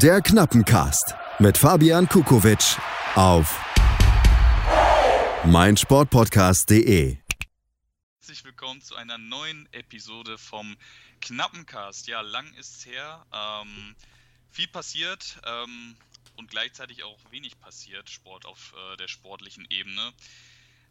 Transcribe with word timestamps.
Der 0.00 0.22
Knappencast 0.22 1.14
mit 1.38 1.58
Fabian 1.58 2.08
Kukowitsch 2.08 2.78
auf 3.14 3.60
meinsportpodcast.de. 5.44 7.18
Herzlich 8.16 8.44
willkommen 8.44 8.80
zu 8.80 8.96
einer 8.96 9.18
neuen 9.18 9.68
Episode 9.72 10.38
vom 10.38 10.78
Knappencast. 11.20 12.08
Ja, 12.08 12.22
lang 12.22 12.50
ist's 12.54 12.86
her. 12.86 13.26
Ähm, 13.34 13.94
viel 14.48 14.66
passiert 14.68 15.38
ähm, 15.44 15.94
und 16.38 16.50
gleichzeitig 16.50 17.04
auch 17.04 17.18
wenig 17.30 17.60
passiert, 17.60 18.08
Sport 18.08 18.46
auf 18.46 18.72
äh, 18.74 18.96
der 18.96 19.08
sportlichen 19.08 19.66
Ebene. 19.68 20.12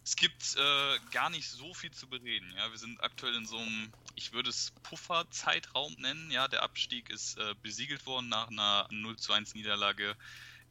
Es 0.04 0.16
gibt 0.16 0.56
äh, 0.56 1.00
gar 1.12 1.30
nicht 1.30 1.48
so 1.48 1.74
viel 1.74 1.92
zu 1.92 2.08
bereden. 2.08 2.52
Ja, 2.58 2.72
wir 2.72 2.78
sind 2.78 3.02
aktuell 3.04 3.36
in 3.36 3.46
so 3.46 3.58
einem, 3.58 3.92
ich 4.16 4.34
würde 4.34 4.50
es 4.50 4.74
Pufferzeitraum 4.84 5.94
nennen. 6.00 6.32
Ja, 6.32 6.48
der 6.48 6.64
Abstieg 6.64 7.10
ist 7.10 7.38
äh, 7.38 7.54
besiegelt 7.62 8.06
worden 8.06 8.30
nach 8.30 8.48
einer 8.48 8.88
0 8.90 9.18
zu 9.18 9.32
1 9.32 9.54
Niederlage 9.54 10.18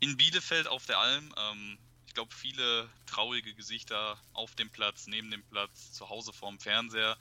in 0.00 0.16
Bielefeld 0.16 0.66
auf 0.66 0.86
der 0.86 0.98
Alm. 0.98 1.32
Ähm, 1.36 1.78
ich 2.06 2.14
glaube, 2.14 2.34
viele 2.34 2.90
traurige 3.06 3.54
Gesichter 3.54 4.20
auf 4.32 4.56
dem 4.56 4.68
Platz, 4.68 5.06
neben 5.06 5.30
dem 5.30 5.44
Platz, 5.44 5.92
zu 5.92 6.08
Hause 6.08 6.32
vorm 6.32 6.58
Fernseher. 6.58 7.16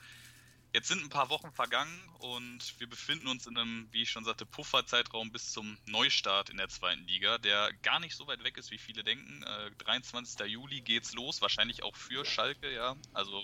Jetzt 0.72 0.88
sind 0.88 1.04
ein 1.04 1.10
paar 1.10 1.32
Wochen 1.32 1.52
vergangen 1.52 2.00
und 2.20 2.80
wir 2.80 2.88
befinden 2.88 3.28
uns 3.28 3.48
in 3.48 3.58
einem, 3.58 3.88
wie 3.92 4.04
ich 4.04 4.12
schon 4.12 4.24
sagte, 4.24 4.46
Pufferzeitraum 4.46 5.32
bis 5.32 5.52
zum 5.52 5.80
Neustart 5.88 6.52
in 6.52 6.58
der 6.58 6.70
zweiten 6.70 7.08
Liga, 7.08 7.40
der 7.40 7.74
gar 7.82 8.00
nicht 8.00 8.16
so 8.16 8.28
weit 8.28 8.44
weg 8.44 8.56
ist, 8.58 8.70
wie 8.70 8.78
viele 8.78 9.04
denken. 9.04 9.42
Äh, 9.42 9.72
23. 9.80 10.46
Juli 10.48 10.82
geht's 10.82 11.14
los, 11.14 11.42
wahrscheinlich 11.42 11.82
auch 11.82 11.96
für 11.96 12.24
Schalke, 12.24 12.72
ja. 12.72 12.96
Also 13.14 13.44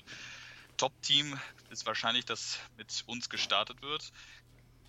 Top-Team 0.77 1.39
ist 1.71 1.88
wahrscheinlich, 1.88 2.25
das 2.25 2.59
mit 2.77 3.03
uns 3.07 3.27
gestartet 3.27 3.81
wird. 3.81 4.12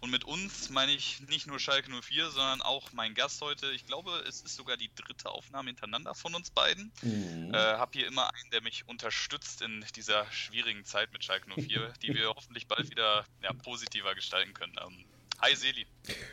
Und 0.00 0.10
mit 0.10 0.24
uns 0.24 0.70
meine 0.70 0.92
ich 0.92 1.20
nicht 1.28 1.46
nur 1.46 1.58
Schalke 1.58 1.90
04, 1.90 2.30
sondern 2.30 2.62
auch 2.62 2.92
mein 2.92 3.14
Gast 3.14 3.40
heute. 3.40 3.70
Ich 3.72 3.86
glaube, 3.86 4.22
es 4.28 4.42
ist 4.42 4.56
sogar 4.56 4.76
die 4.76 4.90
dritte 4.94 5.30
Aufnahme 5.30 5.68
hintereinander 5.68 6.14
von 6.14 6.34
uns 6.34 6.50
beiden. 6.50 6.92
Mhm. 7.02 7.52
Äh, 7.52 7.56
hab 7.56 7.94
hier 7.94 8.06
immer 8.06 8.32
einen, 8.34 8.50
der 8.50 8.62
mich 8.62 8.86
unterstützt 8.86 9.62
in 9.62 9.84
dieser 9.94 10.30
schwierigen 10.30 10.84
Zeit 10.84 11.12
mit 11.12 11.24
Schalke 11.24 11.48
04, 11.50 11.92
die 12.02 12.14
wir 12.14 12.28
hoffentlich 12.28 12.68
bald 12.68 12.90
wieder 12.90 13.24
ja, 13.42 13.52
positiver 13.52 14.14
gestalten 14.14 14.52
können. 14.52 14.76
Ähm, 14.86 15.04
hi 15.40 15.54
Seli. 15.54 15.86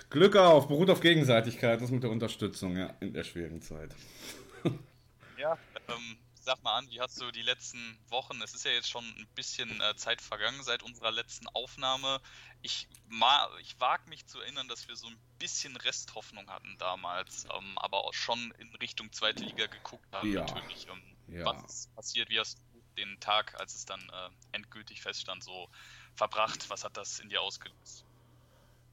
Glück 0.09 0.35
auf, 0.35 0.67
beruht 0.67 0.89
auf 0.89 0.99
Gegenseitigkeit, 0.99 1.81
das 1.81 1.89
mit 1.89 2.03
der 2.03 2.11
Unterstützung 2.11 2.77
ja, 2.77 2.93
in 2.99 3.13
der 3.13 3.23
schwierigen 3.23 3.61
Zeit. 3.61 3.95
ja, 5.37 5.57
ähm, 5.87 6.17
sag 6.43 6.61
mal 6.61 6.77
an, 6.77 6.89
wie 6.89 6.99
hast 6.99 7.19
du 7.21 7.31
die 7.31 7.41
letzten 7.41 7.97
Wochen, 8.09 8.41
es 8.41 8.53
ist 8.53 8.65
ja 8.65 8.71
jetzt 8.71 8.89
schon 8.89 9.03
ein 9.03 9.27
bisschen 9.35 9.81
äh, 9.81 9.95
Zeit 9.95 10.21
vergangen 10.21 10.61
seit 10.63 10.83
unserer 10.83 11.11
letzten 11.11 11.47
Aufnahme. 11.47 12.19
Ich, 12.61 12.87
ich 13.61 13.79
wage 13.79 14.09
mich 14.09 14.25
zu 14.25 14.39
erinnern, 14.39 14.67
dass 14.67 14.87
wir 14.87 14.95
so 14.95 15.07
ein 15.07 15.17
bisschen 15.39 15.75
Resthoffnung 15.77 16.49
hatten 16.49 16.75
damals, 16.79 17.45
ähm, 17.45 17.77
aber 17.77 18.03
auch 18.03 18.13
schon 18.13 18.53
in 18.57 18.73
Richtung 18.75 19.11
zweite 19.11 19.43
Liga 19.43 19.67
geguckt 19.67 20.05
haben. 20.11 20.31
Ja. 20.31 20.41
Natürlich, 20.41 20.87
ähm, 20.87 21.35
ja. 21.35 21.45
was 21.45 21.63
ist 21.63 21.95
passiert, 21.95 22.29
wie 22.29 22.39
hast 22.39 22.59
du 22.59 22.81
den 22.97 23.19
Tag, 23.19 23.59
als 23.59 23.75
es 23.75 23.85
dann 23.85 24.01
äh, 24.01 24.55
endgültig 24.55 25.01
feststand, 25.01 25.43
so 25.43 25.69
verbracht? 26.15 26.69
Was 26.69 26.83
hat 26.83 26.97
das 26.97 27.19
in 27.19 27.29
dir 27.29 27.41
ausgelöst? 27.41 28.05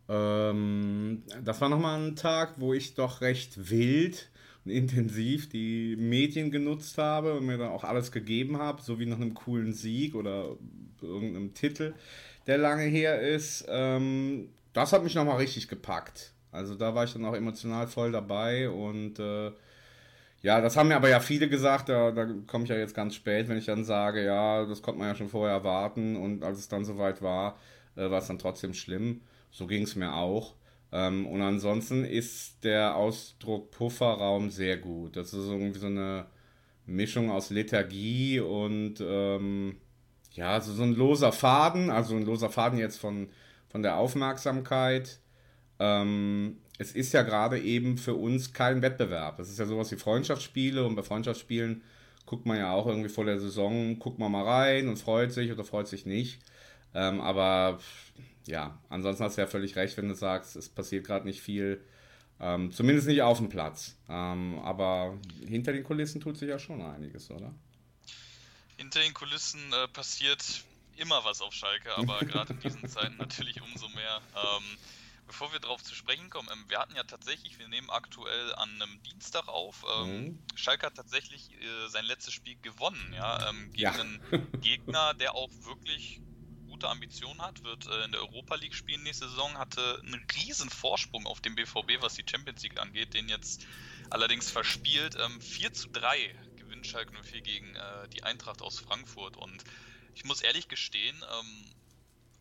Ähm, 0.08 1.24
das 1.42 1.60
war 1.60 1.68
nochmal 1.68 2.00
ein 2.00 2.16
Tag, 2.16 2.54
wo 2.58 2.74
ich 2.74 2.94
doch 2.94 3.20
recht 3.20 3.70
wild 3.70 4.30
intensiv 4.64 5.48
die 5.48 5.96
Medien 5.96 6.50
genutzt 6.50 6.98
habe 6.98 7.34
und 7.34 7.46
mir 7.46 7.58
dann 7.58 7.70
auch 7.70 7.84
alles 7.84 8.12
gegeben 8.12 8.58
habe, 8.58 8.82
so 8.82 8.98
wie 8.98 9.06
nach 9.06 9.16
einem 9.16 9.34
coolen 9.34 9.72
Sieg 9.72 10.14
oder 10.14 10.56
irgendeinem 11.00 11.54
Titel, 11.54 11.94
der 12.46 12.58
lange 12.58 12.84
her 12.84 13.20
ist. 13.20 13.66
Ähm, 13.68 14.50
das 14.72 14.92
hat 14.92 15.02
mich 15.02 15.14
nochmal 15.14 15.38
richtig 15.38 15.68
gepackt. 15.68 16.32
Also 16.52 16.74
da 16.74 16.94
war 16.94 17.04
ich 17.04 17.12
dann 17.12 17.24
auch 17.24 17.34
emotional 17.34 17.86
voll 17.86 18.12
dabei 18.12 18.68
und 18.68 19.18
äh, 19.18 19.52
ja, 20.42 20.60
das 20.60 20.76
haben 20.76 20.88
mir 20.88 20.96
aber 20.96 21.08
ja 21.08 21.20
viele 21.20 21.48
gesagt, 21.48 21.88
da, 21.88 22.12
da 22.12 22.26
komme 22.46 22.64
ich 22.64 22.70
ja 22.70 22.76
jetzt 22.76 22.94
ganz 22.94 23.14
spät, 23.14 23.48
wenn 23.48 23.58
ich 23.58 23.66
dann 23.66 23.84
sage, 23.84 24.24
ja, 24.24 24.64
das 24.64 24.82
konnte 24.82 24.98
man 24.98 25.08
ja 25.08 25.14
schon 25.14 25.28
vorher 25.28 25.54
erwarten 25.54 26.16
und 26.16 26.42
als 26.42 26.58
es 26.58 26.68
dann 26.68 26.84
soweit 26.84 27.22
war, 27.22 27.58
äh, 27.96 28.10
war 28.10 28.18
es 28.18 28.26
dann 28.26 28.38
trotzdem 28.38 28.74
schlimm. 28.74 29.20
So 29.50 29.66
ging 29.66 29.82
es 29.82 29.96
mir 29.96 30.14
auch. 30.14 30.54
Ähm, 30.92 31.26
und 31.26 31.40
ansonsten 31.42 32.04
ist 32.04 32.64
der 32.64 32.96
Ausdruck 32.96 33.70
Pufferraum 33.70 34.50
sehr 34.50 34.76
gut. 34.76 35.16
Das 35.16 35.32
ist 35.32 35.46
irgendwie 35.46 35.78
so 35.78 35.86
eine 35.86 36.26
Mischung 36.86 37.30
aus 37.30 37.50
Lethargie 37.50 38.40
und 38.40 38.96
ähm, 39.00 39.76
ja, 40.32 40.60
so, 40.60 40.72
so 40.72 40.82
ein 40.82 40.94
loser 40.94 41.32
Faden, 41.32 41.90
also 41.90 42.16
ein 42.16 42.24
loser 42.24 42.50
Faden 42.50 42.78
jetzt 42.78 42.98
von, 42.98 43.28
von 43.68 43.82
der 43.82 43.96
Aufmerksamkeit. 43.96 45.20
Ähm, 45.78 46.58
es 46.78 46.92
ist 46.92 47.12
ja 47.12 47.22
gerade 47.22 47.60
eben 47.60 47.98
für 47.98 48.14
uns 48.14 48.52
kein 48.52 48.82
Wettbewerb. 48.82 49.38
Es 49.38 49.50
ist 49.50 49.58
ja 49.58 49.66
sowas 49.66 49.90
wie 49.92 49.96
Freundschaftsspiele 49.96 50.84
und 50.84 50.96
bei 50.96 51.02
Freundschaftsspielen 51.02 51.82
guckt 52.26 52.46
man 52.46 52.58
ja 52.58 52.72
auch 52.72 52.86
irgendwie 52.86 53.08
vor 53.08 53.24
der 53.24 53.40
Saison, 53.40 53.98
guckt 53.98 54.18
man 54.18 54.32
mal 54.32 54.44
rein 54.44 54.88
und 54.88 54.98
freut 54.98 55.32
sich 55.32 55.50
oder 55.52 55.64
freut 55.64 55.88
sich 55.88 56.06
nicht. 56.06 56.40
Ähm, 56.94 57.20
aber 57.20 57.78
ja, 58.46 58.78
ansonsten 58.88 59.24
hast 59.24 59.36
du 59.36 59.42
ja 59.42 59.46
völlig 59.46 59.76
recht, 59.76 59.96
wenn 59.96 60.08
du 60.08 60.14
sagst, 60.14 60.56
es 60.56 60.68
passiert 60.68 61.06
gerade 61.06 61.26
nicht 61.26 61.40
viel. 61.40 61.84
Ähm, 62.40 62.72
zumindest 62.72 63.06
nicht 63.06 63.22
auf 63.22 63.38
dem 63.38 63.50
Platz. 63.50 63.96
Ähm, 64.08 64.58
aber 64.60 65.18
hinter 65.46 65.72
den 65.72 65.84
Kulissen 65.84 66.20
tut 66.20 66.38
sich 66.38 66.48
ja 66.48 66.58
schon 66.58 66.80
einiges, 66.80 67.30
oder? 67.30 67.54
Hinter 68.78 69.00
den 69.00 69.12
Kulissen 69.12 69.60
äh, 69.72 69.88
passiert 69.88 70.64
immer 70.96 71.22
was 71.24 71.42
auf 71.42 71.52
Schalke, 71.52 71.96
aber 71.96 72.18
gerade 72.24 72.54
in 72.54 72.60
diesen 72.60 72.88
Zeiten 72.88 73.16
natürlich 73.18 73.60
umso 73.60 73.88
mehr. 73.90 74.20
Ähm, 74.34 74.78
bevor 75.26 75.52
wir 75.52 75.60
darauf 75.60 75.82
zu 75.82 75.94
sprechen 75.94 76.30
kommen, 76.30 76.48
ähm, 76.50 76.64
wir 76.68 76.78
hatten 76.78 76.96
ja 76.96 77.04
tatsächlich, 77.04 77.58
wir 77.58 77.68
nehmen 77.68 77.90
aktuell 77.90 78.54
an 78.54 78.70
einem 78.80 79.02
Dienstag 79.02 79.46
auf. 79.46 79.84
Ähm, 79.98 80.24
mhm. 80.24 80.38
Schalke 80.54 80.86
hat 80.86 80.94
tatsächlich 80.94 81.52
äh, 81.52 81.88
sein 81.88 82.06
letztes 82.06 82.32
Spiel 82.32 82.56
gewonnen, 82.62 83.12
ja, 83.14 83.50
ähm, 83.50 83.70
gegen 83.72 83.82
ja. 83.82 83.92
einen 83.92 84.20
Gegner, 84.62 85.12
der 85.12 85.34
auch 85.34 85.50
wirklich 85.60 86.22
gute 86.80 86.88
Ambitionen 86.88 87.42
hat, 87.42 87.62
wird 87.62 87.86
äh, 87.88 88.04
in 88.04 88.12
der 88.12 88.22
Europa 88.22 88.54
League 88.54 88.74
spielen 88.74 89.02
nächste 89.02 89.28
Saison, 89.28 89.58
hatte 89.58 90.00
einen 90.02 90.26
riesen 90.34 90.70
Vorsprung 90.70 91.26
auf 91.26 91.42
dem 91.42 91.54
BVB, 91.54 92.00
was 92.00 92.14
die 92.14 92.24
Champions 92.26 92.62
League 92.62 92.80
angeht, 92.80 93.12
den 93.12 93.28
jetzt 93.28 93.66
allerdings 94.08 94.50
verspielt. 94.50 95.14
Ähm, 95.20 95.42
4 95.42 95.74
zu 95.74 95.90
3 95.90 96.34
gewinnt 96.56 96.86
Schalke 96.86 97.12
04 97.22 97.42
gegen 97.42 97.76
äh, 97.76 98.08
die 98.08 98.22
Eintracht 98.22 98.62
aus 98.62 98.80
Frankfurt 98.80 99.36
und 99.36 99.62
ich 100.14 100.24
muss 100.24 100.40
ehrlich 100.40 100.68
gestehen, 100.68 101.22
ähm, 101.38 101.64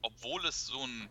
obwohl 0.03 0.45
es 0.45 0.65
so 0.65 0.81
ein 0.81 1.09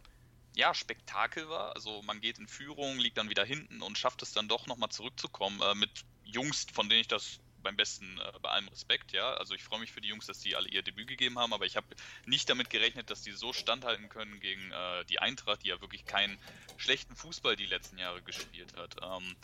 ja, 0.57 0.73
Spektakel 0.73 1.51
war, 1.51 1.75
also 1.75 2.01
man 2.05 2.23
geht 2.23 2.39
in 2.39 2.49
Führung, 2.49 2.99
liegt 2.99 3.19
dann 3.19 3.29
wieder 3.29 3.45
hinten 3.45 3.83
und 3.83 3.99
schafft 3.99 4.23
es 4.23 4.33
dann 4.33 4.49
doch 4.49 4.67
nochmal 4.67 4.89
zurückzukommen 4.89 5.61
äh, 5.61 5.75
mit 5.75 5.91
Jungs, 6.25 6.67
von 6.73 6.89
denen 6.89 7.03
ich 7.03 7.09
das 7.09 7.41
beim 7.63 7.77
besten, 7.77 8.19
äh, 8.19 8.39
bei 8.41 8.51
allem 8.51 8.69
Respekt, 8.69 9.13
ja. 9.13 9.35
Also 9.35 9.55
ich 9.55 9.65
freue 9.65 9.81
mich 9.81 9.93
für 9.93 10.01
die 10.01 10.09
Jungs, 10.09 10.27
dass 10.27 10.41
die 10.41 10.57
alle 10.57 10.69
ihr 10.69 10.83
Debüt 10.83 11.09
gegeben 11.09 11.39
haben, 11.39 11.53
aber 11.53 11.67
ich 11.67 11.77
habe 11.77 11.87
nicht 12.27 12.49
damit 12.49 12.71
gerechnet, 12.71 13.11
dass 13.11 13.23
die 13.23 13.33
so 13.33 13.53
standhalten 13.53 14.09
können 14.09 14.41
gegen 14.41 14.71
äh, 14.71 15.05
die 15.07 15.19
Eintracht, 15.19 15.63
die 15.65 15.69
ja 15.69 15.81
wirklich 15.81 16.05
keinen 16.05 16.39
schlechten 16.77 17.17
Fußball 17.17 17.57
die 17.57 17.67
letzten 17.67 17.99
Jahre 17.99 18.23
gespielt 18.23 18.75
hat. 18.77 18.97
Ähm, 19.03 19.37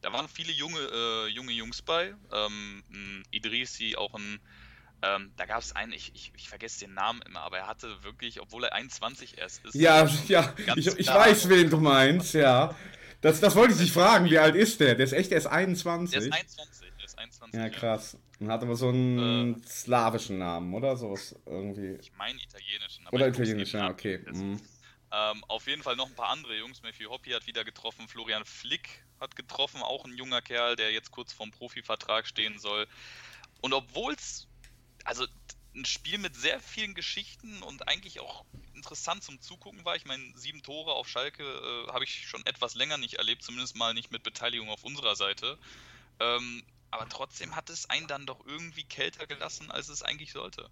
da 0.00 0.12
waren 0.12 0.28
viele 0.28 0.52
junge, 0.52 0.80
äh, 0.80 1.28
junge 1.28 1.52
Jungs 1.52 1.80
bei. 1.80 2.14
Ähm, 2.32 2.82
Idrisi, 3.30 3.96
auch 3.96 4.14
ein, 4.14 4.40
ähm, 5.02 5.32
da 5.36 5.46
gab 5.46 5.60
es 5.60 5.74
einen, 5.74 5.92
ich, 5.92 6.12
ich, 6.14 6.32
ich, 6.36 6.48
vergesse 6.48 6.80
den 6.80 6.94
Namen 6.94 7.22
immer, 7.22 7.40
aber 7.40 7.58
er 7.58 7.66
hatte 7.66 8.02
wirklich, 8.02 8.40
obwohl 8.40 8.64
er 8.64 8.72
21 8.72 9.38
erst 9.38 9.64
ist. 9.64 9.74
Ja, 9.74 10.08
ja, 10.28 10.54
ich, 10.76 10.86
ich 10.86 11.06
weiß, 11.08 11.48
wen 11.48 11.70
du 11.70 11.78
meinst, 11.78 12.34
ja. 12.34 12.74
Das, 13.20 13.38
das 13.38 13.54
wollte 13.54 13.74
ich 13.74 13.78
dich 13.78 13.92
fragen, 13.92 14.28
wie 14.28 14.38
alt 14.38 14.56
ist 14.56 14.80
der? 14.80 14.96
Der 14.96 15.04
ist 15.04 15.12
echt 15.12 15.30
erst 15.30 15.46
21. 15.46 16.10
Der 16.10 16.26
ist 16.26 16.32
21 16.32 16.91
ist 17.12 17.18
21. 17.18 17.60
Ja, 17.60 17.68
krass. 17.68 18.16
Und 18.38 18.50
hat 18.50 18.62
aber 18.62 18.74
so 18.74 18.88
einen 18.88 19.54
äh, 19.54 19.66
slawischen 19.66 20.38
Namen, 20.38 20.72
oder? 20.74 20.96
Sowas 20.96 21.36
irgendwie. 21.46 21.98
Ich 22.00 22.12
meine 22.16 22.40
italienischen. 22.40 23.06
oder 23.08 23.28
italienischen, 23.28 23.80
ja, 23.80 23.90
okay. 23.90 24.18
Mhm. 24.30 24.60
Ähm, 25.12 25.44
auf 25.48 25.66
jeden 25.66 25.82
Fall 25.82 25.96
noch 25.96 26.08
ein 26.08 26.14
paar 26.14 26.30
andere 26.30 26.56
Jungs. 26.56 26.82
Matthew 26.82 27.10
Hoppy 27.10 27.30
hat 27.30 27.46
wieder 27.46 27.64
getroffen. 27.64 28.08
Florian 28.08 28.44
Flick 28.44 29.04
hat 29.20 29.36
getroffen. 29.36 29.82
Auch 29.82 30.04
ein 30.04 30.16
junger 30.16 30.40
Kerl, 30.40 30.76
der 30.76 30.92
jetzt 30.92 31.10
kurz 31.10 31.32
vorm 31.32 31.50
Profivertrag 31.50 32.26
stehen 32.26 32.58
soll. 32.58 32.86
Und 33.60 33.74
obwohl 33.74 34.14
es, 34.14 34.48
also 35.04 35.26
ein 35.74 35.84
Spiel 35.84 36.18
mit 36.18 36.36
sehr 36.36 36.60
vielen 36.60 36.94
Geschichten 36.94 37.62
und 37.62 37.88
eigentlich 37.88 38.20
auch 38.20 38.44
interessant 38.74 39.22
zum 39.22 39.40
Zugucken 39.40 39.84
war. 39.84 39.96
Ich 39.96 40.04
meine, 40.04 40.22
sieben 40.34 40.62
Tore 40.62 40.92
auf 40.92 41.08
Schalke 41.08 41.42
äh, 41.42 41.92
habe 41.92 42.04
ich 42.04 42.26
schon 42.26 42.44
etwas 42.46 42.74
länger 42.74 42.98
nicht 42.98 43.14
erlebt, 43.14 43.42
zumindest 43.42 43.76
mal 43.76 43.94
nicht 43.94 44.10
mit 44.10 44.22
Beteiligung 44.22 44.68
auf 44.68 44.84
unserer 44.84 45.16
Seite. 45.16 45.58
Ähm, 46.20 46.62
aber 46.92 47.08
trotzdem 47.08 47.56
hat 47.56 47.70
es 47.70 47.90
einen 47.90 48.06
dann 48.06 48.26
doch 48.26 48.46
irgendwie 48.46 48.84
kälter 48.84 49.26
gelassen, 49.26 49.70
als 49.70 49.88
es 49.88 50.02
eigentlich 50.02 50.32
sollte. 50.32 50.68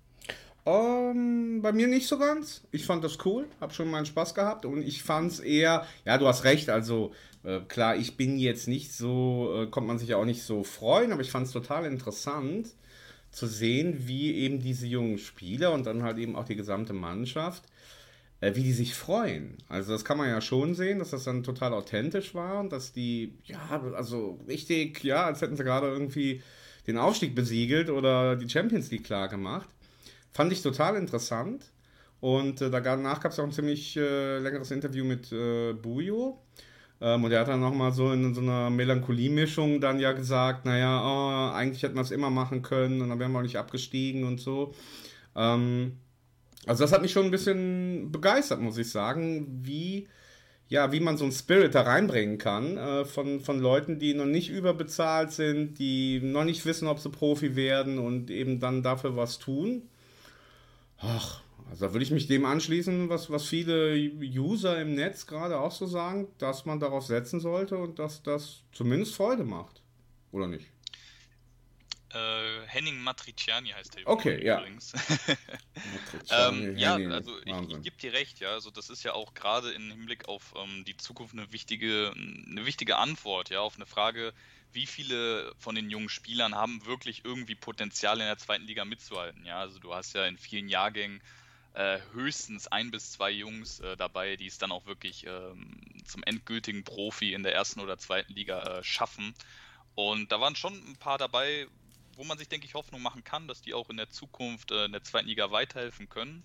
Um, 0.64 0.74
ähm, 0.74 1.62
bei 1.62 1.72
mir 1.72 1.88
nicht 1.88 2.06
so 2.06 2.18
ganz. 2.18 2.62
Ich 2.70 2.84
fand 2.84 3.02
das 3.02 3.24
cool, 3.24 3.48
habe 3.60 3.72
schon 3.72 3.90
meinen 3.90 4.06
Spaß 4.06 4.34
gehabt 4.34 4.64
und 4.64 4.82
ich 4.82 5.02
fand 5.02 5.32
es 5.32 5.40
eher, 5.40 5.86
ja, 6.04 6.18
du 6.18 6.26
hast 6.26 6.44
recht, 6.44 6.68
also 6.68 7.12
äh, 7.42 7.60
klar, 7.60 7.96
ich 7.96 8.16
bin 8.16 8.38
jetzt 8.38 8.68
nicht 8.68 8.92
so, 8.92 9.62
äh, 9.62 9.66
kommt 9.66 9.86
man 9.86 9.98
sich 9.98 10.10
ja 10.10 10.18
auch 10.18 10.26
nicht 10.26 10.42
so 10.42 10.62
freuen, 10.62 11.12
aber 11.12 11.22
ich 11.22 11.30
fand 11.30 11.46
es 11.46 11.52
total 11.52 11.86
interessant 11.86 12.74
zu 13.30 13.46
sehen, 13.46 14.06
wie 14.06 14.34
eben 14.34 14.60
diese 14.60 14.86
jungen 14.86 15.18
Spieler 15.18 15.72
und 15.72 15.86
dann 15.86 16.02
halt 16.02 16.18
eben 16.18 16.36
auch 16.36 16.44
die 16.44 16.56
gesamte 16.56 16.92
Mannschaft 16.92 17.62
wie 18.40 18.62
die 18.62 18.72
sich 18.72 18.94
freuen. 18.94 19.58
Also 19.68 19.92
das 19.92 20.04
kann 20.04 20.16
man 20.16 20.28
ja 20.28 20.40
schon 20.40 20.74
sehen, 20.74 20.98
dass 20.98 21.10
das 21.10 21.24
dann 21.24 21.42
total 21.42 21.74
authentisch 21.74 22.34
war 22.34 22.60
und 22.60 22.72
dass 22.72 22.92
die, 22.92 23.34
ja, 23.44 23.82
also 23.94 24.40
richtig, 24.48 25.04
ja, 25.04 25.24
als 25.26 25.42
hätten 25.42 25.56
sie 25.56 25.64
gerade 25.64 25.88
irgendwie 25.88 26.42
den 26.86 26.96
Aufstieg 26.96 27.34
besiegelt 27.34 27.90
oder 27.90 28.36
die 28.36 28.48
Champions 28.48 28.90
League 28.90 29.04
klar 29.04 29.28
gemacht. 29.28 29.68
Fand 30.32 30.52
ich 30.52 30.62
total 30.62 30.96
interessant. 30.96 31.70
Und 32.20 32.60
äh, 32.60 32.70
danach 32.70 33.20
gab 33.20 33.32
es 33.32 33.38
auch 33.38 33.44
ein 33.44 33.52
ziemlich 33.52 33.96
äh, 33.96 34.38
längeres 34.38 34.70
Interview 34.70 35.04
mit 35.04 35.32
äh, 35.32 35.72
Bujo. 35.72 36.38
Ähm, 37.00 37.24
und 37.24 37.32
er 37.32 37.40
hat 37.40 37.48
dann 37.48 37.60
nochmal 37.60 37.92
so 37.92 38.12
in 38.12 38.34
so 38.34 38.42
einer 38.42 38.68
Melancholie-Mischung 38.70 39.80
dann 39.80 39.98
ja 39.98 40.12
gesagt, 40.12 40.66
naja, 40.66 41.02
oh, 41.02 41.54
eigentlich 41.54 41.82
hätten 41.82 41.94
wir 41.94 42.02
es 42.02 42.10
immer 42.10 42.30
machen 42.30 42.62
können 42.62 43.00
und 43.00 43.08
dann 43.08 43.18
wären 43.18 43.32
wir 43.32 43.38
auch 43.38 43.42
nicht 43.42 43.56
abgestiegen 43.56 44.24
und 44.24 44.38
so. 44.38 44.74
Ähm, 45.34 45.96
also 46.66 46.84
das 46.84 46.92
hat 46.92 47.02
mich 47.02 47.12
schon 47.12 47.24
ein 47.24 47.30
bisschen 47.30 48.12
begeistert, 48.12 48.60
muss 48.60 48.78
ich 48.78 48.90
sagen, 48.90 49.60
wie, 49.62 50.08
ja, 50.68 50.92
wie 50.92 51.00
man 51.00 51.16
so 51.16 51.24
einen 51.24 51.32
Spirit 51.32 51.74
da 51.74 51.82
reinbringen 51.82 52.38
kann 52.38 52.76
äh, 52.76 53.04
von, 53.04 53.40
von 53.40 53.58
Leuten, 53.60 53.98
die 53.98 54.14
noch 54.14 54.26
nicht 54.26 54.50
überbezahlt 54.50 55.32
sind, 55.32 55.78
die 55.78 56.20
noch 56.20 56.44
nicht 56.44 56.64
wissen, 56.66 56.86
ob 56.86 56.98
sie 56.98 57.10
Profi 57.10 57.56
werden 57.56 57.98
und 57.98 58.30
eben 58.30 58.60
dann 58.60 58.82
dafür 58.82 59.16
was 59.16 59.38
tun. 59.38 59.88
Ach, 60.98 61.42
also 61.70 61.86
da 61.86 61.92
würde 61.92 62.04
ich 62.04 62.10
mich 62.10 62.26
dem 62.26 62.44
anschließen, 62.44 63.08
was, 63.08 63.30
was 63.30 63.46
viele 63.46 63.94
User 63.96 64.80
im 64.80 64.94
Netz 64.94 65.26
gerade 65.26 65.58
auch 65.58 65.72
so 65.72 65.86
sagen, 65.86 66.28
dass 66.38 66.66
man 66.66 66.78
darauf 66.78 67.06
setzen 67.06 67.40
sollte 67.40 67.78
und 67.78 67.98
dass 67.98 68.22
das 68.22 68.62
zumindest 68.72 69.14
Freude 69.14 69.44
macht. 69.44 69.82
Oder 70.32 70.46
nicht? 70.46 70.66
Äh, 72.12 72.66
Henning 72.66 73.00
Matriciani 73.00 73.68
heißt 73.68 73.96
der 73.96 74.08
okay, 74.08 74.36
übrigens. 74.36 74.92
Ja. 74.92 75.34
ähm, 76.30 76.76
ja, 76.76 76.94
also 76.94 77.36
ich, 77.44 77.70
ich 77.70 77.82
gebe 77.82 77.96
dir 77.96 78.12
recht, 78.12 78.40
ja. 78.40 78.50
Also 78.50 78.70
das 78.70 78.90
ist 78.90 79.02
ja 79.02 79.14
auch 79.14 79.34
gerade 79.34 79.72
im 79.72 79.90
Hinblick 79.90 80.28
auf 80.28 80.54
ähm, 80.56 80.84
die 80.84 80.96
Zukunft 80.96 81.34
eine 81.34 81.52
wichtige, 81.52 82.12
eine 82.14 82.66
wichtige 82.66 82.96
Antwort, 82.96 83.50
ja, 83.50 83.60
auf 83.60 83.76
eine 83.76 83.86
Frage, 83.86 84.32
wie 84.72 84.86
viele 84.86 85.52
von 85.58 85.74
den 85.74 85.90
jungen 85.90 86.08
Spielern 86.08 86.54
haben 86.54 86.84
wirklich 86.86 87.24
irgendwie 87.24 87.54
Potenzial 87.54 88.20
in 88.20 88.26
der 88.26 88.38
zweiten 88.38 88.64
Liga 88.64 88.84
mitzuhalten. 88.84 89.44
Ja, 89.44 89.60
also 89.60 89.78
du 89.78 89.94
hast 89.94 90.14
ja 90.14 90.26
in 90.26 90.38
vielen 90.38 90.68
Jahrgängen 90.68 91.20
äh, 91.74 91.98
höchstens 92.12 92.66
ein 92.68 92.90
bis 92.90 93.12
zwei 93.12 93.30
Jungs 93.30 93.80
äh, 93.80 93.96
dabei, 93.96 94.36
die 94.36 94.46
es 94.46 94.58
dann 94.58 94.72
auch 94.72 94.86
wirklich 94.86 95.26
ähm, 95.26 95.80
zum 96.04 96.22
endgültigen 96.24 96.84
Profi 96.84 97.32
in 97.32 97.42
der 97.42 97.54
ersten 97.54 97.80
oder 97.80 97.98
zweiten 97.98 98.32
Liga 98.32 98.78
äh, 98.78 98.82
schaffen. 98.82 99.34
Und 99.94 100.32
da 100.32 100.40
waren 100.40 100.56
schon 100.56 100.74
ein 100.74 100.96
paar 100.96 101.18
dabei, 101.18 101.66
wo 102.20 102.24
man 102.24 102.36
sich, 102.36 102.48
denke 102.48 102.66
ich, 102.66 102.74
Hoffnung 102.74 103.00
machen 103.00 103.24
kann, 103.24 103.48
dass 103.48 103.62
die 103.62 103.72
auch 103.72 103.88
in 103.88 103.96
der 103.96 104.10
Zukunft 104.10 104.70
äh, 104.70 104.84
in 104.84 104.92
der 104.92 105.02
zweiten 105.02 105.26
Liga 105.26 105.50
weiterhelfen 105.50 106.10
können. 106.10 106.44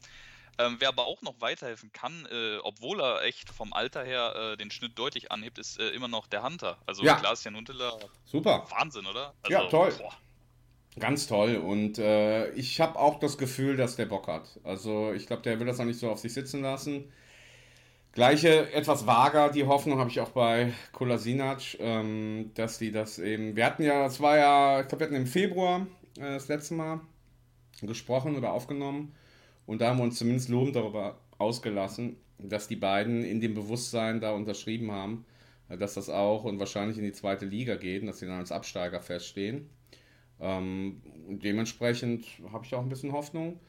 Ähm, 0.57 0.77
wer 0.80 0.88
aber 0.88 1.06
auch 1.06 1.22
noch 1.22 1.42
weiterhelfen 1.42 1.92
kann, 1.92 2.25
äh, 2.31 2.60
obwohl 2.63 3.01
er 3.01 3.24
echt 3.24 3.50
vom 3.50 3.74
Alter 3.74 4.06
her 4.06 4.54
äh, 4.54 4.57
den 4.57 4.72
Schnitt 4.72 4.98
deutlich 4.98 5.33
anhebt, 5.33 5.57
ist 5.57 5.77
äh, 5.77 5.89
immer 5.89 6.07
noch 6.07 6.27
der 6.27 6.44
Hunter. 6.44 6.77
Also 6.86 7.04
ja. 7.04 7.16
Klaas-Jan 7.16 7.57
Hunteler. 7.57 8.00
Super. 8.24 8.66
Wahnsinn, 8.69 9.06
oder? 9.06 9.33
Also, 9.44 9.51
ja, 9.51 9.68
toll. 9.68 9.94
Boah. 9.98 10.13
Ganz 10.98 11.27
toll. 11.27 11.57
Und 11.57 11.98
äh, 11.98 12.51
ich 12.51 12.80
habe 12.80 12.98
auch 12.98 13.19
das 13.19 13.38
Gefühl, 13.38 13.75
dass 13.75 13.98
der 13.98 14.06
Bock 14.06 14.30
hat. 14.30 14.62
Also 14.63 15.12
ich 15.12 15.27
glaube, 15.27 15.42
der 15.42 15.60
will 15.60 15.68
das 15.68 15.81
auch 15.81 15.86
nicht 15.86 16.00
so 16.00 16.10
auf 16.10 16.19
sich 16.19 16.33
sitzen 16.33 16.62
lassen. 16.62 17.12
Gleiche, 18.15 18.71
etwas 18.71 19.06
vager, 19.06 19.50
die 19.50 19.65
Hoffnung 19.65 20.00
habe 20.00 20.09
ich 20.09 20.21
auch 20.21 20.29
bei 20.29 20.71
Kolasinac, 20.94 21.77
ähm, 21.79 22.51
dass 22.53 22.77
die 22.77 22.94
das 22.94 23.19
eben. 23.19 23.57
Wir 23.57 23.65
hatten 23.65 23.83
ja, 23.83 24.03
das 24.03 24.21
war 24.21 24.38
ja, 24.38 24.79
ich 24.79 24.88
glaube, 24.88 25.01
wir 25.01 25.07
hatten 25.07 25.17
im 25.17 25.27
Februar 25.27 25.85
äh, 26.17 26.21
das 26.21 26.47
letzte 26.47 26.75
Mal 26.75 27.01
gesprochen 27.81 28.38
oder 28.38 28.53
aufgenommen. 28.53 29.13
Und 29.65 29.81
da 29.81 29.89
haben 29.89 29.97
wir 29.97 30.06
uns 30.06 30.17
zumindest 30.17 30.47
lobend 30.47 30.77
darüber 30.77 31.19
ausgelassen, 31.39 32.15
dass 32.38 32.69
die 32.69 32.77
beiden 32.77 33.25
in 33.25 33.41
dem 33.41 33.53
Bewusstsein 33.53 34.21
da 34.21 34.31
unterschrieben 34.31 34.94
haben, 34.94 35.25
äh, 35.67 35.77
dass 35.77 35.95
das 35.95 36.09
auch 36.09 36.45
und 36.45 36.57
wahrscheinlich 36.57 36.97
in 36.97 37.03
die 37.03 37.12
zweite 37.12 37.45
Liga 37.45 37.75
geht 37.75 38.07
dass 38.07 38.19
sie 38.19 38.27
dann 38.27 38.39
als 38.39 38.53
Absteiger 38.53 39.01
feststehen. 39.01 39.69
Ähm, 40.39 41.01
dementsprechend 41.27 42.25
habe 42.53 42.63
ich 42.63 42.73
auch 42.75 42.81
ein 42.81 42.88
bisschen 42.89 43.12
Hoffnung, 43.12 43.59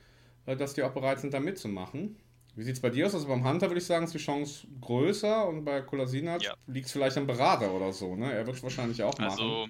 äh, 0.46 0.56
dass 0.56 0.74
die 0.74 0.84
auch 0.84 0.92
bereit 0.92 1.18
sind, 1.18 1.34
da 1.34 1.40
mitzumachen. 1.40 2.14
Wie 2.56 2.62
sieht 2.62 2.76
es 2.76 2.80
bei 2.80 2.88
dir 2.88 3.06
aus? 3.06 3.14
Also 3.14 3.28
beim 3.28 3.46
Hunter 3.46 3.68
würde 3.68 3.78
ich 3.78 3.86
sagen, 3.86 4.04
ist 4.06 4.14
die 4.14 4.18
Chance 4.18 4.66
größer 4.80 5.46
und 5.46 5.64
bei 5.64 5.82
Kolasinac 5.82 6.42
ja. 6.42 6.54
liegt 6.66 6.86
es 6.86 6.92
vielleicht 6.92 7.18
am 7.18 7.26
Berater 7.26 7.70
oder 7.70 7.92
so. 7.92 8.16
Ne? 8.16 8.32
Er 8.32 8.46
wird 8.46 8.56
es 8.56 8.62
wahrscheinlich 8.62 9.02
auch 9.02 9.16
machen. 9.18 9.30
Also, 9.30 9.68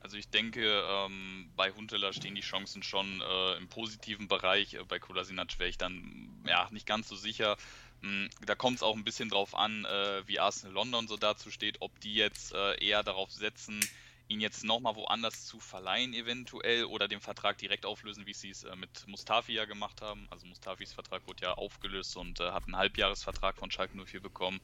also 0.00 0.16
ich 0.16 0.28
denke, 0.28 0.60
ähm, 0.64 1.48
bei 1.54 1.70
Huntela 1.70 2.12
stehen 2.12 2.34
die 2.34 2.40
Chancen 2.40 2.82
schon 2.82 3.06
äh, 3.20 3.56
im 3.58 3.68
positiven 3.68 4.26
Bereich. 4.26 4.74
Äh, 4.74 4.80
bei 4.88 4.98
Kolasinac 4.98 5.60
wäre 5.60 5.70
ich 5.70 5.78
dann 5.78 6.28
ja 6.44 6.68
nicht 6.72 6.86
ganz 6.88 7.08
so 7.08 7.14
sicher. 7.14 7.56
Ähm, 8.02 8.30
da 8.44 8.56
kommt 8.56 8.78
es 8.78 8.82
auch 8.82 8.96
ein 8.96 9.04
bisschen 9.04 9.28
drauf 9.28 9.54
an, 9.54 9.84
äh, 9.84 10.26
wie 10.26 10.40
Arsenal 10.40 10.74
London 10.74 11.06
so 11.06 11.16
dazu 11.16 11.52
steht, 11.52 11.76
ob 11.80 11.98
die 12.00 12.14
jetzt 12.14 12.52
äh, 12.52 12.84
eher 12.84 13.04
darauf 13.04 13.30
setzen, 13.30 13.78
ihn 14.28 14.40
jetzt 14.40 14.64
nochmal 14.64 14.96
woanders 14.96 15.46
zu 15.46 15.60
verleihen 15.60 16.12
eventuell 16.12 16.84
oder 16.84 17.08
den 17.08 17.20
Vertrag 17.20 17.58
direkt 17.58 17.86
auflösen, 17.86 18.26
wie 18.26 18.34
sie 18.34 18.50
es 18.50 18.64
äh, 18.64 18.74
mit 18.74 19.06
Mustafi 19.06 19.52
ja 19.52 19.64
gemacht 19.64 20.02
haben. 20.02 20.26
Also 20.30 20.46
Mustafis 20.46 20.92
Vertrag 20.92 21.26
wurde 21.26 21.44
ja 21.44 21.54
aufgelöst 21.54 22.16
und 22.16 22.40
äh, 22.40 22.50
hat 22.50 22.64
einen 22.64 22.76
Halbjahresvertrag 22.76 23.56
von 23.56 23.70
Schalke 23.70 23.96
04 23.96 24.20
bekommen. 24.20 24.60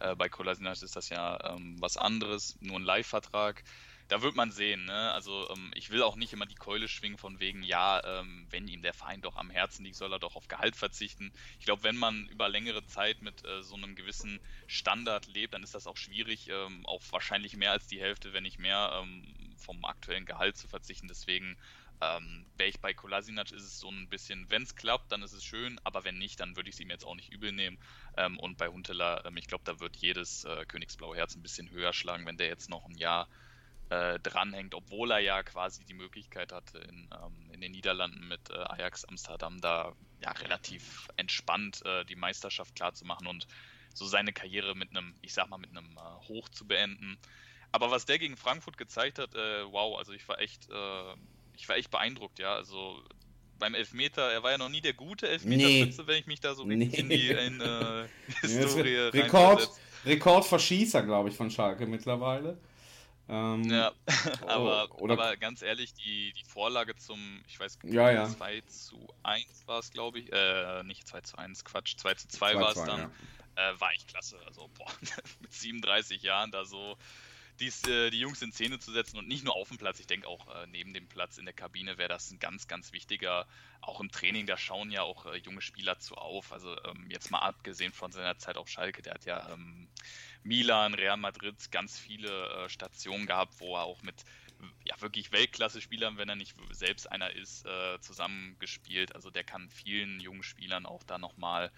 Äh, 0.00 0.14
bei 0.14 0.28
Kolasinac 0.28 0.82
ist 0.82 0.96
das 0.96 1.08
ja 1.08 1.54
ähm, 1.54 1.76
was 1.80 1.96
anderes, 1.96 2.56
nur 2.60 2.78
ein 2.78 2.82
Live-Vertrag 2.82 3.62
da 4.08 4.22
wird 4.22 4.36
man 4.36 4.52
sehen. 4.52 4.84
Ne? 4.84 5.12
Also 5.12 5.48
ähm, 5.50 5.70
ich 5.74 5.90
will 5.90 6.02
auch 6.02 6.16
nicht 6.16 6.32
immer 6.32 6.46
die 6.46 6.54
Keule 6.54 6.88
schwingen 6.88 7.18
von 7.18 7.40
wegen, 7.40 7.62
ja, 7.62 8.02
ähm, 8.04 8.46
wenn 8.50 8.68
ihm 8.68 8.82
der 8.82 8.94
Verein 8.94 9.20
doch 9.20 9.36
am 9.36 9.50
Herzen 9.50 9.84
liegt, 9.84 9.96
soll 9.96 10.12
er 10.12 10.18
doch 10.18 10.36
auf 10.36 10.48
Gehalt 10.48 10.76
verzichten. 10.76 11.32
Ich 11.58 11.64
glaube, 11.64 11.82
wenn 11.82 11.96
man 11.96 12.26
über 12.28 12.48
längere 12.48 12.84
Zeit 12.86 13.22
mit 13.22 13.44
äh, 13.44 13.62
so 13.62 13.74
einem 13.74 13.96
gewissen 13.96 14.40
Standard 14.66 15.26
lebt, 15.26 15.54
dann 15.54 15.62
ist 15.62 15.74
das 15.74 15.86
auch 15.86 15.96
schwierig, 15.96 16.48
ähm, 16.48 16.86
auf 16.86 17.12
wahrscheinlich 17.12 17.56
mehr 17.56 17.72
als 17.72 17.86
die 17.88 18.00
Hälfte, 18.00 18.32
wenn 18.32 18.44
nicht 18.44 18.58
mehr, 18.58 18.92
ähm, 19.02 19.34
vom 19.56 19.84
aktuellen 19.84 20.26
Gehalt 20.26 20.56
zu 20.56 20.68
verzichten. 20.68 21.08
Deswegen 21.08 21.56
ähm, 22.00 22.46
wäre 22.56 22.68
ich 22.68 22.80
bei 22.80 22.94
Kolasinac, 22.94 23.50
ist 23.50 23.62
es 23.62 23.80
so 23.80 23.90
ein 23.90 24.08
bisschen, 24.08 24.48
wenn 24.50 24.62
es 24.62 24.76
klappt, 24.76 25.10
dann 25.10 25.22
ist 25.22 25.32
es 25.32 25.44
schön, 25.44 25.80
aber 25.82 26.04
wenn 26.04 26.18
nicht, 26.18 26.38
dann 26.38 26.54
würde 26.54 26.68
ich 26.68 26.76
es 26.76 26.80
ihm 26.80 26.90
jetzt 26.90 27.04
auch 27.04 27.14
nicht 27.14 27.32
übel 27.32 27.52
nehmen. 27.52 27.78
Ähm, 28.16 28.38
und 28.38 28.58
bei 28.58 28.68
Huntela, 28.68 29.24
ich 29.34 29.48
glaube, 29.48 29.64
da 29.64 29.80
wird 29.80 29.96
jedes 29.96 30.44
äh, 30.44 30.64
Königsblaue 30.66 31.16
Herz 31.16 31.34
ein 31.34 31.42
bisschen 31.42 31.70
höher 31.70 31.92
schlagen, 31.92 32.26
wenn 32.26 32.36
der 32.36 32.48
jetzt 32.48 32.68
noch 32.68 32.86
ein 32.86 32.96
Jahr 32.96 33.28
äh, 33.88 34.18
dranhängt, 34.18 34.74
obwohl 34.74 35.12
er 35.12 35.20
ja 35.20 35.42
quasi 35.42 35.84
die 35.84 35.94
Möglichkeit 35.94 36.52
hatte, 36.52 36.78
in, 36.78 37.08
ähm, 37.12 37.50
in 37.52 37.60
den 37.60 37.72
Niederlanden 37.72 38.26
mit 38.26 38.50
äh, 38.50 38.54
Ajax 38.54 39.04
Amsterdam 39.04 39.60
da 39.60 39.92
ja 40.22 40.32
relativ 40.32 41.08
entspannt 41.16 41.84
äh, 41.84 42.04
die 42.04 42.16
Meisterschaft 42.16 42.74
klarzumachen 42.74 43.26
und 43.26 43.46
so 43.94 44.06
seine 44.06 44.32
Karriere 44.32 44.74
mit 44.74 44.90
einem, 44.90 45.14
ich 45.22 45.32
sag 45.34 45.48
mal, 45.48 45.58
mit 45.58 45.70
einem 45.70 45.96
äh, 45.96 46.28
Hoch 46.28 46.48
zu 46.48 46.66
beenden. 46.66 47.16
Aber 47.72 47.90
was 47.90 48.06
der 48.06 48.18
gegen 48.18 48.36
Frankfurt 48.36 48.76
gezeigt 48.76 49.18
hat, 49.18 49.34
äh, 49.34 49.64
wow, 49.70 49.98
also 49.98 50.12
ich 50.12 50.26
war 50.28 50.40
echt, 50.40 50.68
äh, 50.68 51.14
ich 51.54 51.68
war 51.68 51.76
echt 51.76 51.90
beeindruckt, 51.90 52.38
ja. 52.38 52.54
Also 52.54 53.02
beim 53.58 53.74
Elfmeter, 53.74 54.32
er 54.32 54.42
war 54.42 54.50
ja 54.50 54.58
noch 54.58 54.68
nie 54.68 54.80
der 54.80 54.94
gute 54.94 55.28
Elfmeterschütze, 55.28 56.02
nee. 56.02 56.08
wenn 56.08 56.18
ich 56.18 56.26
mich 56.26 56.40
da 56.40 56.54
so 56.54 56.64
richtig 56.64 56.92
nee. 56.92 56.98
in 56.98 57.08
die 57.08 57.28
in, 57.28 57.62
Historie 58.42 58.94
ja, 58.94 59.08
Rekord, 59.08 59.70
Rekordverschießer, 60.04 61.02
glaube 61.02 61.30
ich, 61.30 61.36
von 61.36 61.50
Schalke 61.50 61.86
mittlerweile. 61.86 62.58
Ähm, 63.28 63.64
ja, 63.64 63.92
aber, 64.46 65.00
oder, 65.00 65.14
aber 65.14 65.36
ganz 65.36 65.62
ehrlich, 65.62 65.94
die, 65.94 66.32
die 66.32 66.44
Vorlage 66.44 66.94
zum, 66.96 67.42
ich 67.48 67.58
weiß 67.58 67.82
nicht, 67.82 67.94
ja, 67.94 68.10
ja. 68.10 68.28
2 68.28 68.60
zu 68.62 69.08
1 69.24 69.66
war 69.66 69.80
es, 69.80 69.90
glaube 69.90 70.20
ich. 70.20 70.32
Äh, 70.32 70.84
nicht 70.84 71.08
2 71.08 71.20
zu 71.22 71.38
1, 71.38 71.64
Quatsch, 71.64 71.96
2 71.96 72.14
zu 72.14 72.28
2 72.28 72.54
war 72.54 72.70
es 72.70 72.84
dann. 72.84 73.10
Ja. 73.56 73.70
Äh, 73.70 73.80
war 73.80 73.90
echt 73.92 74.08
klasse. 74.08 74.38
Also, 74.46 74.68
boah, 74.74 74.92
mit 75.40 75.52
37 75.52 76.22
Jahren 76.22 76.50
da 76.50 76.64
so 76.64 76.96
dies, 77.58 77.86
äh, 77.88 78.10
die 78.10 78.20
Jungs 78.20 78.42
in 78.42 78.52
Szene 78.52 78.78
zu 78.78 78.92
setzen 78.92 79.18
und 79.18 79.28
nicht 79.28 79.44
nur 79.44 79.54
auf 79.54 79.68
dem 79.68 79.78
Platz, 79.78 79.98
ich 80.00 80.06
denke 80.06 80.28
auch 80.28 80.46
äh, 80.54 80.66
neben 80.68 80.92
dem 80.92 81.08
Platz 81.08 81.38
in 81.38 81.44
der 81.44 81.54
Kabine 81.54 81.98
wäre 81.98 82.08
das 82.08 82.30
ein 82.30 82.38
ganz, 82.38 82.68
ganz 82.68 82.92
wichtiger, 82.92 83.46
auch 83.80 84.00
im 84.00 84.10
Training, 84.10 84.46
da 84.46 84.56
schauen 84.56 84.90
ja 84.90 85.02
auch 85.02 85.26
äh, 85.26 85.38
junge 85.38 85.60
Spieler 85.60 85.98
zu 85.98 86.16
auf. 86.16 86.52
Also 86.52 86.76
ähm, 86.84 87.06
jetzt 87.10 87.30
mal 87.30 87.38
abgesehen 87.38 87.92
von 87.92 88.12
seiner 88.12 88.38
Zeit 88.38 88.56
auf 88.56 88.68
Schalke, 88.68 89.02
der 89.02 89.14
hat 89.14 89.24
ja 89.24 89.48
ähm, 89.52 89.88
Milan, 90.46 90.94
Real 90.94 91.16
Madrid 91.16 91.70
ganz 91.70 91.98
viele 91.98 92.28
äh, 92.28 92.68
Stationen 92.68 93.26
gehabt, 93.26 93.54
wo 93.58 93.76
er 93.76 93.82
auch 93.82 94.02
mit 94.02 94.24
ja, 94.84 95.00
wirklich 95.00 95.32
Weltklasse-Spielern, 95.32 96.16
wenn 96.18 96.28
er 96.28 96.36
nicht 96.36 96.54
selbst 96.70 97.10
einer 97.10 97.30
ist, 97.32 97.66
äh, 97.66 98.00
zusammengespielt. 98.00 99.14
Also 99.14 99.30
der 99.30 99.44
kann 99.44 99.68
vielen 99.68 100.20
jungen 100.20 100.42
Spielern 100.42 100.86
auch 100.86 101.02
da 101.02 101.18
nochmal 101.18 101.70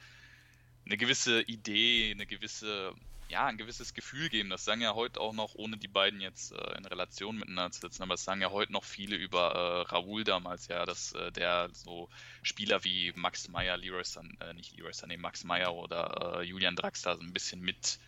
eine 0.87 0.97
gewisse 0.97 1.43
Idee, 1.43 2.13
eine 2.13 2.27
gewisse, 2.27 2.95
ja, 3.29 3.47
ein 3.47 3.59
gewisses 3.59 3.95
Gefühl 3.95 4.29
geben. 4.29 4.51
Das 4.51 4.65
sagen 4.65 4.81
ja 4.81 4.95
heute 4.95 5.21
auch 5.21 5.33
noch, 5.33 5.55
ohne 5.55 5.77
die 5.77 5.89
beiden 5.89 6.21
jetzt 6.21 6.53
äh, 6.53 6.77
in 6.77 6.85
Relation 6.85 7.37
miteinander 7.37 7.73
zu 7.73 7.81
sitzen, 7.81 8.03
aber 8.03 8.15
das 8.15 8.25
sagen 8.25 8.41
ja 8.41 8.51
heute 8.51 8.73
noch 8.73 8.85
viele 8.85 9.17
über 9.17 9.55
äh, 9.55 9.93
Raoul 9.93 10.25
damals, 10.25 10.69
ja, 10.69 10.87
dass 10.87 11.13
äh, 11.13 11.33
der 11.33 11.71
so 11.73 12.09
Spieler 12.43 12.85
wie 12.85 13.13
Max 13.17 13.49
Meyer, 13.49 13.77
Leroy 13.77 14.05
San, 14.05 14.37
äh, 14.41 14.55
nicht 14.55 14.77
Leroy 14.77 14.93
Sané, 14.93 15.19
Max 15.19 15.45
Meyer 15.45 15.75
oder 15.75 16.41
äh, 16.41 16.43
Julian 16.45 16.77
Draxler 16.77 17.17
so 17.17 17.23
ein 17.23 17.33
bisschen 17.33 17.61
mit 17.61 17.99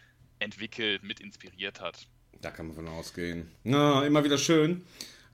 entwickelt, 0.41 1.03
mit 1.03 1.21
inspiriert 1.21 1.81
hat. 1.81 2.07
Da 2.41 2.51
kann 2.51 2.67
man 2.67 2.75
von 2.75 2.89
ausgehen. 2.89 3.51
Na, 3.65 4.05
immer 4.07 4.25
wieder 4.25 4.39
schön, 4.39 4.83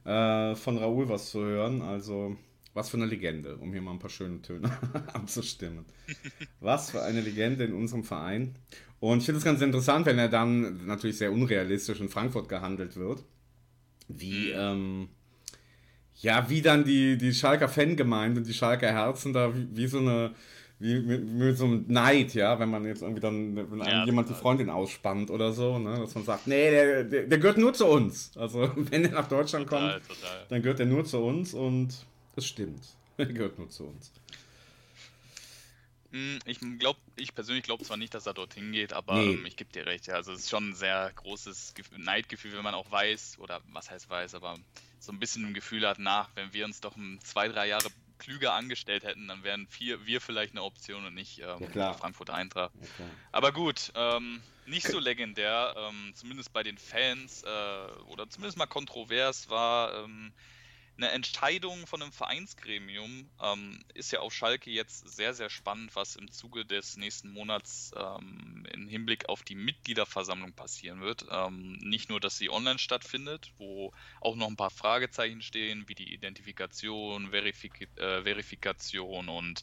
äh, 0.04 0.54
von 0.54 0.78
Raoul 0.78 1.08
was 1.08 1.30
zu 1.30 1.40
hören. 1.40 1.82
Also 1.82 2.36
Was 2.74 2.90
für 2.90 2.96
eine 2.96 3.06
Legende, 3.06 3.56
um 3.56 3.72
hier 3.72 3.80
mal 3.80 3.92
ein 3.92 3.98
paar 3.98 4.10
schöne 4.10 4.42
Töne 4.42 4.70
anzustimmen. 5.14 5.86
Was 6.60 6.90
für 6.90 7.02
eine 7.02 7.22
Legende 7.22 7.64
in 7.64 7.72
unserem 7.72 8.04
Verein. 8.04 8.54
Und 9.00 9.18
ich 9.18 9.24
finde 9.24 9.38
es 9.38 9.44
ganz 9.44 9.62
interessant, 9.62 10.04
wenn 10.06 10.18
er 10.18 10.28
dann 10.28 10.86
natürlich 10.86 11.18
sehr 11.18 11.32
unrealistisch 11.32 12.00
in 12.00 12.08
Frankfurt 12.08 12.48
gehandelt 12.48 12.96
wird. 12.96 13.24
Wie, 14.08 14.52
mhm. 14.52 14.58
ähm, 14.58 15.08
ja, 16.16 16.48
wie 16.48 16.62
dann 16.62 16.84
die, 16.84 17.18
die 17.18 17.34
Schalker 17.34 17.68
Fangemeinde 17.68 18.40
und 18.40 18.46
die 18.46 18.54
Schalker 18.54 18.92
Herzen 18.92 19.32
da 19.32 19.54
wie, 19.54 19.68
wie 19.76 19.86
so 19.86 19.98
eine, 19.98 20.34
wie 20.78 21.00
mit, 21.00 21.24
mit, 21.24 21.56
so 21.56 21.64
einem 21.64 21.84
Neid, 21.88 22.34
ja, 22.34 22.58
wenn 22.58 22.70
man 22.70 22.84
jetzt 22.84 23.02
irgendwie 23.02 23.20
dann, 23.20 23.56
wenn 23.56 23.80
einem 23.80 24.00
ja, 24.00 24.04
jemand 24.04 24.28
die 24.28 24.34
Freundin 24.34 24.68
ausspannt 24.68 25.30
oder 25.30 25.52
so, 25.52 25.78
ne, 25.78 25.98
dass 25.98 26.14
man 26.14 26.24
sagt, 26.24 26.46
nee, 26.46 26.70
der, 26.70 27.04
der, 27.04 27.22
der 27.24 27.38
gehört 27.38 27.56
nur 27.56 27.72
zu 27.72 27.86
uns. 27.86 28.32
Also, 28.36 28.70
wenn 28.76 29.04
er 29.04 29.12
nach 29.12 29.28
Deutschland 29.28 29.68
total, 29.68 30.00
kommt, 30.00 30.08
total. 30.08 30.46
dann 30.48 30.62
gehört 30.62 30.80
er 30.80 30.86
nur 30.86 31.04
zu 31.04 31.18
uns 31.18 31.54
und 31.54 32.06
das 32.34 32.46
stimmt. 32.46 32.84
Er 33.18 33.24
gehört 33.24 33.58
nur 33.58 33.70
zu 33.70 33.84
uns. 33.84 34.12
Hm, 36.12 36.38
ich 36.44 36.60
glaube, 36.78 36.98
ich 37.16 37.34
persönlich 37.34 37.64
glaube 37.64 37.82
zwar 37.82 37.96
nicht, 37.96 38.12
dass 38.12 38.26
er 38.26 38.34
dorthin 38.34 38.72
geht, 38.72 38.92
aber 38.92 39.14
nee. 39.14 39.32
ähm, 39.32 39.46
ich 39.46 39.56
gebe 39.56 39.72
dir 39.72 39.86
recht. 39.86 40.06
Ja, 40.06 40.14
also 40.16 40.32
es 40.32 40.40
ist 40.40 40.50
schon 40.50 40.70
ein 40.70 40.74
sehr 40.74 41.10
großes 41.14 41.72
Neidgefühl, 41.96 42.52
wenn 42.52 42.62
man 42.62 42.74
auch 42.74 42.90
weiß, 42.90 43.38
oder 43.38 43.62
was 43.72 43.90
heißt 43.90 44.10
weiß, 44.10 44.34
aber 44.34 44.58
so 44.98 45.12
ein 45.12 45.18
bisschen 45.18 45.46
ein 45.46 45.54
Gefühl 45.54 45.86
hat, 45.86 45.98
nach, 45.98 46.28
wenn 46.34 46.52
wir 46.52 46.66
uns 46.66 46.80
doch 46.80 46.94
zwei, 47.22 47.48
drei 47.48 47.68
Jahre 47.68 47.88
klüger 48.18 48.54
angestellt 48.54 49.04
hätten, 49.04 49.28
dann 49.28 49.42
wären 49.42 49.66
vier, 49.66 50.06
wir 50.06 50.20
vielleicht 50.20 50.52
eine 50.52 50.62
Option 50.62 51.04
und 51.04 51.14
nicht 51.14 51.40
ähm, 51.40 51.68
ja, 51.74 51.92
Frankfurt 51.94 52.30
Eintracht. 52.30 52.72
Ja, 52.98 53.04
aber 53.32 53.52
gut, 53.52 53.92
ähm, 53.94 54.42
nicht 54.66 54.88
so 54.88 54.98
legendär, 54.98 55.74
ähm, 55.76 56.12
zumindest 56.14 56.52
bei 56.52 56.62
den 56.62 56.78
Fans 56.78 57.42
äh, 57.42 57.92
oder 58.08 58.28
zumindest 58.28 58.58
mal 58.58 58.66
kontrovers 58.66 59.48
war 59.48 60.04
ähm, 60.04 60.32
eine 60.96 61.10
Entscheidung 61.10 61.86
von 61.86 62.02
einem 62.02 62.12
Vereinsgremium 62.12 63.28
ähm, 63.42 63.78
ist 63.94 64.12
ja 64.12 64.20
auf 64.20 64.32
Schalke 64.32 64.70
jetzt 64.70 65.08
sehr, 65.08 65.34
sehr 65.34 65.50
spannend, 65.50 65.94
was 65.94 66.16
im 66.16 66.30
Zuge 66.30 66.64
des 66.64 66.96
nächsten 66.96 67.30
Monats 67.30 67.92
ähm, 67.96 68.66
im 68.72 68.88
Hinblick 68.88 69.28
auf 69.28 69.42
die 69.42 69.54
Mitgliederversammlung 69.54 70.54
passieren 70.54 71.00
wird. 71.00 71.26
Ähm, 71.30 71.72
nicht 71.82 72.08
nur, 72.08 72.20
dass 72.20 72.38
sie 72.38 72.50
online 72.50 72.78
stattfindet, 72.78 73.52
wo 73.58 73.92
auch 74.20 74.36
noch 74.36 74.48
ein 74.48 74.56
paar 74.56 74.70
Fragezeichen 74.70 75.42
stehen, 75.42 75.88
wie 75.88 75.94
die 75.94 76.14
Identifikation, 76.14 77.30
Verifik 77.30 77.88
äh, 77.96 78.22
Verifikation 78.22 79.28
und 79.28 79.62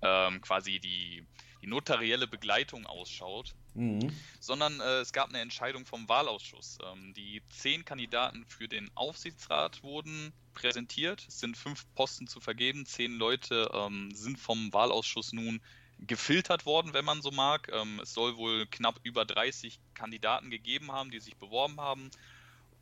ähm, 0.00 0.40
quasi 0.40 0.80
die, 0.80 1.26
die 1.60 1.66
notarielle 1.66 2.26
Begleitung 2.26 2.86
ausschaut. 2.86 3.54
Mhm. 3.74 4.12
Sondern 4.40 4.80
äh, 4.80 5.00
es 5.00 5.12
gab 5.12 5.28
eine 5.28 5.40
Entscheidung 5.40 5.86
vom 5.86 6.08
Wahlausschuss. 6.08 6.78
Ähm, 6.84 7.14
die 7.14 7.42
zehn 7.50 7.84
Kandidaten 7.84 8.44
für 8.46 8.68
den 8.68 8.90
Aufsichtsrat 8.94 9.82
wurden 9.82 10.32
präsentiert. 10.52 11.24
Es 11.26 11.40
sind 11.40 11.56
fünf 11.56 11.86
Posten 11.94 12.26
zu 12.26 12.40
vergeben. 12.40 12.84
Zehn 12.86 13.14
Leute 13.14 13.70
ähm, 13.72 14.10
sind 14.14 14.38
vom 14.38 14.72
Wahlausschuss 14.72 15.32
nun 15.32 15.60
gefiltert 15.98 16.66
worden, 16.66 16.92
wenn 16.92 17.04
man 17.04 17.22
so 17.22 17.30
mag. 17.30 17.70
Ähm, 17.72 18.00
es 18.00 18.12
soll 18.12 18.36
wohl 18.36 18.66
knapp 18.66 19.00
über 19.02 19.24
30 19.24 19.78
Kandidaten 19.94 20.50
gegeben 20.50 20.92
haben, 20.92 21.10
die 21.10 21.20
sich 21.20 21.36
beworben 21.36 21.80
haben. 21.80 22.10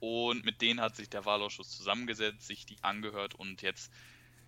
Und 0.01 0.45
mit 0.45 0.63
denen 0.63 0.81
hat 0.81 0.97
sich 0.97 1.09
der 1.11 1.25
Wahlausschuss 1.25 1.71
zusammengesetzt, 1.71 2.47
sich 2.47 2.65
die 2.65 2.83
angehört 2.83 3.35
und 3.35 3.63
jetzt 3.63 3.93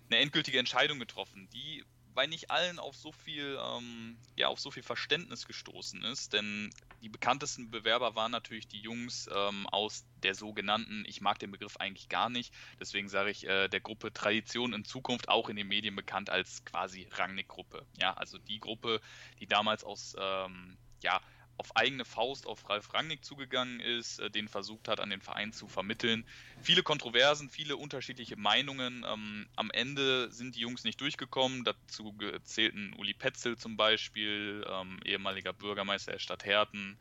eine 0.09 0.19
endgültige 0.19 0.59
Entscheidung 0.59 0.99
getroffen, 0.99 1.47
die 1.53 1.83
bei 2.13 2.27
nicht 2.27 2.51
allen 2.51 2.79
auf 2.79 2.95
so 2.95 3.11
viel, 3.11 3.59
ähm, 3.61 4.17
ja, 4.35 4.47
auf 4.47 4.59
so 4.59 4.71
viel 4.71 4.83
Verständnis 4.83 5.45
gestoßen 5.45 6.03
ist, 6.03 6.33
denn 6.33 6.69
die 7.01 7.09
bekanntesten 7.09 7.69
Bewerber 7.69 8.15
waren 8.15 8.31
natürlich 8.31 8.67
die 8.67 8.79
Jungs 8.79 9.29
ähm, 9.33 9.67
aus 9.67 10.05
der 10.23 10.35
sogenannten, 10.35 11.03
ich 11.07 11.21
mag 11.21 11.39
den 11.39 11.51
Begriff 11.51 11.77
eigentlich 11.77 12.09
gar 12.09 12.29
nicht, 12.29 12.53
deswegen 12.79 13.09
sage 13.09 13.31
ich 13.31 13.45
äh, 13.47 13.67
der 13.67 13.81
Gruppe 13.81 14.13
Tradition 14.13 14.73
in 14.73 14.85
Zukunft 14.85 15.29
auch 15.29 15.49
in 15.49 15.55
den 15.55 15.67
Medien 15.67 15.95
bekannt 15.95 16.29
als 16.29 16.63
quasi 16.65 17.07
Rangnick-Gruppe. 17.11 17.85
Ja, 17.99 18.13
also 18.13 18.37
die 18.37 18.59
Gruppe, 18.59 19.01
die 19.39 19.47
damals 19.47 19.83
aus 19.83 20.15
ähm, 20.19 20.77
ja, 21.01 21.21
auf 21.57 21.75
eigene 21.75 22.05
Faust 22.05 22.47
auf 22.47 22.69
Ralf 22.69 22.93
Rangnick 22.93 23.23
zugegangen 23.23 23.79
ist, 23.79 24.19
äh, 24.19 24.29
den 24.29 24.47
versucht 24.47 24.87
hat, 24.87 24.99
an 24.99 25.09
den 25.09 25.21
Verein 25.21 25.53
zu 25.53 25.67
vermitteln. 25.67 26.25
Viele 26.61 26.83
Kontroversen, 26.83 27.49
viele 27.49 27.77
unterschiedliche 27.77 28.35
Meinungen. 28.35 29.05
Ähm, 29.07 29.47
am 29.55 29.71
Ende 29.71 30.31
sind 30.31 30.55
die 30.55 30.61
Jungs 30.61 30.83
nicht 30.83 30.99
durchgekommen. 30.99 31.63
Dazu 31.63 32.15
zählten 32.43 32.93
Uli 32.97 33.13
Petzel 33.13 33.57
zum 33.57 33.77
Beispiel, 33.77 34.65
ähm, 34.67 34.99
ehemaliger 35.05 35.53
Bürgermeister 35.53 36.13
der 36.13 36.19
Stadt 36.19 36.45
Herten, 36.45 36.97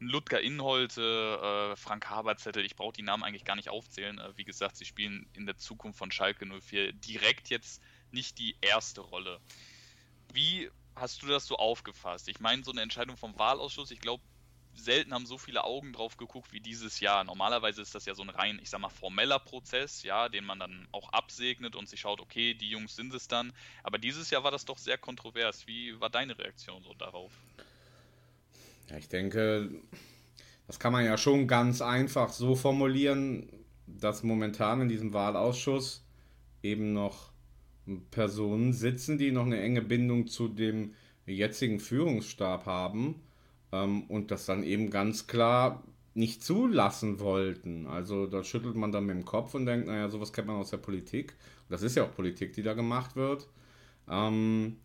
Ludger 0.00 0.40
Inholte, 0.40 1.72
äh, 1.72 1.76
Frank 1.76 2.08
Haberzettel. 2.10 2.64
Ich 2.64 2.76
brauche 2.76 2.92
die 2.92 3.02
Namen 3.02 3.22
eigentlich 3.22 3.44
gar 3.44 3.56
nicht 3.56 3.68
aufzählen. 3.68 4.18
Äh, 4.18 4.36
wie 4.36 4.44
gesagt, 4.44 4.76
sie 4.76 4.84
spielen 4.84 5.26
in 5.34 5.46
der 5.46 5.56
Zukunft 5.56 5.98
von 5.98 6.10
Schalke 6.10 6.46
04 6.46 6.92
direkt 6.92 7.48
jetzt 7.48 7.80
nicht 8.10 8.38
die 8.38 8.56
erste 8.60 9.00
Rolle. 9.00 9.40
Wie 10.32 10.70
hast 10.96 11.22
du 11.22 11.26
das 11.26 11.46
so 11.46 11.56
aufgefasst? 11.56 12.28
Ich 12.28 12.40
meine, 12.40 12.64
so 12.64 12.70
eine 12.70 12.82
Entscheidung 12.82 13.16
vom 13.16 13.38
Wahlausschuss, 13.38 13.90
ich 13.90 14.00
glaube, 14.00 14.22
selten 14.76 15.14
haben 15.14 15.26
so 15.26 15.38
viele 15.38 15.64
Augen 15.64 15.92
drauf 15.92 16.16
geguckt 16.16 16.52
wie 16.52 16.60
dieses 16.60 17.00
Jahr. 17.00 17.24
Normalerweise 17.24 17.82
ist 17.82 17.94
das 17.94 18.06
ja 18.06 18.14
so 18.14 18.22
ein 18.22 18.30
rein, 18.30 18.58
ich 18.62 18.70
sag 18.70 18.80
mal, 18.80 18.88
formeller 18.88 19.38
Prozess, 19.38 20.02
ja, 20.02 20.28
den 20.28 20.44
man 20.44 20.58
dann 20.58 20.88
auch 20.92 21.10
absegnet 21.10 21.76
und 21.76 21.88
sich 21.88 22.00
schaut, 22.00 22.20
okay, 22.20 22.54
die 22.54 22.70
Jungs 22.70 22.96
sind 22.96 23.14
es 23.14 23.28
dann. 23.28 23.52
Aber 23.82 23.98
dieses 23.98 24.30
Jahr 24.30 24.44
war 24.44 24.50
das 24.50 24.64
doch 24.64 24.78
sehr 24.78 24.98
kontrovers. 24.98 25.66
Wie 25.66 25.98
war 26.00 26.10
deine 26.10 26.38
Reaktion 26.38 26.82
so 26.82 26.94
darauf? 26.94 27.32
Ja, 28.90 28.96
ich 28.96 29.08
denke, 29.08 29.70
das 30.66 30.78
kann 30.78 30.92
man 30.92 31.04
ja 31.04 31.16
schon 31.16 31.46
ganz 31.46 31.80
einfach 31.80 32.32
so 32.32 32.54
formulieren, 32.54 33.48
dass 33.86 34.22
momentan 34.22 34.82
in 34.82 34.88
diesem 34.88 35.12
Wahlausschuss 35.12 36.04
eben 36.62 36.92
noch 36.92 37.33
Personen 38.10 38.72
sitzen, 38.72 39.18
die 39.18 39.30
noch 39.30 39.46
eine 39.46 39.60
enge 39.60 39.82
Bindung 39.82 40.26
zu 40.26 40.48
dem 40.48 40.94
jetzigen 41.26 41.80
Führungsstab 41.80 42.66
haben 42.66 43.16
ähm, 43.72 44.04
und 44.04 44.30
das 44.30 44.46
dann 44.46 44.62
eben 44.62 44.90
ganz 44.90 45.26
klar 45.26 45.82
nicht 46.14 46.42
zulassen 46.42 47.18
wollten. 47.18 47.86
Also 47.86 48.26
da 48.26 48.44
schüttelt 48.44 48.76
man 48.76 48.92
dann 48.92 49.06
mit 49.06 49.16
dem 49.16 49.24
Kopf 49.24 49.54
und 49.54 49.66
denkt, 49.66 49.86
naja, 49.86 50.08
sowas 50.08 50.32
kennt 50.32 50.46
man 50.46 50.56
aus 50.56 50.70
der 50.70 50.76
Politik. 50.78 51.34
Das 51.68 51.82
ist 51.82 51.96
ja 51.96 52.04
auch 52.04 52.14
Politik, 52.14 52.52
die 52.52 52.62
da 52.62 52.74
gemacht 52.74 53.16
wird. 53.16 53.48
Ähm, 54.08 54.76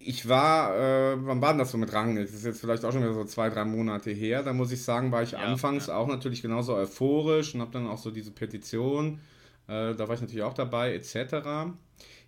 ich 0.00 0.28
war, 0.28 0.76
äh, 0.76 1.16
wann 1.18 1.40
war 1.40 1.50
denn 1.52 1.58
das 1.58 1.72
so 1.72 1.78
mit 1.78 1.92
Rang? 1.92 2.16
Das 2.16 2.32
ist 2.32 2.44
jetzt 2.44 2.60
vielleicht 2.60 2.84
auch 2.84 2.92
schon 2.92 3.02
wieder 3.02 3.14
so 3.14 3.24
zwei, 3.24 3.50
drei 3.50 3.64
Monate 3.64 4.10
her. 4.10 4.42
Da 4.42 4.52
muss 4.52 4.72
ich 4.72 4.82
sagen, 4.82 5.12
war 5.12 5.22
ich 5.22 5.32
ja, 5.32 5.38
anfangs 5.38 5.88
ja. 5.88 5.96
auch 5.96 6.08
natürlich 6.08 6.42
genauso 6.42 6.74
euphorisch 6.74 7.54
und 7.54 7.60
habe 7.60 7.72
dann 7.72 7.86
auch 7.86 7.98
so 7.98 8.10
diese 8.10 8.30
Petition 8.30 9.20
äh, 9.68 9.94
da 9.94 10.08
war 10.08 10.14
ich 10.14 10.20
natürlich 10.20 10.42
auch 10.42 10.54
dabei, 10.54 10.94
etc. 10.94 11.72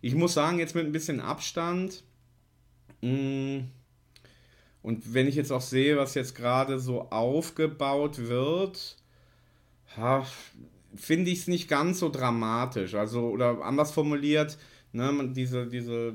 Ich 0.00 0.14
muss 0.14 0.34
sagen, 0.34 0.58
jetzt 0.58 0.74
mit 0.74 0.86
ein 0.86 0.92
bisschen 0.92 1.20
Abstand. 1.20 2.04
Mm, 3.00 3.60
und 4.82 5.14
wenn 5.14 5.26
ich 5.26 5.34
jetzt 5.34 5.50
auch 5.50 5.60
sehe, 5.60 5.96
was 5.96 6.14
jetzt 6.14 6.34
gerade 6.34 6.78
so 6.78 7.10
aufgebaut 7.10 8.18
wird, 8.28 8.96
finde 10.94 11.30
ich 11.30 11.40
es 11.40 11.48
nicht 11.48 11.68
ganz 11.68 11.98
so 11.98 12.08
dramatisch. 12.08 12.94
Also, 12.94 13.28
oder 13.28 13.62
anders 13.62 13.90
formuliert, 13.90 14.58
ne, 14.92 15.30
diese, 15.34 15.66
diese 15.66 16.14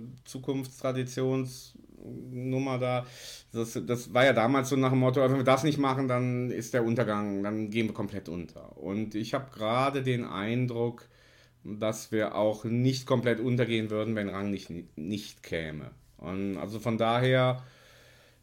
Zukunftstraditionsnummer 2.06 2.78
da, 2.78 3.06
das, 3.52 3.80
das 3.86 4.14
war 4.14 4.26
ja 4.26 4.34
damals 4.34 4.70
so 4.70 4.76
nach 4.76 4.92
dem 4.92 5.00
Motto, 5.00 5.22
wenn 5.22 5.38
wir 5.38 5.44
das 5.44 5.64
nicht 5.64 5.78
machen, 5.78 6.08
dann 6.08 6.50
ist 6.52 6.74
der 6.74 6.84
Untergang, 6.84 7.44
dann 7.44 7.70
gehen 7.70 7.88
wir 7.88 7.94
komplett 7.94 8.30
unter. 8.30 8.78
Und 8.78 9.16
ich 9.16 9.34
habe 9.34 9.52
gerade 9.52 10.04
den 10.04 10.26
Eindruck, 10.26 11.08
dass 11.64 12.12
wir 12.12 12.36
auch 12.36 12.64
nicht 12.64 13.06
komplett 13.06 13.40
untergehen 13.40 13.90
würden, 13.90 14.16
wenn 14.16 14.30
Rang 14.30 14.52
nicht, 14.52 14.70
nicht 14.98 15.44
käme. 15.44 15.92
Und 16.18 16.58
also 16.58 16.80
von 16.80 16.98
daher, 16.98 17.64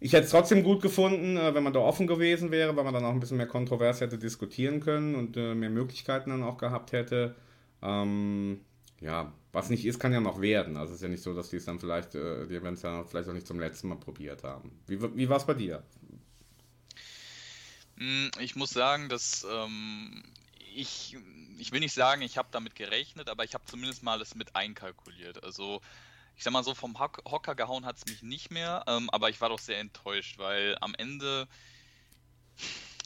ich 0.00 0.12
hätte 0.12 0.25
es 0.25 0.31
trotzdem 0.31 0.64
gut 0.64 0.83
gefunden, 0.83 1.37
äh, 1.37 1.54
wenn 1.54 1.62
man 1.62 1.73
da 1.73 1.81
offen 1.81 2.07
gewesen 2.07 2.50
wäre, 2.50 2.75
weil 2.76 2.85
man 2.85 2.95
dann 2.95 3.04
auch 3.04 3.12
ein 3.12 3.21
bisschen 3.21 3.37
mehr 3.37 3.47
kontrovers 3.47 4.00
hätte 4.00 4.19
diskutieren 4.19 4.81
können 4.81 5.14
und 5.14 5.37
äh, 5.37 5.54
mehr 5.54 5.71
Möglichkeiten 5.71 6.31
dann 6.31 6.42
auch 6.42 6.59
gehabt 6.59 6.92
hätte. 6.92 7.37
Ähm, 7.83 8.61
ja, 9.00 9.33
was 9.52 9.68
nicht 9.68 9.85
ist, 9.85 10.00
kann 10.00 10.12
ja 10.12 10.21
noch 10.21 10.40
werden. 10.40 10.76
Also 10.76 10.92
es 10.92 10.97
ist 10.97 11.02
ja 11.02 11.09
nicht 11.09 11.23
so, 11.23 11.35
dass 11.35 11.50
die 11.50 11.56
es 11.56 11.66
dann 11.66 11.78
vielleicht, 11.78 12.14
äh, 12.14 12.47
die 12.47 12.62
werden 12.62 12.75
es 12.75 12.82
ja 12.82 13.04
vielleicht 13.04 13.28
auch 13.28 13.35
nicht 13.35 13.47
zum 13.47 13.61
letzten 13.61 13.88
Mal 13.88 13.99
probiert 13.99 14.42
haben. 14.44 14.73
Wie, 14.87 15.00
wie 15.16 15.28
war 15.28 15.37
es 15.37 15.47
bei 15.47 15.54
dir? 15.54 15.82
Hm, 17.99 18.30
ich 18.40 18.56
muss 18.56 18.71
sagen, 18.71 19.11
dass 19.11 19.47
ähm, 19.50 20.23
ich, 20.75 21.16
ich 21.59 21.71
will 21.71 21.80
nicht 21.80 21.92
sagen, 21.92 22.23
ich 22.23 22.38
habe 22.38 22.49
damit 22.50 22.75
gerechnet, 22.75 23.28
aber 23.28 23.44
ich 23.44 23.52
habe 23.52 23.64
zumindest 23.66 24.02
mal 24.02 24.18
das 24.18 24.35
mit 24.35 24.56
einkalkuliert. 24.56 25.44
Also 25.44 25.82
ich 26.35 26.44
sag 26.44 26.52
mal 26.54 26.64
so, 26.64 26.75
vom 26.75 26.99
Hocker 26.99 27.54
gehauen 27.54 27.85
hat 27.85 27.99
es 27.99 28.06
mich 28.06 28.23
nicht 28.23 28.50
mehr, 28.50 28.85
ähm, 28.87 29.11
aber 29.11 29.28
ich 29.28 29.40
war 29.42 29.50
doch 29.50 29.59
sehr 29.59 29.78
enttäuscht, 29.78 30.38
weil 30.38 30.78
am 30.80 30.94
Ende, 30.94 31.47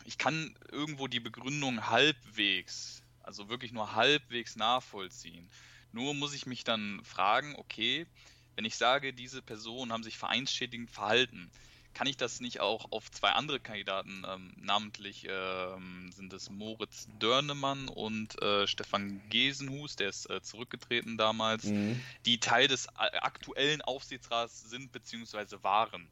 ich 0.05 0.17
kann 0.17 0.57
irgendwo 0.71 1.09
die 1.09 1.19
Begründung 1.19 1.91
halbwegs, 1.91 3.03
also 3.25 3.49
wirklich 3.49 3.73
nur 3.73 3.97
halbwegs 3.97 4.55
nachvollziehen. 4.55 5.51
Nur 5.93 6.15
muss 6.15 6.35
ich 6.35 6.47
mich 6.47 6.65
dann 6.65 7.01
fragen, 7.05 7.55
okay, 7.57 8.07
wenn 8.55 8.65
ich 8.65 8.77
sage, 8.77 9.13
diese 9.13 9.43
Personen 9.43 9.93
haben 9.93 10.03
sich 10.03 10.19
vereinsschädigend 10.19 10.91
verhalten, 10.91 11.51
kann 11.97 12.07
ich 12.07 12.19
das 12.19 12.41
nicht 12.41 12.61
auch 12.61 12.93
auf 12.93 13.11
zwei 13.11 13.31
andere 13.31 13.59
Kandidaten, 13.59 14.23
ähm, 14.29 14.53
namentlich 14.61 15.27
ähm, 15.31 16.13
sind 16.13 16.31
es 16.35 16.51
Moritz 16.51 17.09
Dörnemann 17.19 17.89
und 17.89 18.41
äh, 18.43 18.67
Stefan 18.67 19.23
Gesenhus, 19.31 19.97
der 19.97 20.11
ist 20.11 20.29
äh, 20.29 20.43
zurückgetreten 20.43 21.17
damals, 21.17 21.65
mhm. 21.65 21.99
die 22.27 22.39
Teil 22.39 22.69
des 22.69 22.87
äh, 22.87 23.17
aktuellen 23.21 23.81
Aufsichtsrats 23.81 24.69
sind 24.69 24.93
bzw. 24.93 25.63
waren. 25.63 26.07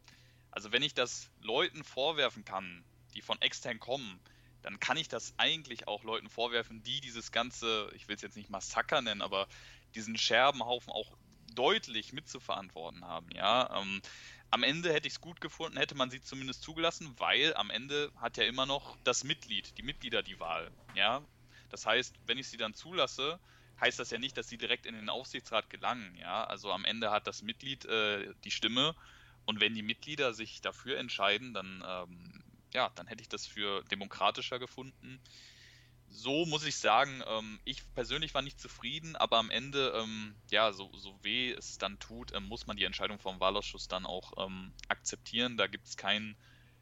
Also 0.51 0.73
wenn 0.73 0.83
ich 0.83 0.95
das 0.95 1.29
Leuten 1.43 1.85
vorwerfen 1.85 2.47
kann, 2.47 2.83
die 3.15 3.21
von 3.21 3.41
extern 3.43 3.79
kommen, 3.79 4.21
dann 4.65 4.81
kann 4.81 4.97
ich 4.97 5.09
das 5.09 5.35
eigentlich 5.37 5.87
auch 5.87 6.05
Leuten 6.05 6.31
vorwerfen, 6.31 6.83
die 6.83 7.01
dieses 7.01 7.33
ganze, 7.33 7.91
ich 7.95 8.09
will 8.09 8.17
es 8.17 8.23
jetzt 8.23 8.37
nicht 8.37 8.49
Massaker 8.49 9.03
nennen, 9.03 9.21
aber 9.21 9.47
diesen 9.95 10.17
Scherbenhaufen 10.17 10.91
auch 10.91 11.17
deutlich 11.55 12.15
mitzuverantworten 12.15 13.05
haben. 13.05 13.31
Ja, 13.31 13.81
ähm, 13.81 14.01
am 14.51 14.63
Ende 14.63 14.93
hätte 14.93 15.07
ich 15.07 15.15
es 15.15 15.21
gut 15.21 15.41
gefunden, 15.41 15.77
hätte 15.77 15.95
man 15.95 16.11
sie 16.11 16.23
zumindest 16.23 16.63
zugelassen, 16.63 17.15
weil 17.19 17.55
am 17.55 17.71
Ende 17.71 18.11
hat 18.17 18.39
ja 18.39 18.45
immer 18.45 18.65
noch 18.65 18.97
das 19.05 19.23
Mitglied, 19.23 19.77
die 19.77 19.83
Mitglieder 19.83 20.23
die 20.23 20.41
Wahl. 20.41 20.71
Ja, 20.95 21.23
das 21.69 21.85
heißt, 21.85 22.15
wenn 22.27 22.39
ich 22.39 22.49
sie 22.49 22.57
dann 22.57 22.73
zulasse, 22.73 23.39
heißt 23.81 23.99
das 23.99 24.11
ja 24.11 24.19
nicht, 24.19 24.37
dass 24.39 24.49
sie 24.49 24.57
direkt 24.57 24.87
in 24.87 24.95
den 24.95 25.11
Aufsichtsrat 25.11 25.69
gelangen. 25.69 26.17
Ja, 26.17 26.45
also 26.45 26.73
am 26.73 26.87
Ende 26.87 27.11
hat 27.11 27.27
das 27.27 27.43
Mitglied 27.43 27.85
äh, 27.85 28.33
die 28.45 28.51
Stimme 28.51 28.95
und 29.45 29.61
wenn 29.61 29.75
die 29.75 29.83
Mitglieder 29.83 30.33
sich 30.33 30.63
dafür 30.63 30.99
entscheiden, 30.99 31.53
dann 31.53 31.85
ähm, 31.87 32.44
ja, 32.75 32.91
dann 32.95 33.07
hätte 33.07 33.23
ich 33.23 33.29
das 33.29 33.47
für 33.47 33.85
demokratischer 33.85 34.59
gefunden 34.59 35.21
so 36.15 36.47
muss 36.47 36.65
ich 36.65 36.77
sagen, 36.77 37.23
ähm, 37.27 37.61
ich 37.65 37.83
persönlich 37.95 38.35
war 38.35 38.43
nicht 38.43 38.61
zufrieden, 38.61 39.17
aber 39.17 39.39
am 39.39 39.51
Ende, 39.51 39.93
ähm, 39.97 40.37
ja, 40.51 40.73
so, 40.73 40.91
so 40.97 41.19
weh 41.23 41.51
es 41.53 41.79
dann 41.79 41.99
tut, 41.99 42.33
ähm, 42.33 42.45
muss 42.45 42.67
man 42.67 42.77
die 42.77 42.85
Entscheidung 42.85 43.19
vom 43.19 43.41
Wahlausschuss 43.41 43.89
dann 43.89 44.07
auch 44.07 44.33
ähm, 44.39 44.73
akzeptieren. 44.89 45.57
Da 45.57 45.67
gibt 45.67 45.87
es 45.87 45.97
kein, 45.97 46.37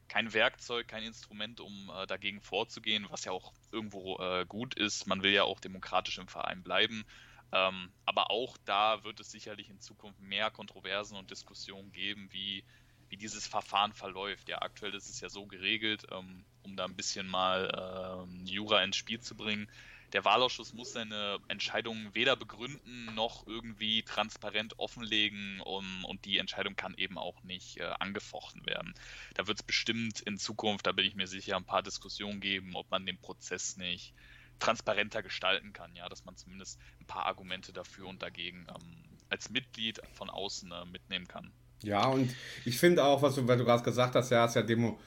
kein 0.09 0.33
Werkzeug, 0.35 0.87
kein 0.87 1.03
Instrument, 1.03 1.61
um 1.61 1.91
äh, 1.95 2.07
dagegen 2.07 2.43
vorzugehen, 2.43 3.07
was 3.09 3.25
ja 3.25 3.33
auch 3.33 3.53
irgendwo 3.71 4.19
äh, 4.19 4.45
gut 4.47 4.75
ist. 4.75 5.07
Man 5.07 5.23
will 5.23 5.33
ja 5.33 5.45
auch 5.45 5.61
demokratisch 5.61 6.19
im 6.19 6.29
Verein 6.29 6.63
bleiben. 6.63 7.05
Ähm, 7.53 7.93
aber 8.05 8.31
auch 8.31 8.57
da 8.65 9.05
wird 9.05 9.21
es 9.21 9.31
sicherlich 9.31 9.69
in 9.71 9.81
Zukunft 9.81 10.21
mehr 10.21 10.51
Kontroversen 10.51 11.17
und 11.17 11.31
Diskussionen 11.31 11.93
geben, 11.93 12.29
wie 12.33 12.65
wie 13.13 13.19
dieses 13.19 13.47
Verfahren 13.47 13.93
verläuft. 13.93 14.49
Ja, 14.49 14.63
aktuell 14.63 14.95
ist 14.95 15.11
es 15.11 15.21
ja 15.21 15.29
so 15.29 15.45
geregelt, 15.45 16.07
ähm, 16.11 16.47
um 16.63 16.77
da 16.77 16.87
ein 16.87 16.97
bisschen 16.97 17.29
mal 17.29 18.25
ähm, 18.27 18.47
Jura 18.47 18.83
ins 18.83 18.97
Spiel 18.97 19.21
zu 19.21 19.37
bringen. 19.37 19.71
Der 20.15 20.25
Wahlausschuss 20.25 20.73
muss 20.73 20.95
seine 20.95 21.39
Entscheidungen 21.49 22.15
weder 22.15 22.37
begründen 22.37 23.15
noch 23.15 23.47
irgendwie 23.47 24.03
transparent 24.03 24.79
offenlegen 24.79 25.61
um, 25.61 26.07
und 26.07 26.25
die 26.25 26.39
Entscheidung 26.39 26.75
kann 26.75 26.95
eben 26.97 27.19
auch 27.19 27.43
nicht 27.43 27.77
äh, 27.81 27.85
angefochten 28.01 28.65
werden. 28.65 28.95
Da 29.35 29.47
wird 29.47 29.59
es 29.59 29.63
bestimmt 29.63 30.21
in 30.21 30.39
Zukunft, 30.39 30.87
da 30.87 30.93
bin 30.93 31.05
ich 31.05 31.15
mir 31.15 31.27
sicher, 31.27 31.57
ein 31.57 31.67
paar 31.67 31.83
Diskussionen 31.83 32.41
geben, 32.41 32.75
ob 32.77 32.91
man 32.91 33.05
den 33.05 33.19
Prozess 33.19 33.77
nicht 33.77 34.15
transparenter 34.59 35.23
gestalten 35.23 35.75
kann, 35.75 35.95
ja, 35.97 36.09
dass 36.09 36.25
man 36.25 36.37
zumindest 36.39 36.81
ein 36.99 37.07
paar 37.07 37.27
Argumente 37.27 37.75
dafür 37.75 38.07
und 38.07 38.23
dagegen 38.23 38.67
ähm, 38.71 39.19
als 39.29 39.51
Mitglied 39.51 40.01
von 40.15 40.31
außen 40.31 40.73
äh, 40.73 40.87
mitnehmen 40.87 41.29
kann. 41.29 41.53
Ja, 41.83 42.07
und 42.07 42.31
ich 42.65 42.79
finde 42.79 43.05
auch, 43.05 43.23
was 43.23 43.35
du, 43.35 43.47
weil 43.47 43.59
du 43.59 43.65
gerade 43.65 43.83
gesagt 43.83 44.15
hast, 44.15 44.31
ja, 44.31 44.45
ist 44.45 44.55
ja 44.57 44.63
Demo, 44.63 44.99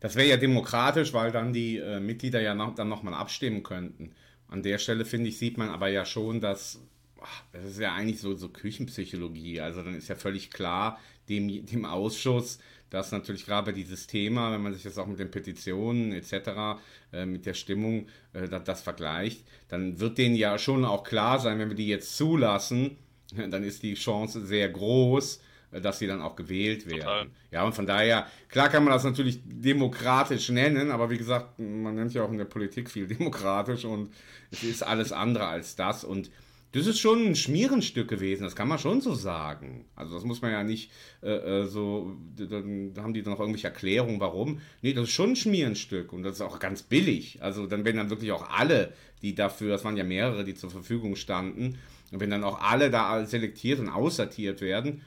das 0.00 0.14
wäre 0.14 0.28
ja 0.28 0.36
demokratisch, 0.36 1.12
weil 1.12 1.32
dann 1.32 1.52
die 1.52 1.78
äh, 1.78 2.00
Mitglieder 2.00 2.40
ja 2.40 2.54
noch, 2.54 2.74
dann 2.74 2.88
nochmal 2.88 3.14
abstimmen 3.14 3.62
könnten. 3.62 4.12
An 4.48 4.62
der 4.62 4.78
Stelle, 4.78 5.04
finde 5.04 5.28
ich, 5.28 5.38
sieht 5.38 5.58
man 5.58 5.68
aber 5.70 5.88
ja 5.88 6.04
schon, 6.04 6.40
dass 6.40 6.80
ach, 7.20 7.42
das 7.52 7.64
ist 7.64 7.80
ja 7.80 7.94
eigentlich 7.94 8.20
so, 8.20 8.34
so 8.34 8.48
Küchenpsychologie. 8.48 9.60
Also 9.60 9.82
dann 9.82 9.94
ist 9.94 10.08
ja 10.08 10.14
völlig 10.14 10.50
klar 10.50 10.98
dem, 11.28 11.66
dem 11.66 11.84
Ausschuss, 11.84 12.58
dass 12.90 13.12
natürlich 13.12 13.44
gerade 13.44 13.72
dieses 13.72 14.06
Thema, 14.06 14.52
wenn 14.52 14.62
man 14.62 14.72
sich 14.72 14.82
das 14.82 14.98
auch 14.98 15.06
mit 15.06 15.18
den 15.18 15.30
Petitionen 15.30 16.12
etc., 16.12 16.78
äh, 17.12 17.26
mit 17.26 17.44
der 17.44 17.54
Stimmung 17.54 18.06
äh, 18.32 18.48
das, 18.48 18.64
das 18.64 18.82
vergleicht, 18.82 19.44
dann 19.68 20.00
wird 20.00 20.18
denen 20.18 20.36
ja 20.36 20.58
schon 20.58 20.84
auch 20.84 21.04
klar 21.04 21.38
sein, 21.38 21.58
wenn 21.58 21.68
wir 21.68 21.76
die 21.76 21.88
jetzt 21.88 22.16
zulassen, 22.16 22.96
dann 23.50 23.62
ist 23.62 23.82
die 23.82 23.94
Chance 23.94 24.46
sehr 24.46 24.68
groß, 24.70 25.40
dass 25.70 25.98
sie 25.98 26.06
dann 26.06 26.22
auch 26.22 26.36
gewählt 26.36 26.86
werden. 26.86 27.00
Total. 27.00 27.26
Ja, 27.50 27.64
und 27.64 27.74
von 27.74 27.86
daher, 27.86 28.26
klar 28.48 28.68
kann 28.68 28.84
man 28.84 28.92
das 28.92 29.04
natürlich 29.04 29.40
demokratisch 29.44 30.48
nennen, 30.48 30.90
aber 30.90 31.10
wie 31.10 31.18
gesagt, 31.18 31.58
man 31.58 31.94
nennt 31.94 32.14
ja 32.14 32.22
auch 32.24 32.30
in 32.30 32.38
der 32.38 32.44
Politik 32.44 32.90
viel 32.90 33.06
demokratisch 33.08 33.84
und 33.84 34.12
es 34.50 34.62
ist 34.62 34.82
alles 34.82 35.12
andere 35.12 35.46
als 35.46 35.76
das 35.76 36.04
und 36.04 36.30
das 36.72 36.86
ist 36.86 36.98
schon 36.98 37.24
ein 37.24 37.34
Schmierenstück 37.34 38.08
gewesen, 38.08 38.42
das 38.42 38.54
kann 38.54 38.68
man 38.68 38.78
schon 38.78 39.00
so 39.00 39.14
sagen. 39.14 39.86
Also 39.96 40.14
das 40.14 40.24
muss 40.24 40.42
man 40.42 40.50
ja 40.50 40.62
nicht 40.62 40.90
äh, 41.22 41.62
äh 41.62 41.64
so, 41.64 42.14
dann 42.36 42.92
haben 42.98 43.14
die 43.14 43.22
dann 43.22 43.32
noch 43.32 43.40
irgendwelche 43.40 43.68
Erklärungen, 43.68 44.20
warum. 44.20 44.60
Nee, 44.82 44.92
das 44.92 45.04
ist 45.04 45.14
schon 45.14 45.30
ein 45.30 45.36
Schmierenstück 45.36 46.12
und 46.12 46.24
das 46.24 46.34
ist 46.34 46.40
auch 46.42 46.58
ganz 46.58 46.82
billig. 46.82 47.38
Also 47.40 47.66
dann 47.66 47.86
werden 47.86 47.96
dann 47.96 48.10
wirklich 48.10 48.32
auch 48.32 48.50
alle, 48.50 48.92
die 49.22 49.34
dafür, 49.34 49.70
das 49.70 49.84
waren 49.84 49.96
ja 49.96 50.04
mehrere, 50.04 50.44
die 50.44 50.54
zur 50.54 50.70
Verfügung 50.70 51.16
standen, 51.16 51.78
und 52.10 52.20
wenn 52.20 52.30
dann 52.30 52.44
auch 52.44 52.60
alle 52.60 52.90
da 52.90 53.24
selektiert 53.26 53.80
und 53.80 53.88
aussortiert 53.88 54.60
werden, 54.60 55.02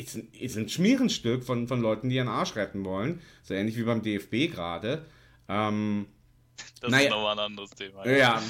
ist 0.00 0.16
ein, 0.16 0.28
ist 0.32 0.56
ein 0.56 0.68
Schmierenstück 0.68 1.44
von, 1.44 1.68
von 1.68 1.80
Leuten, 1.80 2.08
die 2.08 2.16
ihren 2.16 2.28
Arsch 2.28 2.56
retten 2.56 2.84
wollen. 2.84 3.20
So 3.42 3.54
ähnlich 3.54 3.76
wie 3.76 3.82
beim 3.82 4.02
DFB 4.02 4.52
gerade. 4.52 5.04
Ähm, 5.48 6.06
das 6.80 6.90
naja, 6.90 7.04
ist 7.04 7.10
nochmal 7.10 7.38
ein 7.38 7.44
anderes 7.44 7.70
Thema. 7.70 8.06
Ja, 8.08 8.42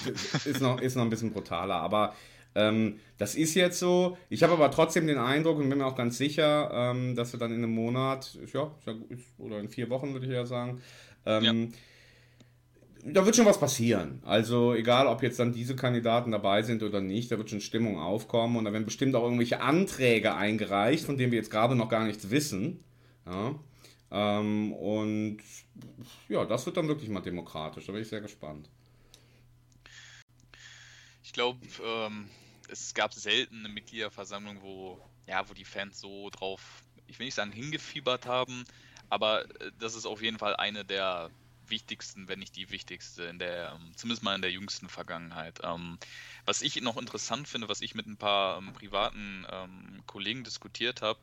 ist 0.44 0.60
noch, 0.60 0.80
ist 0.80 0.96
noch 0.96 1.02
ein 1.02 1.10
bisschen 1.10 1.32
brutaler. 1.32 1.76
Aber 1.76 2.14
ähm, 2.54 3.00
das 3.18 3.34
ist 3.34 3.54
jetzt 3.54 3.78
so. 3.78 4.16
Ich 4.28 4.42
habe 4.42 4.52
aber 4.52 4.70
trotzdem 4.70 5.06
den 5.06 5.18
Eindruck 5.18 5.58
und 5.58 5.68
bin 5.68 5.78
mir 5.78 5.86
auch 5.86 5.96
ganz 5.96 6.18
sicher, 6.18 6.70
ähm, 6.72 7.14
dass 7.14 7.32
wir 7.32 7.40
dann 7.40 7.52
in 7.52 7.58
einem 7.58 7.74
Monat, 7.74 8.38
ja, 8.52 8.70
oder 9.38 9.60
in 9.60 9.68
vier 9.68 9.90
Wochen 9.90 10.12
würde 10.12 10.26
ich 10.26 10.32
ja 10.32 10.46
sagen, 10.46 10.80
ähm, 11.26 11.44
ja 11.44 11.78
da 13.04 13.24
wird 13.24 13.36
schon 13.36 13.46
was 13.46 13.60
passieren. 13.60 14.22
Also 14.24 14.74
egal, 14.74 15.06
ob 15.06 15.22
jetzt 15.22 15.38
dann 15.38 15.52
diese 15.52 15.76
Kandidaten 15.76 16.30
dabei 16.30 16.62
sind 16.62 16.82
oder 16.82 17.00
nicht, 17.00 17.30
da 17.30 17.38
wird 17.38 17.50
schon 17.50 17.60
Stimmung 17.60 17.98
aufkommen 17.98 18.56
und 18.56 18.64
da 18.64 18.72
werden 18.72 18.84
bestimmt 18.84 19.14
auch 19.14 19.24
irgendwelche 19.24 19.60
Anträge 19.60 20.34
eingereicht, 20.34 21.04
von 21.04 21.16
denen 21.16 21.32
wir 21.32 21.38
jetzt 21.38 21.50
gerade 21.50 21.74
noch 21.74 21.88
gar 21.88 22.04
nichts 22.04 22.30
wissen. 22.30 22.84
Ja. 23.26 23.54
Ähm, 24.10 24.72
und 24.72 25.38
ja, 26.28 26.44
das 26.44 26.66
wird 26.66 26.76
dann 26.76 26.88
wirklich 26.88 27.08
mal 27.08 27.20
demokratisch. 27.20 27.86
Da 27.86 27.92
bin 27.92 28.02
ich 28.02 28.08
sehr 28.08 28.20
gespannt. 28.20 28.68
Ich 31.22 31.32
glaube, 31.32 31.60
ähm, 31.84 32.28
es 32.68 32.92
gab 32.94 33.14
selten 33.14 33.60
eine 33.60 33.68
Mitgliederversammlung, 33.68 34.62
wo, 34.62 35.00
ja, 35.26 35.48
wo 35.48 35.54
die 35.54 35.64
Fans 35.64 36.00
so 36.00 36.28
drauf, 36.30 36.82
ich 37.06 37.18
will 37.18 37.26
nicht 37.26 37.34
sagen 37.34 37.52
hingefiebert 37.52 38.26
haben, 38.26 38.64
aber 39.08 39.44
äh, 39.44 39.70
das 39.78 39.94
ist 39.94 40.06
auf 40.06 40.22
jeden 40.22 40.38
Fall 40.38 40.56
eine 40.56 40.84
der 40.84 41.30
wichtigsten, 41.70 42.28
wenn 42.28 42.38
nicht 42.38 42.56
die 42.56 42.70
wichtigste, 42.70 43.24
in 43.24 43.38
der, 43.38 43.72
ähm, 43.72 43.92
zumindest 43.96 44.22
mal 44.22 44.34
in 44.34 44.42
der 44.42 44.52
jüngsten 44.52 44.88
Vergangenheit. 44.88 45.60
Ähm, 45.62 45.98
was 46.44 46.62
ich 46.62 46.80
noch 46.80 46.96
interessant 46.96 47.48
finde, 47.48 47.68
was 47.68 47.80
ich 47.80 47.94
mit 47.94 48.06
ein 48.06 48.16
paar 48.16 48.58
ähm, 48.58 48.72
privaten 48.72 49.46
Kollegen 50.06 50.44
diskutiert 50.44 51.02
habe, 51.02 51.18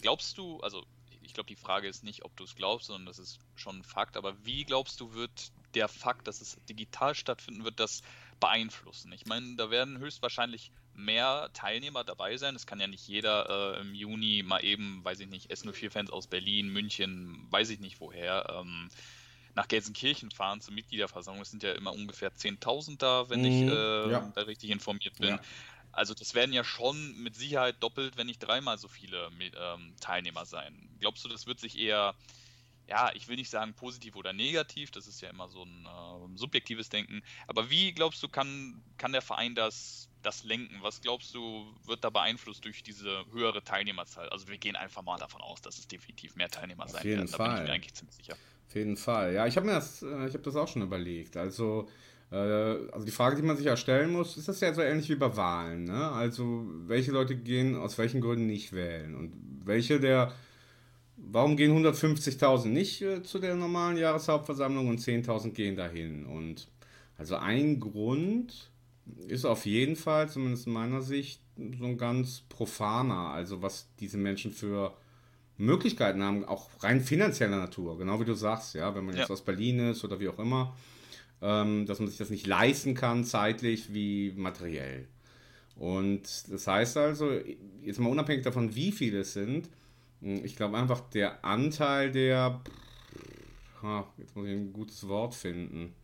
glaubst 0.00 0.38
du, 0.38 0.60
also 0.60 0.84
ich 1.24 1.34
glaube, 1.34 1.48
die 1.48 1.56
Frage 1.56 1.88
ist 1.88 2.04
nicht, 2.04 2.24
ob 2.24 2.36
du 2.36 2.44
es 2.44 2.54
glaubst, 2.54 2.88
sondern 2.88 3.06
das 3.06 3.18
ist 3.18 3.38
schon 3.54 3.78
ein 3.78 3.84
Fakt, 3.84 4.16
aber 4.16 4.44
wie 4.44 4.64
glaubst 4.64 5.00
du, 5.00 5.14
wird 5.14 5.52
der 5.74 5.88
Fakt, 5.88 6.26
dass 6.26 6.40
es 6.40 6.58
digital 6.68 7.14
stattfinden 7.14 7.64
wird, 7.64 7.80
das 7.80 8.02
beeinflussen? 8.40 9.12
Ich 9.12 9.26
meine, 9.26 9.56
da 9.56 9.70
werden 9.70 9.98
höchstwahrscheinlich 9.98 10.72
mehr 10.94 11.50
Teilnehmer 11.54 12.04
dabei 12.04 12.36
sein. 12.36 12.54
Es 12.54 12.66
kann 12.66 12.80
ja 12.80 12.86
nicht 12.86 13.06
jeder 13.08 13.76
äh, 13.76 13.80
im 13.80 13.94
Juni 13.94 14.42
mal 14.42 14.64
eben, 14.64 15.04
weiß 15.04 15.20
ich 15.20 15.28
nicht, 15.28 15.50
S04-Fans 15.50 16.10
aus 16.10 16.26
Berlin, 16.26 16.68
München, 16.68 17.46
weiß 17.50 17.70
ich 17.70 17.80
nicht 17.80 18.00
woher, 18.00 18.46
ähm, 18.50 18.88
nach 19.54 19.68
Gelsenkirchen 19.68 20.30
fahren 20.30 20.60
zur 20.60 20.74
Mitgliederversammlung. 20.74 21.42
Es 21.42 21.50
sind 21.50 21.62
ja 21.62 21.72
immer 21.72 21.92
ungefähr 21.92 22.32
10.000 22.32 22.98
da, 22.98 23.28
wenn 23.28 23.40
mhm, 23.40 23.46
ich 23.46 23.62
äh, 23.62 24.10
ja. 24.10 24.32
da 24.34 24.42
richtig 24.42 24.70
informiert 24.70 25.18
bin. 25.18 25.30
Ja. 25.30 25.40
Also 25.92 26.14
das 26.14 26.34
werden 26.34 26.54
ja 26.54 26.64
schon 26.64 27.16
mit 27.22 27.36
Sicherheit 27.36 27.82
doppelt, 27.82 28.16
wenn 28.16 28.26
nicht 28.26 28.38
dreimal 28.38 28.78
so 28.78 28.88
viele 28.88 29.30
ähm, 29.38 29.94
Teilnehmer 30.00 30.46
sein. 30.46 30.88
Glaubst 31.00 31.24
du, 31.24 31.28
das 31.28 31.46
wird 31.46 31.60
sich 31.60 31.78
eher, 31.78 32.14
ja, 32.88 33.10
ich 33.14 33.28
will 33.28 33.36
nicht 33.36 33.50
sagen 33.50 33.74
positiv 33.74 34.16
oder 34.16 34.32
negativ, 34.32 34.90
das 34.90 35.06
ist 35.06 35.20
ja 35.20 35.28
immer 35.28 35.48
so 35.48 35.64
ein 35.64 35.84
äh, 35.84 36.38
subjektives 36.38 36.88
Denken, 36.88 37.22
aber 37.46 37.68
wie 37.68 37.92
glaubst 37.92 38.22
du, 38.22 38.28
kann, 38.28 38.82
kann 38.96 39.12
der 39.12 39.20
Verein 39.20 39.54
das, 39.54 40.08
das 40.22 40.44
lenken? 40.44 40.78
Was 40.80 41.02
glaubst 41.02 41.34
du, 41.34 41.74
wird 41.84 42.02
da 42.04 42.08
beeinflusst 42.08 42.64
durch 42.64 42.82
diese 42.82 43.26
höhere 43.30 43.62
Teilnehmerzahl? 43.62 44.30
Also 44.30 44.48
wir 44.48 44.56
gehen 44.56 44.76
einfach 44.76 45.02
mal 45.02 45.18
davon 45.18 45.42
aus, 45.42 45.60
dass 45.60 45.78
es 45.78 45.88
definitiv 45.88 46.36
mehr 46.36 46.48
Teilnehmer 46.48 46.84
Auf 46.84 46.92
sein 46.92 47.04
werden. 47.04 47.28
Fall. 47.28 47.38
Da 47.38 47.54
bin 47.54 47.62
ich 47.62 47.68
mir 47.68 47.74
eigentlich 47.74 47.94
ziemlich 47.94 48.16
sicher. 48.16 48.36
Auf 48.72 48.76
jeden 48.76 48.96
Fall. 48.96 49.34
Ja, 49.34 49.46
ich 49.46 49.56
habe 49.56 49.66
mir 49.66 49.74
das, 49.74 50.00
äh, 50.00 50.26
ich 50.26 50.32
habe 50.32 50.44
das 50.44 50.56
auch 50.56 50.66
schon 50.66 50.80
überlegt. 50.80 51.36
Also, 51.36 51.88
äh, 52.30 52.36
also 52.36 53.04
die 53.04 53.10
Frage, 53.10 53.36
die 53.36 53.42
man 53.42 53.58
sich 53.58 53.66
ja 53.66 53.76
stellen 53.76 54.10
muss, 54.10 54.38
ist 54.38 54.48
das 54.48 54.60
ja 54.60 54.72
so 54.72 54.80
ähnlich 54.80 55.10
wie 55.10 55.14
bei 55.14 55.36
Wahlen. 55.36 55.84
Ne? 55.84 56.10
Also, 56.10 56.64
welche 56.86 57.12
Leute 57.12 57.36
gehen 57.36 57.76
aus 57.76 57.98
welchen 57.98 58.22
Gründen 58.22 58.46
nicht 58.46 58.72
wählen 58.72 59.14
und 59.14 59.34
welche 59.66 60.00
der, 60.00 60.32
warum 61.18 61.58
gehen 61.58 61.76
150.000 61.76 62.68
nicht 62.68 63.02
äh, 63.02 63.22
zu 63.22 63.38
der 63.40 63.56
normalen 63.56 63.98
Jahreshauptversammlung 63.98 64.88
und 64.88 65.00
10.000 65.00 65.50
gehen 65.50 65.76
dahin? 65.76 66.24
Und 66.24 66.68
also 67.18 67.36
ein 67.36 67.78
Grund 67.78 68.70
ist 69.28 69.44
auf 69.44 69.66
jeden 69.66 69.96
Fall, 69.96 70.30
zumindest 70.30 70.66
in 70.66 70.72
meiner 70.72 71.02
Sicht, 71.02 71.42
so 71.78 71.84
ein 71.84 71.98
ganz 71.98 72.44
profaner, 72.48 73.32
also 73.34 73.60
was 73.60 73.90
diese 74.00 74.16
Menschen 74.16 74.50
für 74.50 74.96
Möglichkeiten 75.58 76.22
haben, 76.22 76.44
auch 76.44 76.70
rein 76.80 77.00
finanzieller 77.00 77.58
Natur, 77.58 77.98
genau 77.98 78.20
wie 78.20 78.24
du 78.24 78.34
sagst, 78.34 78.74
ja, 78.74 78.94
wenn 78.94 79.04
man 79.04 79.16
jetzt 79.16 79.28
ja. 79.28 79.32
aus 79.32 79.42
Berlin 79.42 79.90
ist 79.90 80.04
oder 80.04 80.18
wie 80.18 80.28
auch 80.28 80.38
immer, 80.38 80.74
ähm, 81.40 81.86
dass 81.86 81.98
man 81.98 82.08
sich 82.08 82.18
das 82.18 82.30
nicht 82.30 82.46
leisten 82.46 82.94
kann, 82.94 83.24
zeitlich 83.24 83.92
wie 83.92 84.32
materiell. 84.36 85.08
Und 85.76 86.22
das 86.50 86.66
heißt 86.66 86.96
also, 86.96 87.30
jetzt 87.82 87.98
mal 87.98 88.10
unabhängig 88.10 88.44
davon, 88.44 88.74
wie 88.74 88.92
viele 88.92 89.20
es 89.20 89.32
sind, 89.32 89.68
hm, 90.20 90.44
ich 90.44 90.56
glaube 90.56 90.76
einfach 90.78 91.00
der 91.10 91.44
Anteil 91.44 92.10
der, 92.12 92.60
ach, 93.82 94.04
jetzt 94.18 94.36
muss 94.36 94.46
ich 94.46 94.52
ein 94.52 94.72
gutes 94.72 95.06
Wort 95.08 95.34
finden. 95.34 95.94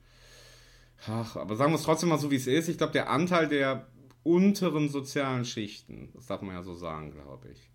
Ach, 1.07 1.37
aber 1.37 1.55
sagen 1.57 1.73
wir 1.73 1.77
es 1.77 1.85
trotzdem 1.85 2.09
mal 2.09 2.19
so, 2.19 2.31
wie 2.31 2.37
es 2.37 2.49
ist. 2.49 2.69
Ich 2.69 2.79
glaube, 2.79 2.93
der 2.93 3.09
Anteil 3.09 3.49
der 3.49 3.87
unteren 4.25 4.89
sozialen 4.89 5.45
Schichten, 5.45 6.11
das 6.13 6.27
darf 6.27 6.43
man 6.43 6.57
ja 6.57 6.63
so 6.63 6.75
sagen, 6.75 7.13
glaube 7.13 7.49
ich, 7.51 7.71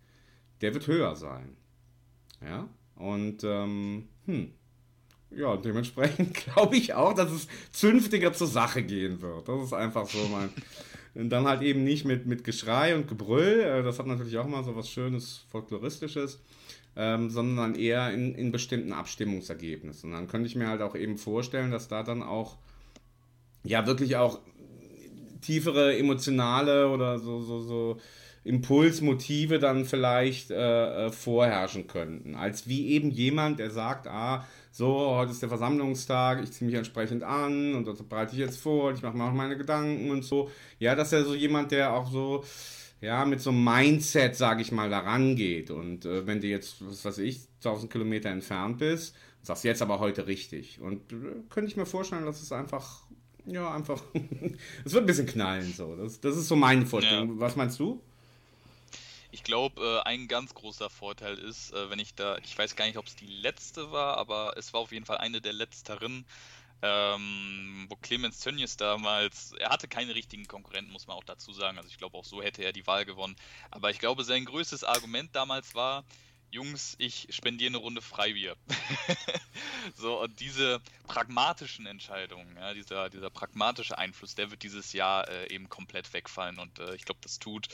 der 0.61 0.73
wird 0.73 0.87
höher 0.87 1.15
sein. 1.15 1.55
Ja, 2.45 2.67
und 2.95 3.43
ähm, 3.43 4.07
hm, 4.25 4.51
ja, 5.35 5.57
dementsprechend 5.57 6.33
glaube 6.45 6.75
ich 6.75 6.93
auch, 6.93 7.13
dass 7.13 7.31
es 7.31 7.47
zünftiger 7.71 8.33
zur 8.33 8.47
Sache 8.47 8.83
gehen 8.83 9.21
wird. 9.21 9.47
Das 9.47 9.63
ist 9.63 9.73
einfach 9.73 10.07
so 10.07 10.27
mein. 10.29 10.49
Und 11.15 11.29
dann 11.29 11.45
halt 11.45 11.61
eben 11.61 11.83
nicht 11.83 12.05
mit, 12.05 12.25
mit 12.25 12.43
Geschrei 12.43 12.95
und 12.95 13.07
Gebrüll, 13.07 13.59
äh, 13.59 13.83
das 13.83 13.99
hat 13.99 14.07
natürlich 14.07 14.35
auch 14.39 14.47
mal 14.47 14.63
so 14.63 14.75
was 14.75 14.89
Schönes, 14.89 15.45
Folkloristisches, 15.51 16.39
ähm, 16.95 17.29
sondern 17.29 17.75
eher 17.75 18.11
in, 18.11 18.33
in 18.33 18.51
bestimmten 18.51 18.93
Abstimmungsergebnissen. 18.93 20.09
Und 20.09 20.17
dann 20.17 20.27
könnte 20.27 20.47
ich 20.47 20.55
mir 20.55 20.67
halt 20.69 20.81
auch 20.81 20.95
eben 20.95 21.19
vorstellen, 21.19 21.69
dass 21.69 21.87
da 21.87 22.01
dann 22.01 22.23
auch, 22.23 22.57
ja, 23.63 23.85
wirklich 23.85 24.15
auch 24.15 24.39
tiefere 25.41 25.95
emotionale 25.97 26.89
oder 26.89 27.19
so, 27.19 27.41
so, 27.41 27.59
so 27.59 27.97
Impulsmotive 28.43 29.59
dann 29.59 29.85
vielleicht 29.85 30.51
äh, 30.51 31.05
äh, 31.05 31.11
vorherrschen 31.11 31.87
könnten. 31.87 32.35
Als 32.35 32.67
wie 32.67 32.89
eben 32.89 33.09
jemand, 33.09 33.59
der 33.59 33.71
sagt, 33.71 34.07
ah, 34.07 34.45
so, 34.71 35.15
heute 35.15 35.31
ist 35.31 35.41
der 35.41 35.49
Versammlungstag, 35.49 36.43
ich 36.43 36.51
ziehe 36.51 36.67
mich 36.67 36.77
entsprechend 36.77 37.23
an 37.23 37.75
und 37.75 37.87
das 37.87 38.01
bereite 38.03 38.33
ich 38.33 38.39
jetzt 38.39 38.57
vor, 38.57 38.91
ich 38.91 39.01
mache 39.01 39.15
mir 39.15 39.25
auch 39.25 39.33
meine 39.33 39.55
Gedanken 39.55 40.09
und 40.11 40.23
so. 40.23 40.49
Ja, 40.79 40.95
das 40.95 41.07
ist 41.07 41.19
ja 41.19 41.23
so 41.23 41.35
jemand, 41.35 41.71
der 41.71 41.93
auch 41.93 42.11
so, 42.11 42.43
ja, 42.99 43.23
mit 43.25 43.39
so 43.39 43.51
einem 43.51 43.63
Mindset, 43.63 44.35
sage 44.35 44.61
ich 44.61 44.71
mal, 44.71 44.89
da 44.89 44.99
rangeht. 44.99 45.71
Und 45.71 46.05
äh, 46.05 46.25
wenn 46.27 46.41
du 46.41 46.47
jetzt, 46.47 46.77
was 46.85 47.05
weiß 47.05 47.19
ich, 47.19 47.41
1000 47.59 47.91
Kilometer 47.91 48.29
entfernt 48.29 48.79
bist, 48.79 49.15
sagst 49.41 49.63
du 49.63 49.67
jetzt 49.69 49.81
aber 49.81 49.99
heute 49.99 50.27
richtig. 50.27 50.81
Und 50.81 51.13
äh, 51.13 51.15
könnte 51.49 51.69
ich 51.69 51.77
mir 51.77 51.85
vorstellen, 51.85 52.25
dass 52.25 52.41
es 52.41 52.51
einfach, 52.51 53.03
ja, 53.45 53.73
einfach, 53.73 54.01
es 54.85 54.91
wird 54.91 55.03
ein 55.03 55.07
bisschen 55.07 55.27
knallen 55.27 55.71
so. 55.71 55.95
Das, 55.95 56.19
das 56.19 56.35
ist 56.35 56.47
so 56.47 56.55
meine 56.55 56.85
Vorstellung. 56.85 57.35
Ja. 57.35 57.39
Was 57.39 57.55
meinst 57.55 57.79
du? 57.79 58.01
Ich 59.33 59.43
glaube, 59.43 59.81
äh, 60.05 60.07
ein 60.07 60.27
ganz 60.27 60.53
großer 60.53 60.91
Vorteil 60.91 61.39
ist, 61.39 61.73
äh, 61.73 61.89
wenn 61.89 61.97
ich 61.97 62.13
da, 62.13 62.37
ich 62.43 62.55
weiß 62.55 62.75
gar 62.75 62.85
nicht, 62.85 62.97
ob 62.97 63.07
es 63.07 63.15
die 63.15 63.25
letzte 63.25 63.91
war, 63.91 64.17
aber 64.17 64.53
es 64.57 64.73
war 64.73 64.81
auf 64.81 64.91
jeden 64.91 65.07
Fall 65.07 65.17
eine 65.17 65.41
der 65.41 65.53
letzteren, 65.53 66.23
ähm, 66.83 67.87
wo 67.89 67.95
Clemens 67.95 68.41
Tönnies 68.41 68.77
damals, 68.77 69.53
er 69.53 69.71
hatte 69.71 69.87
keine 69.87 70.13
richtigen 70.13 70.45
Konkurrenten, 70.45 70.91
muss 70.91 71.07
man 71.07 71.17
auch 71.17 71.23
dazu 71.23 71.51
sagen. 71.51 71.79
Also 71.79 71.89
ich 71.89 71.97
glaube, 71.97 72.15
auch 72.15 72.25
so 72.25 72.43
hätte 72.43 72.61
er 72.63 72.73
die 72.73 72.85
Wahl 72.85 73.05
gewonnen. 73.05 73.35
Aber 73.71 73.89
ich 73.89 73.97
glaube, 73.97 74.23
sein 74.23 74.45
größtes 74.45 74.83
Argument 74.83 75.35
damals 75.35 75.73
war, 75.73 76.03
Jungs, 76.53 76.95
ich 76.99 77.27
spendiere 77.31 77.69
eine 77.69 77.77
Runde 77.77 78.01
Freibier. 78.01 78.55
so, 79.95 80.21
und 80.21 80.39
diese 80.39 80.81
pragmatischen 81.07 81.87
Entscheidungen, 81.87 82.55
ja, 82.55 82.75
dieser, 82.75 83.09
dieser 83.09 83.31
pragmatische 83.31 83.97
Einfluss, 83.97 84.35
der 84.35 84.51
wird 84.51 84.61
dieses 84.61 84.93
Jahr 84.93 85.27
äh, 85.27 85.51
eben 85.51 85.67
komplett 85.67 86.13
wegfallen. 86.13 86.59
Und 86.59 86.77
äh, 86.77 86.93
ich 86.93 87.05
glaube, 87.05 87.21
das 87.23 87.39
tut, 87.39 87.69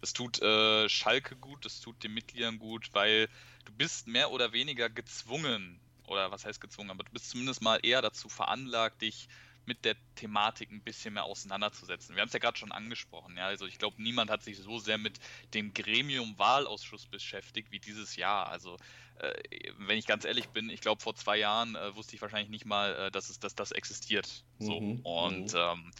das 0.00 0.14
tut 0.14 0.42
äh, 0.42 0.88
Schalke 0.88 1.36
gut, 1.36 1.64
das 1.64 1.80
tut 1.80 2.02
den 2.02 2.12
Mitgliedern 2.12 2.58
gut, 2.58 2.88
weil 2.92 3.28
du 3.66 3.72
bist 3.72 4.08
mehr 4.08 4.32
oder 4.32 4.52
weniger 4.52 4.90
gezwungen, 4.90 5.78
oder 6.08 6.32
was 6.32 6.44
heißt 6.44 6.60
gezwungen, 6.60 6.90
aber 6.90 7.04
du 7.04 7.12
bist 7.12 7.30
zumindest 7.30 7.62
mal 7.62 7.78
eher 7.84 8.02
dazu 8.02 8.28
veranlagt, 8.28 9.00
dich 9.02 9.28
mit 9.66 9.84
der 9.84 9.96
Thematik 10.14 10.70
ein 10.70 10.82
bisschen 10.82 11.14
mehr 11.14 11.24
auseinanderzusetzen. 11.24 12.14
Wir 12.14 12.22
haben 12.22 12.28
es 12.28 12.32
ja 12.32 12.38
gerade 12.38 12.58
schon 12.58 12.72
angesprochen, 12.72 13.36
ja. 13.36 13.46
Also 13.46 13.66
ich 13.66 13.78
glaube, 13.78 14.02
niemand 14.02 14.30
hat 14.30 14.42
sich 14.42 14.58
so 14.58 14.78
sehr 14.78 14.98
mit 14.98 15.18
dem 15.54 15.72
Gremium-Wahlausschuss 15.74 17.06
beschäftigt 17.06 17.70
wie 17.70 17.80
dieses 17.80 18.16
Jahr. 18.16 18.48
Also 18.48 18.76
äh, 19.18 19.32
wenn 19.78 19.98
ich 19.98 20.06
ganz 20.06 20.24
ehrlich 20.24 20.48
bin, 20.48 20.70
ich 20.70 20.80
glaube, 20.80 21.02
vor 21.02 21.14
zwei 21.14 21.38
Jahren 21.38 21.74
äh, 21.74 21.94
wusste 21.94 22.16
ich 22.16 22.22
wahrscheinlich 22.22 22.50
nicht 22.50 22.66
mal, 22.66 22.94
äh, 22.94 23.10
dass 23.10 23.30
es, 23.30 23.38
dass 23.38 23.54
das 23.54 23.72
existiert. 23.72 24.44
So. 24.58 24.80
Mhm, 24.80 25.00
Und 25.00 25.52
mhm. 25.52 25.58
ähm, 25.58 25.90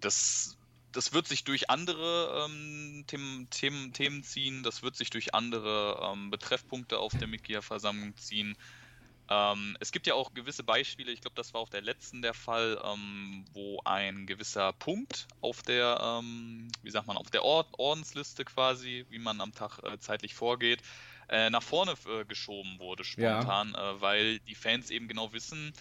das 0.00 0.58
das 0.96 1.12
wird 1.12 1.28
sich 1.28 1.44
durch 1.44 1.68
andere 1.68 2.46
ähm, 2.46 3.04
Themen, 3.06 3.50
Themen, 3.50 3.92
Themen, 3.92 4.22
ziehen, 4.22 4.62
das 4.62 4.82
wird 4.82 4.96
sich 4.96 5.10
durch 5.10 5.34
andere 5.34 6.00
ähm, 6.02 6.30
Betreffpunkte 6.30 6.98
auf 6.98 7.12
der 7.12 7.28
Mitgliederversammlung 7.28 8.16
ziehen. 8.16 8.56
Ähm, 9.28 9.76
es 9.80 9.90
gibt 9.90 10.06
ja 10.06 10.14
auch 10.14 10.34
gewisse 10.34 10.62
Beispiele, 10.62 11.10
ich 11.10 11.20
glaube, 11.20 11.34
das 11.34 11.52
war 11.52 11.60
auf 11.60 11.70
der 11.70 11.82
letzten 11.82 12.22
der 12.22 12.34
Fall, 12.34 12.80
ähm, 12.84 13.44
wo 13.52 13.80
ein 13.84 14.26
gewisser 14.26 14.72
Punkt 14.72 15.26
auf 15.40 15.62
der, 15.62 15.98
ähm, 16.00 16.68
wie 16.82 16.90
sagt 16.90 17.06
man, 17.06 17.16
auf 17.16 17.30
der 17.30 17.44
Ord 17.44 17.66
Ordensliste 17.78 18.44
quasi, 18.44 19.04
wie 19.08 19.18
man 19.18 19.40
am 19.40 19.52
Tag 19.52 19.80
äh, 19.82 19.98
zeitlich 19.98 20.34
vorgeht, 20.34 20.80
äh, 21.28 21.50
nach 21.50 21.62
vorne 21.62 21.94
äh, 22.06 22.24
geschoben 22.24 22.78
wurde 22.78 23.02
spontan, 23.02 23.72
ja. 23.74 23.92
Äh, 23.92 24.00
weil 24.00 24.38
die 24.40 24.54
Fans 24.54 24.90
eben 24.90 25.08
genau 25.08 25.32
wissen, 25.32 25.72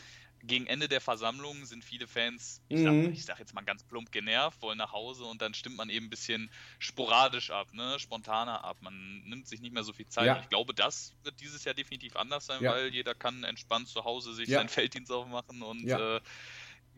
gegen 0.43 0.67
Ende 0.67 0.87
der 0.87 1.01
Versammlung 1.01 1.65
sind 1.65 1.83
viele 1.83 2.07
Fans, 2.07 2.61
ich, 2.67 2.79
mhm. 2.79 3.15
sag, 3.15 3.25
sag, 3.25 3.39
jetzt 3.39 3.53
mal 3.53 3.61
ganz 3.61 3.83
plump 3.83 4.11
genervt, 4.11 4.61
wollen 4.61 4.77
nach 4.77 4.91
Hause 4.91 5.25
und 5.25 5.41
dann 5.41 5.53
stimmt 5.53 5.77
man 5.77 5.89
eben 5.89 6.07
ein 6.07 6.09
bisschen 6.09 6.51
sporadisch 6.79 7.51
ab, 7.51 7.73
ne? 7.73 7.97
spontaner 7.99 8.63
ab. 8.63 8.77
Man 8.81 9.23
nimmt 9.25 9.47
sich 9.47 9.61
nicht 9.61 9.73
mehr 9.73 9.83
so 9.83 9.93
viel 9.93 10.07
Zeit. 10.07 10.27
Ja. 10.27 10.39
Ich 10.41 10.49
glaube, 10.49 10.73
das 10.73 11.13
wird 11.23 11.39
dieses 11.39 11.63
Jahr 11.63 11.73
definitiv 11.73 12.15
anders 12.15 12.45
sein, 12.45 12.61
ja. 12.61 12.71
weil 12.71 12.93
jeder 12.93 13.15
kann 13.15 13.43
entspannt 13.43 13.87
zu 13.87 14.03
Hause 14.03 14.33
sich 14.33 14.49
ja. 14.49 14.59
seinen 14.59 14.69
Felddienst 14.69 15.11
aufmachen 15.11 15.61
und 15.61 15.81
ja. 15.81 16.17
Äh, 16.17 16.21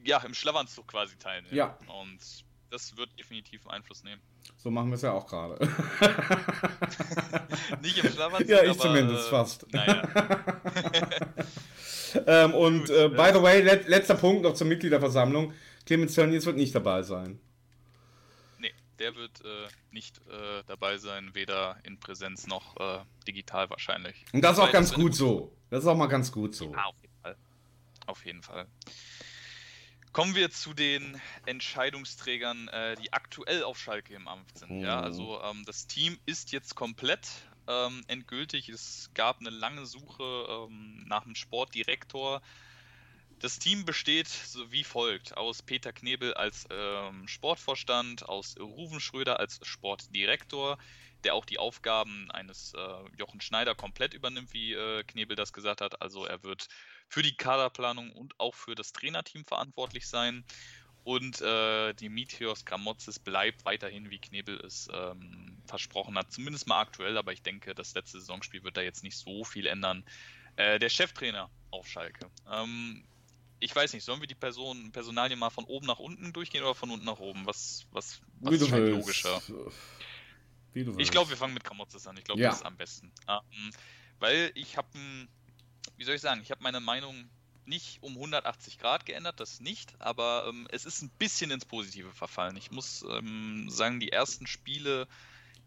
ja, 0.03 0.19
im 0.19 0.33
Schlafanzug 0.33 0.87
quasi 0.87 1.17
teilnehmen. 1.17 1.55
Ja. 1.55 1.77
Und 2.01 2.19
das 2.69 2.97
wird 2.97 3.17
definitiv 3.17 3.65
Einfluss 3.67 4.03
nehmen. 4.03 4.21
So 4.57 4.69
machen 4.71 4.89
wir 4.89 4.95
es 4.95 5.01
ja 5.01 5.11
auch 5.11 5.27
gerade. 5.27 5.57
Nicht 7.81 7.97
im 7.97 8.11
Schlafanzug. 8.11 8.49
Ja, 8.49 8.63
ich 8.63 8.69
aber, 8.71 8.79
zumindest 8.79 9.27
äh, 9.27 9.29
fast. 9.29 9.73
Naja. 9.73 10.03
ähm, 12.27 12.53
und 12.53 12.89
äh, 12.89 13.09
by 13.09 13.31
the 13.33 13.41
way, 13.41 13.61
let, 13.61 13.87
letzter 13.87 14.15
Punkt 14.15 14.43
noch 14.43 14.53
zur 14.53 14.67
Mitgliederversammlung. 14.67 15.53
Clemens 15.85 16.15
Tönnies 16.15 16.45
wird 16.45 16.57
nicht 16.57 16.75
dabei 16.75 17.03
sein. 17.03 17.39
Nee, 18.59 18.73
der 18.99 19.15
wird 19.15 19.41
äh, 19.41 19.67
nicht 19.91 20.17
äh, 20.27 20.63
dabei 20.67 20.97
sein, 20.97 21.29
weder 21.33 21.77
in 21.83 21.99
Präsenz 21.99 22.47
noch 22.47 22.75
äh, 22.77 22.99
digital 23.27 23.69
wahrscheinlich. 23.69 24.25
Und 24.33 24.43
das 24.43 24.53
ist 24.53 24.59
auch 24.59 24.71
ganz 24.71 24.93
gut 24.93 25.15
so. 25.15 25.53
Das 25.69 25.83
ist 25.83 25.87
auch 25.87 25.97
mal 25.97 26.07
ganz 26.07 26.31
gut 26.31 26.55
so. 26.55 26.71
Ja, 26.71 26.85
auf 26.85 26.95
jeden 27.01 27.13
Fall. 27.21 27.35
Auf 28.05 28.25
jeden 28.25 28.41
Fall. 28.41 28.67
Kommen 30.13 30.33
wir 30.33 30.49
zu 30.49 30.73
den 30.73 31.21
Entscheidungsträgern, 31.45 32.69
äh, 32.69 32.95
die 32.95 33.13
aktuell 33.13 33.63
auf 33.63 33.77
Schalke 33.77 34.15
im 34.15 34.27
Amt 34.27 34.57
sind. 34.57 34.81
Ja, 34.81 34.99
also 34.99 35.39
ähm, 35.43 35.63
das 35.65 35.85
Team 35.85 36.17
ist 36.25 36.51
jetzt 36.51 36.73
komplett 36.73 37.27
ähm, 37.67 38.03
endgültig. 38.07 38.69
Es 38.69 39.09
gab 39.13 39.39
eine 39.39 39.49
lange 39.49 39.85
Suche 39.85 40.23
ähm, 40.49 41.03
nach 41.07 41.25
einem 41.25 41.35
Sportdirektor. 41.35 42.41
Das 43.39 43.59
Team 43.59 43.85
besteht 43.85 44.27
so 44.27 44.71
wie 44.71 44.83
folgt: 44.83 45.37
aus 45.37 45.61
Peter 45.61 45.93
Knebel 45.93 46.33
als 46.33 46.65
ähm, 46.71 47.27
Sportvorstand, 47.27 48.27
aus 48.27 48.55
Ruven 48.59 48.99
Schröder 48.99 49.39
als 49.39 49.59
Sportdirektor, 49.61 50.77
der 51.23 51.35
auch 51.35 51.45
die 51.45 51.59
Aufgaben 51.59 52.31
eines 52.31 52.73
äh, 52.73 53.03
Jochen 53.17 53.41
Schneider 53.41 53.75
komplett 53.75 54.13
übernimmt, 54.13 54.53
wie 54.53 54.73
äh, 54.73 55.03
Knebel 55.03 55.35
das 55.35 55.53
gesagt 55.53 55.81
hat. 55.81 56.01
Also 56.01 56.25
er 56.25 56.43
wird 56.43 56.67
für 57.09 57.21
die 57.21 57.35
Kaderplanung 57.37 58.11
und 58.11 58.39
auch 58.39 58.55
für 58.55 58.75
das 58.75 58.91
Trainerteam 58.91 59.45
verantwortlich 59.45 60.07
sein. 60.07 60.43
Und 61.07 61.39
äh, 61.39 61.93
Dimitrios 61.93 62.65
Gramotzes 62.65 63.17
bleibt 63.17 63.63
weiterhin, 63.63 64.09
wie 64.09 64.19
Knebel 64.19 64.59
es 64.59 64.89
ähm, 64.91 65.57
versprochen 65.65 66.17
hat, 66.17 66.33
zumindest 66.33 66.67
mal 66.67 66.81
aktuell, 66.81 67.17
aber 67.17 67.31
ich 67.31 67.41
denke, 67.41 67.73
das 67.73 67.93
letzte 67.93 68.19
Saisonspiel 68.19 68.65
wird 68.65 68.75
da 68.75 68.81
jetzt 68.81 69.03
nicht 69.03 69.15
so 69.15 69.45
viel 69.45 69.67
ändern. 69.67 70.03
Äh, 70.57 70.79
der 70.79 70.89
Cheftrainer 70.89 71.49
auf 71.71 71.87
Schalke. 71.87 72.29
Ähm, 72.51 73.05
ich 73.61 73.73
weiß 73.73 73.93
nicht, 73.93 74.03
sollen 74.03 74.19
wir 74.19 74.27
die 74.27 74.35
Person, 74.35 74.91
Personalien 74.91 75.39
mal 75.39 75.49
von 75.49 75.63
oben 75.63 75.87
nach 75.87 75.99
unten 75.99 76.33
durchgehen 76.33 76.63
oder 76.63 76.75
von 76.75 76.91
unten 76.91 77.05
nach 77.05 77.19
oben? 77.19 77.45
Was, 77.45 77.85
was, 77.91 78.19
was 78.41 78.55
ist 78.55 78.69
logischer? 78.69 79.41
ich 80.73 81.09
glaube, 81.09 81.29
wir 81.29 81.37
fangen 81.37 81.53
mit 81.53 81.63
Gramotzes 81.63 82.05
an. 82.05 82.17
Ich 82.17 82.25
glaube, 82.25 82.41
ja. 82.41 82.49
das 82.49 82.57
ist 82.57 82.65
am 82.65 82.75
besten. 82.75 83.13
Ähm, 83.29 83.71
weil 84.19 84.51
ich 84.55 84.75
habe 84.75 84.89
wie 85.95 86.03
soll 86.03 86.15
ich 86.15 86.21
sagen, 86.21 86.41
ich 86.41 86.51
habe 86.51 86.61
meine 86.61 86.81
Meinung 86.81 87.29
nicht 87.67 88.01
um 88.01 88.13
180 88.13 88.79
Grad 88.79 89.05
geändert, 89.05 89.39
das 89.39 89.59
nicht, 89.59 89.93
aber 89.99 90.45
ähm, 90.47 90.67
es 90.71 90.85
ist 90.85 91.01
ein 91.01 91.09
bisschen 91.19 91.51
ins 91.51 91.65
Positive 91.65 92.11
verfallen. 92.11 92.57
Ich 92.57 92.71
muss 92.71 93.03
ähm, 93.09 93.69
sagen, 93.69 93.99
die 93.99 94.11
ersten 94.11 94.47
Spiele, 94.47 95.07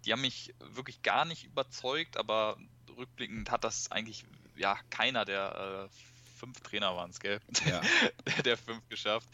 die 0.05 0.13
haben 0.13 0.23
mich 0.23 0.55
wirklich 0.59 1.03
gar 1.03 1.25
nicht 1.25 1.45
überzeugt, 1.45 2.17
aber 2.17 2.57
rückblickend 2.97 3.51
hat 3.51 3.65
das 3.65 3.91
eigentlich 3.93 4.25
ja 4.57 4.79
keiner 4.91 5.25
der 5.25 5.89
äh, 5.91 6.39
fünf 6.39 6.61
Trainer 6.61 6.97
waren 6.97 7.11
es, 7.11 7.21
gell? 7.21 7.41
Ja. 7.67 7.81
der 8.45 8.57
fünf 8.57 8.89
geschafft. 8.89 9.29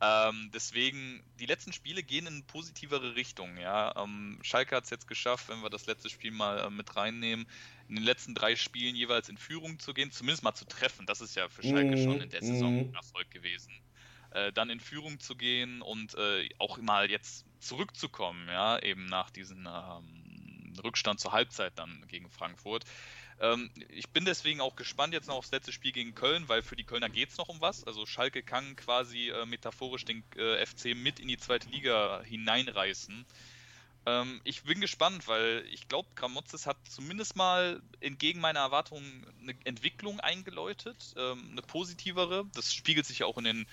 Ähm, 0.00 0.50
deswegen, 0.52 1.22
die 1.40 1.46
letzten 1.46 1.72
Spiele 1.72 2.02
gehen 2.02 2.26
in 2.26 2.44
positivere 2.44 3.16
Richtung. 3.16 3.56
Ja? 3.56 3.94
Ähm, 3.96 4.38
Schalke 4.42 4.76
hat 4.76 4.84
es 4.84 4.90
jetzt 4.90 5.08
geschafft, 5.08 5.48
wenn 5.48 5.62
wir 5.62 5.70
das 5.70 5.86
letzte 5.86 6.10
Spiel 6.10 6.32
mal 6.32 6.58
äh, 6.58 6.70
mit 6.70 6.96
reinnehmen, 6.96 7.46
in 7.88 7.94
den 7.94 8.04
letzten 8.04 8.34
drei 8.34 8.56
Spielen 8.56 8.94
jeweils 8.94 9.28
in 9.28 9.38
Führung 9.38 9.78
zu 9.78 9.94
gehen, 9.94 10.10
zumindest 10.10 10.42
mal 10.42 10.54
zu 10.54 10.66
treffen. 10.66 11.06
Das 11.06 11.20
ist 11.20 11.34
ja 11.34 11.48
für 11.48 11.62
Schalke 11.62 11.96
mm, 11.96 12.04
schon 12.04 12.20
in 12.20 12.28
der 12.28 12.42
Saison 12.42 12.78
ein 12.78 12.94
Erfolg 12.94 13.30
gewesen. 13.30 13.72
Äh, 14.32 14.52
dann 14.52 14.68
in 14.68 14.80
Führung 14.80 15.18
zu 15.18 15.34
gehen 15.34 15.80
und 15.80 16.14
äh, 16.14 16.48
auch 16.58 16.76
mal 16.78 17.10
jetzt 17.10 17.46
zurückzukommen, 17.60 18.48
ja, 18.48 18.78
eben 18.80 19.06
nach 19.06 19.30
diesem 19.30 19.66
ähm, 19.66 20.74
Rückstand 20.84 21.20
zur 21.20 21.32
Halbzeit 21.32 21.72
dann 21.76 22.04
gegen 22.08 22.28
Frankfurt. 22.28 22.84
Ähm, 23.40 23.70
ich 23.88 24.08
bin 24.10 24.24
deswegen 24.24 24.60
auch 24.60 24.76
gespannt 24.76 25.12
jetzt 25.12 25.28
noch 25.28 25.36
aufs 25.36 25.50
letzte 25.50 25.72
Spiel 25.72 25.92
gegen 25.92 26.14
Köln, 26.14 26.48
weil 26.48 26.62
für 26.62 26.76
die 26.76 26.84
Kölner 26.84 27.08
geht 27.08 27.30
es 27.30 27.36
noch 27.36 27.48
um 27.48 27.60
was. 27.60 27.84
Also 27.84 28.06
Schalke 28.06 28.42
kann 28.42 28.76
quasi 28.76 29.28
äh, 29.28 29.44
metaphorisch 29.46 30.04
den 30.04 30.24
äh, 30.36 30.64
FC 30.64 30.96
mit 30.96 31.20
in 31.20 31.28
die 31.28 31.36
zweite 31.36 31.68
Liga 31.68 32.22
hineinreißen. 32.22 33.26
Ähm, 34.06 34.40
ich 34.44 34.62
bin 34.62 34.80
gespannt, 34.80 35.28
weil 35.28 35.64
ich 35.70 35.88
glaube, 35.88 36.08
Gramotzes 36.14 36.66
hat 36.66 36.78
zumindest 36.88 37.36
mal 37.36 37.82
entgegen 38.00 38.40
meiner 38.40 38.60
Erwartungen 38.60 39.26
eine 39.42 39.54
Entwicklung 39.64 40.20
eingeläutet, 40.20 41.14
ähm, 41.16 41.48
eine 41.50 41.62
positivere. 41.62 42.46
Das 42.54 42.72
spiegelt 42.72 43.04
sich 43.04 43.18
ja 43.18 43.26
auch 43.26 43.36
in 43.36 43.44
den 43.44 43.66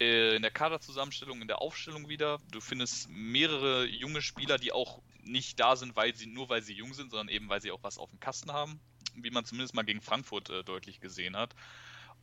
äh, 0.00 0.36
in 0.36 0.42
der 0.42 0.50
Kaderzusammenstellung, 0.50 1.40
in 1.40 1.48
der 1.48 1.62
Aufstellung 1.62 2.08
wieder. 2.08 2.40
Du 2.50 2.60
findest 2.60 3.08
mehrere 3.08 3.86
junge 3.86 4.22
Spieler, 4.22 4.58
die 4.58 4.72
auch 4.72 5.00
nicht 5.28 5.60
da 5.60 5.76
sind, 5.76 5.96
weil 5.96 6.14
sie 6.14 6.26
nur 6.26 6.48
weil 6.48 6.62
sie 6.62 6.74
jung 6.74 6.94
sind, 6.94 7.10
sondern 7.10 7.28
eben 7.28 7.48
weil 7.48 7.60
sie 7.60 7.70
auch 7.70 7.82
was 7.82 7.98
auf 7.98 8.10
dem 8.10 8.20
Kasten 8.20 8.52
haben 8.52 8.80
wie 9.22 9.30
man 9.30 9.44
zumindest 9.44 9.74
mal 9.74 9.82
gegen 9.84 10.00
Frankfurt 10.00 10.50
äh, 10.50 10.64
deutlich 10.64 11.00
gesehen 11.00 11.36
hat. 11.36 11.54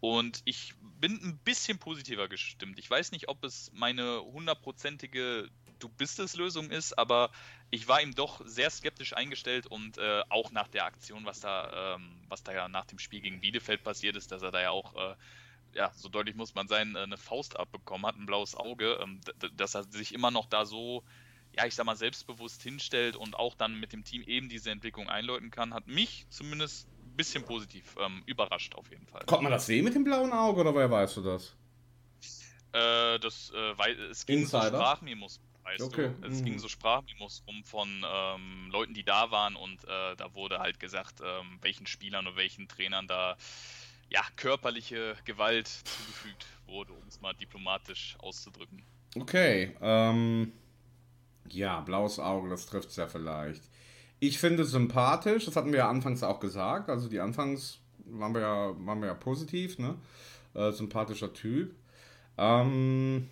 Und 0.01 0.41
ich 0.45 0.73
bin 0.99 1.13
ein 1.23 1.37
bisschen 1.39 1.79
positiver 1.79 2.27
gestimmt. 2.27 2.79
Ich 2.79 2.89
weiß 2.89 3.11
nicht, 3.11 3.29
ob 3.29 3.43
es 3.43 3.71
meine 3.73 4.21
hundertprozentige 4.21 5.49
Du 5.79 5.89
bist 5.89 6.19
es 6.19 6.37
Lösung 6.37 6.69
ist, 6.71 6.97
aber 6.97 7.31
ich 7.69 7.89
war 7.89 8.01
ihm 8.01 8.15
doch 8.15 8.41
sehr 8.45 8.69
skeptisch 8.69 9.11
eingestellt 9.11 9.67
und 9.67 9.97
äh, 9.97 10.23
auch 10.29 10.51
nach 10.51 10.69
der 10.69 10.85
Aktion, 10.85 11.25
was 11.25 11.41
da, 11.41 11.95
ähm, 11.95 12.21
was 12.29 12.43
da 12.43 12.53
ja 12.53 12.69
nach 12.69 12.85
dem 12.85 12.97
Spiel 12.97 13.19
gegen 13.19 13.41
Bielefeld 13.41 13.83
passiert 13.83 14.15
ist, 14.15 14.31
dass 14.31 14.41
er 14.41 14.51
da 14.51 14.61
ja 14.61 14.69
auch, 14.69 14.95
äh, 14.95 15.15
ja, 15.73 15.91
so 15.93 16.07
deutlich 16.07 16.37
muss 16.37 16.55
man 16.55 16.69
sein, 16.69 16.95
äh, 16.95 16.99
eine 16.99 17.17
Faust 17.17 17.59
abbekommen 17.59 18.05
hat, 18.05 18.15
ein 18.15 18.25
blaues 18.25 18.55
Auge, 18.55 18.99
ähm, 19.01 19.19
dass 19.57 19.75
er 19.75 19.83
sich 19.83 20.13
immer 20.13 20.31
noch 20.31 20.45
da 20.45 20.65
so 20.65 21.03
ja, 21.55 21.65
ich 21.65 21.75
sag 21.75 21.85
mal, 21.85 21.95
selbstbewusst 21.95 22.61
hinstellt 22.61 23.15
und 23.15 23.35
auch 23.35 23.55
dann 23.55 23.79
mit 23.79 23.93
dem 23.93 24.03
Team 24.03 24.23
eben 24.23 24.49
diese 24.49 24.71
Entwicklung 24.71 25.09
einläuten 25.09 25.51
kann, 25.51 25.73
hat 25.73 25.87
mich 25.87 26.25
zumindest 26.29 26.87
ein 27.03 27.15
bisschen 27.15 27.43
positiv 27.43 27.95
ähm, 28.03 28.23
überrascht 28.25 28.75
auf 28.75 28.89
jeden 28.89 29.07
Fall. 29.07 29.23
Kommt 29.25 29.43
man 29.43 29.51
das 29.51 29.65
sehen 29.65 29.85
mit 29.85 29.95
dem 29.95 30.03
blauen 30.03 30.33
Auge 30.33 30.61
oder 30.61 30.73
woher 30.73 30.91
weißt 30.91 31.17
du 31.17 31.21
das? 31.21 31.55
Äh, 32.73 33.19
das, 33.19 33.51
äh, 33.51 33.77
weil 33.77 33.97
es 34.11 34.25
ging 34.25 34.39
Insider? 34.39 34.63
so 34.63 34.75
Sprachmemos, 34.75 35.39
weißt 35.63 35.81
okay. 35.83 36.11
du. 36.21 36.27
Es 36.27 36.41
mhm. 36.41 36.45
ging 36.45 36.59
so 36.59 36.67
Sprachmemos 36.67 37.43
rum 37.47 37.63
von 37.63 38.05
ähm, 38.05 38.69
Leuten, 38.71 38.93
die 38.93 39.03
da 39.03 39.31
waren 39.31 39.55
und 39.55 39.83
äh, 39.85 40.15
da 40.17 40.33
wurde 40.33 40.59
halt 40.59 40.79
gesagt, 40.79 41.21
ähm, 41.21 41.59
welchen 41.61 41.87
Spielern 41.87 42.27
und 42.27 42.35
welchen 42.35 42.67
Trainern 42.67 43.07
da 43.07 43.37
ja, 44.09 44.21
körperliche 44.35 45.15
Gewalt 45.23 45.67
zugefügt 45.67 46.45
wurde, 46.67 46.91
um 46.93 47.07
es 47.07 47.21
mal 47.21 47.33
diplomatisch 47.33 48.17
auszudrücken. 48.19 48.83
Okay, 49.15 49.75
ähm, 49.81 50.51
ja, 51.49 51.81
blaues 51.81 52.19
Auge, 52.19 52.49
das 52.49 52.65
trifft 52.65 52.89
es 52.89 52.95
ja 52.95 53.07
vielleicht. 53.07 53.63
Ich 54.19 54.39
finde 54.39 54.63
es 54.63 54.71
sympathisch, 54.71 55.45
das 55.45 55.55
hatten 55.55 55.71
wir 55.71 55.79
ja 55.79 55.89
anfangs 55.89 56.23
auch 56.23 56.39
gesagt. 56.39 56.89
Also 56.89 57.09
die 57.09 57.19
Anfangs 57.19 57.79
waren 58.05 58.33
wir 58.33 58.41
ja, 58.41 58.73
waren 58.85 59.01
wir 59.01 59.07
ja 59.07 59.13
positiv, 59.13 59.77
ne? 59.77 59.95
Äh, 60.53 60.71
sympathischer 60.71 61.33
Typ. 61.33 61.75
Ähm, 62.37 63.27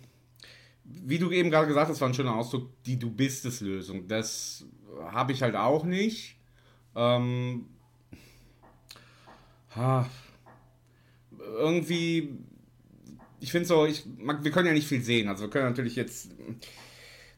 wie 0.84 1.18
du 1.18 1.30
eben 1.30 1.50
gerade 1.50 1.66
gesagt 1.66 1.90
hast, 1.90 2.00
war 2.00 2.08
ein 2.08 2.14
schöner 2.14 2.36
Ausdruck, 2.36 2.70
die 2.84 2.98
Du 2.98 3.10
bist 3.10 3.44
es 3.46 3.60
Lösung. 3.60 4.06
Das 4.06 4.64
habe 5.10 5.32
ich 5.32 5.42
halt 5.42 5.56
auch 5.56 5.84
nicht. 5.84 6.36
Ähm, 6.94 7.66
ha, 9.74 10.08
irgendwie, 11.56 12.36
ich 13.40 13.50
finde 13.50 13.66
so, 13.66 13.86
ich, 13.86 14.04
wir 14.06 14.50
können 14.50 14.66
ja 14.66 14.74
nicht 14.74 14.86
viel 14.86 15.02
sehen. 15.02 15.28
Also 15.28 15.44
wir 15.44 15.50
können 15.50 15.66
natürlich 15.68 15.96
jetzt 15.96 16.30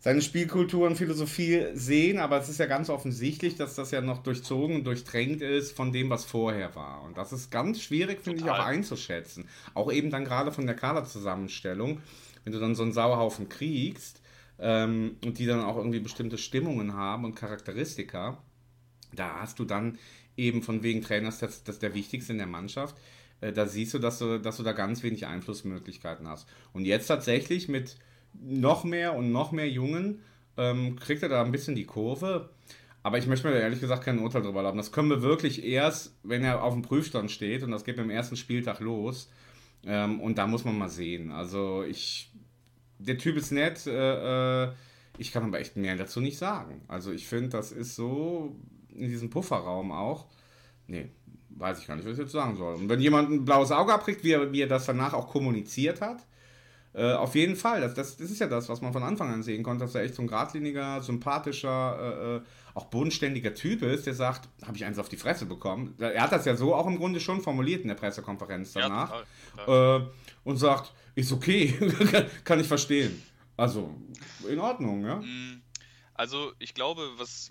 seine 0.07 0.23
Spielkultur 0.23 0.87
und 0.87 0.95
Philosophie 0.95 1.67
sehen, 1.75 2.21
aber 2.21 2.39
es 2.39 2.49
ist 2.49 2.61
ja 2.61 2.67
ganz 2.67 2.91
offensichtlich, 2.91 3.57
dass 3.57 3.75
das 3.75 3.91
ja 3.91 4.01
noch 4.01 4.23
durchzogen 4.23 4.77
und 4.77 4.85
durchdrängt 4.85 5.43
ist 5.43 5.77
von 5.77 5.91
dem, 5.91 6.11
was 6.11 6.25
vorher 6.25 6.77
war. 6.77 7.03
Und 7.03 7.19
das 7.19 7.33
ist 7.33 7.51
ganz 7.51 7.83
schwierig, 7.83 8.21
finde 8.23 8.39
ich, 8.39 8.49
auch 8.49 8.65
einzuschätzen. 8.65 9.49
Auch 9.75 9.91
eben 9.91 10.11
dann 10.11 10.25
gerade 10.25 10.53
von 10.53 10.65
der 10.65 10.77
Kaderzusammenstellung, 10.77 12.03
wenn 12.45 12.53
du 12.53 12.61
dann 12.61 12.77
so 12.77 12.85
einen 12.85 12.93
Sauerhaufen 12.93 13.49
kriegst 13.49 14.23
ähm, 14.61 15.17
und 15.25 15.41
die 15.41 15.47
dann 15.47 15.65
auch 15.65 15.77
irgendwie 15.77 15.99
bestimmte 15.99 16.39
Stimmungen 16.39 16.95
haben 16.95 17.25
und 17.25 17.35
Charakteristika, 17.35 18.39
da 19.13 19.41
hast 19.41 19.59
du 19.59 19.65
dann 19.65 19.99
eben 20.37 20.63
von 20.63 20.85
wegen 20.85 21.03
Trainers, 21.03 21.41
das, 21.41 21.65
das 21.65 21.81
der 21.81 21.95
Wichtigste 21.95 22.31
in 22.31 22.39
der 22.39 22.47
Mannschaft, 22.47 22.95
äh, 23.41 23.53
da 23.53 23.67
siehst 23.67 23.93
du 23.93 23.99
dass, 23.99 24.21
du, 24.21 24.39
dass 24.39 24.59
du 24.59 24.63
da 24.63 24.71
ganz 24.71 25.03
wenig 25.03 25.27
Einflussmöglichkeiten 25.27 26.29
hast. 26.29 26.49
Und 26.73 26.85
jetzt 26.85 27.09
tatsächlich 27.09 27.67
mit 27.67 27.97
noch 28.43 28.85
mehr 28.85 29.15
und 29.15 29.33
noch 29.33 29.53
mehr 29.53 29.69
Jungen 29.69 30.23
ähm, 30.57 30.97
kriegt 30.97 31.23
er 31.23 31.29
da 31.29 31.43
ein 31.43 31.53
bisschen 31.53 31.75
die 31.75 31.87
Kurve. 31.87 32.51
Aber 33.03 33.19
ich 33.19 33.27
möchte 33.27 33.49
mir 33.49 33.55
ehrlich 33.55 33.81
gesagt 33.81 34.05
kein 34.05 34.19
Urteil 34.19 34.43
darüber 34.43 34.65
haben. 34.65 34.79
Das 34.79 34.91
können 34.91 35.11
wir 35.11 35.23
wirklich 35.23 35.65
erst, 35.65 36.17
wenn 36.25 36.43
er 36.43 36.63
auf 36.63 36.75
dem 36.75 36.83
Prüfstand 36.83 37.31
steht 37.31 37.63
und 37.63 37.71
das 37.71 37.85
geht 37.85 37.97
beim 37.97 38.11
ersten 38.11 38.37
Spieltag 38.37 38.81
los. 38.81 39.31
Ähm, 39.85 40.21
und 40.21 40.39
da 40.39 40.47
muss 40.47 40.65
man 40.65 40.77
mal 40.77 40.89
sehen. 40.89 41.31
Also 41.31 41.85
ich, 41.85 42.33
der 42.99 43.19
Typ 43.19 43.37
ist 43.37 43.53
nett. 43.53 43.87
Äh, 43.87 44.65
äh, 44.65 44.73
ich 45.19 45.31
kann 45.33 45.45
aber 45.45 45.61
echt 45.61 45.77
mehr 45.77 45.97
dazu 45.97 46.21
nicht 46.21 46.37
sagen. 46.37 46.83
Also 46.89 47.13
ich 47.13 47.29
finde, 47.29 47.51
das 47.51 47.71
ist 47.71 47.95
so 47.95 48.57
in 48.93 49.09
diesem 49.09 49.31
Pufferraum 49.31 49.93
auch. 49.93 50.27
Nee, 50.89 51.11
weiß 51.51 51.79
ich 51.79 51.87
gar 51.87 51.97
nicht, 51.97 52.07
was 52.07 52.15
ich 52.15 52.19
jetzt 52.19 52.33
sagen 52.33 52.57
soll. 52.57 52.75
Und 52.75 52.89
wenn 52.89 53.01
jemand 53.01 53.31
ein 53.31 53.45
blaues 53.45 53.71
Auge 53.71 53.95
abkriegt, 53.95 54.25
wie 54.25 54.33
er, 54.33 54.53
wie 54.53 54.63
er 54.63 54.69
das 54.69 54.87
danach 54.87 55.15
auch 55.15 55.29
kommuniziert 55.29 56.01
hat, 56.01 56.27
äh, 56.97 57.13
auf 57.13 57.35
jeden 57.35 57.57
Fall, 57.57 57.83
das, 57.83 57.93
das, 57.93 58.17
das 58.17 58.31
ist 58.31 58.39
ja 58.39 58.47
das, 58.47 58.71
was 58.71 58.81
man 58.81 58.91
von 58.95 59.03
Anfang 59.03 59.31
an 59.31 59.43
sehen 59.43 59.63
konnte, 59.63 59.85
dass 59.85 59.95
er 59.95 60.03
echt 60.03 60.15
so 60.15 60.23
ein 60.23 60.29
geradliniger, 60.29 61.03
sympathischer, 61.03 61.99
äh, 62.01 62.37
äh 62.37 62.41
auch 62.73 62.87
bodenständiger 62.87 63.55
Typ 63.55 63.83
ist, 63.83 64.07
der 64.07 64.15
sagt, 64.15 64.51
habe 64.63 64.77
ich 64.77 64.85
eins 64.85 64.99
auf 64.99 65.09
die 65.09 65.17
Fresse 65.17 65.47
bekommen. 65.47 65.95
Er 65.99 66.23
hat 66.23 66.33
das 66.33 66.45
ja 66.45 66.57
so 66.57 66.75
auch 66.75 66.87
im 66.87 66.99
Grunde 66.99 67.21
schon 67.21 67.41
formuliert 67.41 67.81
in 67.81 67.89
der 67.89 67.95
Pressekonferenz 67.95 68.75
danach. 68.75 69.11
Ja, 69.11 69.25
total, 69.57 69.67
total. 69.67 70.01
Äh, 70.01 70.07
und 70.45 70.57
sagt, 70.59 70.93
ist 71.15 71.33
okay, 71.33 71.75
kann 72.45 72.61
ich 72.61 72.67
verstehen. 72.67 73.23
Also, 73.57 73.95
in 74.47 74.59
Ordnung, 74.59 75.07
ja. 75.07 75.17
Mm, 75.17 75.63
also, 76.13 76.53
ich 76.59 76.75
glaube, 76.75 77.09
was, 77.17 77.51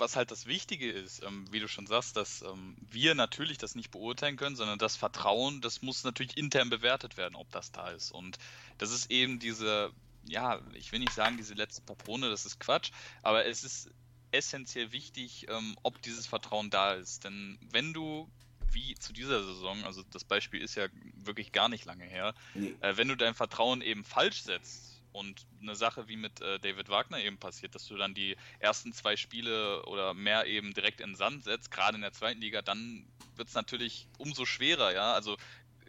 was 0.00 0.16
halt 0.16 0.30
das 0.30 0.46
Wichtige 0.46 0.90
ist, 0.90 1.22
ähm, 1.22 1.46
wie 1.50 1.60
du 1.60 1.68
schon 1.68 1.86
sagst, 1.86 2.16
dass 2.16 2.42
ähm, 2.42 2.76
wir 2.90 3.14
natürlich 3.14 3.58
das 3.58 3.74
nicht 3.74 3.90
beurteilen 3.90 4.36
können, 4.36 4.56
sondern 4.56 4.78
das 4.78 4.96
Vertrauen, 4.96 5.60
das 5.60 5.82
muss 5.82 6.04
natürlich 6.04 6.36
intern 6.36 6.70
bewertet 6.70 7.16
werden, 7.16 7.34
ob 7.34 7.50
das 7.52 7.70
da 7.70 7.90
ist. 7.90 8.10
Und 8.10 8.38
das 8.78 8.90
ist 8.90 9.10
eben 9.10 9.38
diese, 9.38 9.92
ja, 10.24 10.60
ich 10.74 10.90
will 10.92 10.98
nicht 10.98 11.12
sagen, 11.12 11.36
diese 11.36 11.54
letzte 11.54 11.82
Patrone, 11.82 12.30
das 12.30 12.46
ist 12.46 12.58
Quatsch, 12.58 12.90
aber 13.22 13.46
es 13.46 13.62
ist 13.62 13.90
essentiell 14.32 14.92
wichtig, 14.92 15.46
ähm, 15.48 15.76
ob 15.82 16.00
dieses 16.02 16.26
Vertrauen 16.26 16.70
da 16.70 16.94
ist. 16.94 17.24
Denn 17.24 17.58
wenn 17.70 17.92
du 17.92 18.28
wie 18.72 18.94
zu 18.94 19.12
dieser 19.12 19.42
Saison, 19.44 19.84
also 19.84 20.02
das 20.12 20.24
Beispiel 20.24 20.62
ist 20.62 20.76
ja 20.76 20.86
wirklich 21.14 21.52
gar 21.52 21.68
nicht 21.68 21.84
lange 21.84 22.04
her, 22.04 22.34
nee. 22.54 22.74
äh, 22.80 22.96
wenn 22.96 23.08
du 23.08 23.16
dein 23.16 23.34
Vertrauen 23.34 23.82
eben 23.82 24.04
falsch 24.04 24.42
setzt, 24.42 24.99
und 25.12 25.46
eine 25.60 25.74
Sache 25.74 26.08
wie 26.08 26.16
mit 26.16 26.40
äh, 26.40 26.58
David 26.58 26.88
Wagner 26.88 27.18
eben 27.18 27.38
passiert, 27.38 27.74
dass 27.74 27.86
du 27.86 27.96
dann 27.96 28.14
die 28.14 28.36
ersten 28.58 28.92
zwei 28.92 29.16
Spiele 29.16 29.84
oder 29.86 30.14
mehr 30.14 30.46
eben 30.46 30.74
direkt 30.74 31.00
in 31.00 31.10
den 31.10 31.16
Sand 31.16 31.44
setzt, 31.44 31.70
gerade 31.70 31.96
in 31.96 32.02
der 32.02 32.12
zweiten 32.12 32.40
Liga, 32.40 32.62
dann 32.62 33.06
wird 33.36 33.48
es 33.48 33.54
natürlich 33.54 34.06
umso 34.18 34.44
schwerer, 34.44 34.92
ja. 34.92 35.12
Also 35.12 35.36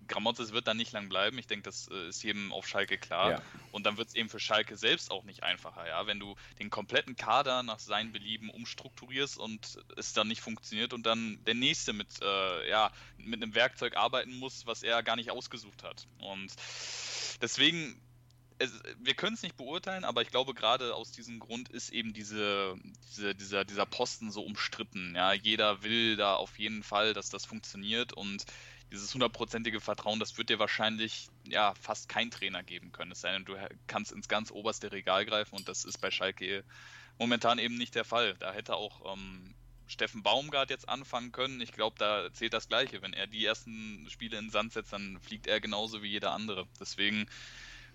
Gramotzes 0.07 0.51
wird 0.51 0.67
dann 0.67 0.77
nicht 0.77 0.91
lang 0.91 1.10
bleiben. 1.10 1.38
Ich 1.38 1.47
denke, 1.47 1.63
das 1.63 1.88
äh, 1.88 2.10
ist 2.10 2.23
jedem 2.23 2.51
auf 2.51 2.67
Schalke 2.67 2.97
klar. 2.97 3.31
Ja. 3.31 3.41
Und 3.71 3.86
dann 3.86 3.97
wird 3.97 4.10
es 4.10 4.15
eben 4.15 4.29
für 4.29 4.39
Schalke 4.39 4.75
selbst 4.75 5.10
auch 5.10 5.23
nicht 5.23 5.43
einfacher, 5.43 5.88
ja. 5.88 6.05
Wenn 6.05 6.19
du 6.19 6.36
den 6.60 6.69
kompletten 6.69 7.15
Kader 7.15 7.63
nach 7.63 7.79
seinen 7.79 8.12
Belieben 8.12 8.49
umstrukturierst 8.49 9.38
und 9.38 9.79
es 9.97 10.13
dann 10.13 10.27
nicht 10.27 10.41
funktioniert 10.41 10.93
und 10.93 11.05
dann 11.05 11.43
der 11.45 11.55
nächste 11.55 11.93
mit, 11.93 12.21
äh, 12.21 12.69
ja, 12.69 12.91
mit 13.17 13.41
einem 13.41 13.55
Werkzeug 13.55 13.95
arbeiten 13.95 14.38
muss, 14.38 14.65
was 14.65 14.84
er 14.84 15.01
gar 15.01 15.15
nicht 15.15 15.31
ausgesucht 15.31 15.84
hat. 15.84 16.07
Und 16.19 16.51
deswegen 17.41 18.01
es, 18.62 18.71
wir 19.00 19.13
können 19.13 19.34
es 19.34 19.43
nicht 19.43 19.58
beurteilen, 19.58 20.04
aber 20.04 20.21
ich 20.21 20.30
glaube, 20.30 20.54
gerade 20.54 20.95
aus 20.95 21.12
diesem 21.12 21.39
Grund 21.39 21.69
ist 21.69 21.89
eben 21.89 22.13
diese, 22.13 22.76
diese, 23.10 23.36
dieser, 23.36 23.65
dieser 23.65 23.86
Posten 23.86 24.32
so 24.32 24.43
umstritten. 24.43 25.13
Ja, 25.15 25.34
jeder 25.34 25.84
will 25.84 26.15
da 26.15 26.36
auf 26.36 26.60
jeden 26.60 26.84
Fall, 26.84 27.13
dass 27.13 27.30
das 27.30 27.45
funktioniert 27.45 28.13
und 28.13 28.45
dieses 28.91 29.13
hundertprozentige 29.13 29.80
Vertrauen, 29.80 30.19
das 30.19 30.38
wird 30.38 30.50
dir 30.50 30.60
wahrscheinlich 30.60 31.30
ja 31.47 31.74
fast 31.76 32.10
kein 32.10 32.30
Trainer 32.30 32.62
geben 32.62 32.91
können. 32.91 33.13
Es 33.13 33.21
sei 33.21 33.32
denn, 33.32 33.45
du 33.45 33.56
kannst 33.88 34.12
ins 34.12 34.28
ganz 34.28 34.52
oberste 34.52 34.91
Regal 34.91 35.26
greifen 35.26 35.56
und 35.56 35.67
das 35.69 35.86
ist 35.86 36.00
bei 36.00 36.12
Schalke 36.12 36.63
momentan 37.17 37.58
eben 37.58 37.78
nicht 37.78 37.95
der 37.95 38.04
Fall. 38.04 38.36
Da 38.39 38.52
hätte 38.52 38.76
auch 38.76 39.13
ähm, 39.13 39.56
Steffen 39.88 40.24
Baumgart 40.24 40.69
jetzt 40.69 40.89
anfangen 40.89 41.32
können. 41.32 41.62
Ich 41.62 41.71
glaube, 41.71 41.95
da 42.00 42.32
zählt 42.34 42.54
das 42.54 42.67
Gleiche. 42.67 43.02
Wenn 43.02 43.13
er 43.13 43.28
die 43.28 43.45
ersten 43.45 44.08
Spiele 44.10 44.38
in 44.38 44.45
den 44.45 44.52
Sand 44.52 44.74
setzt, 44.74 44.91
dann 44.91 45.19
fliegt 45.21 45.47
er 45.47 45.62
genauso 45.62 46.04
wie 46.04 46.10
jeder 46.10 46.32
andere. 46.32 46.67
Deswegen 46.80 47.28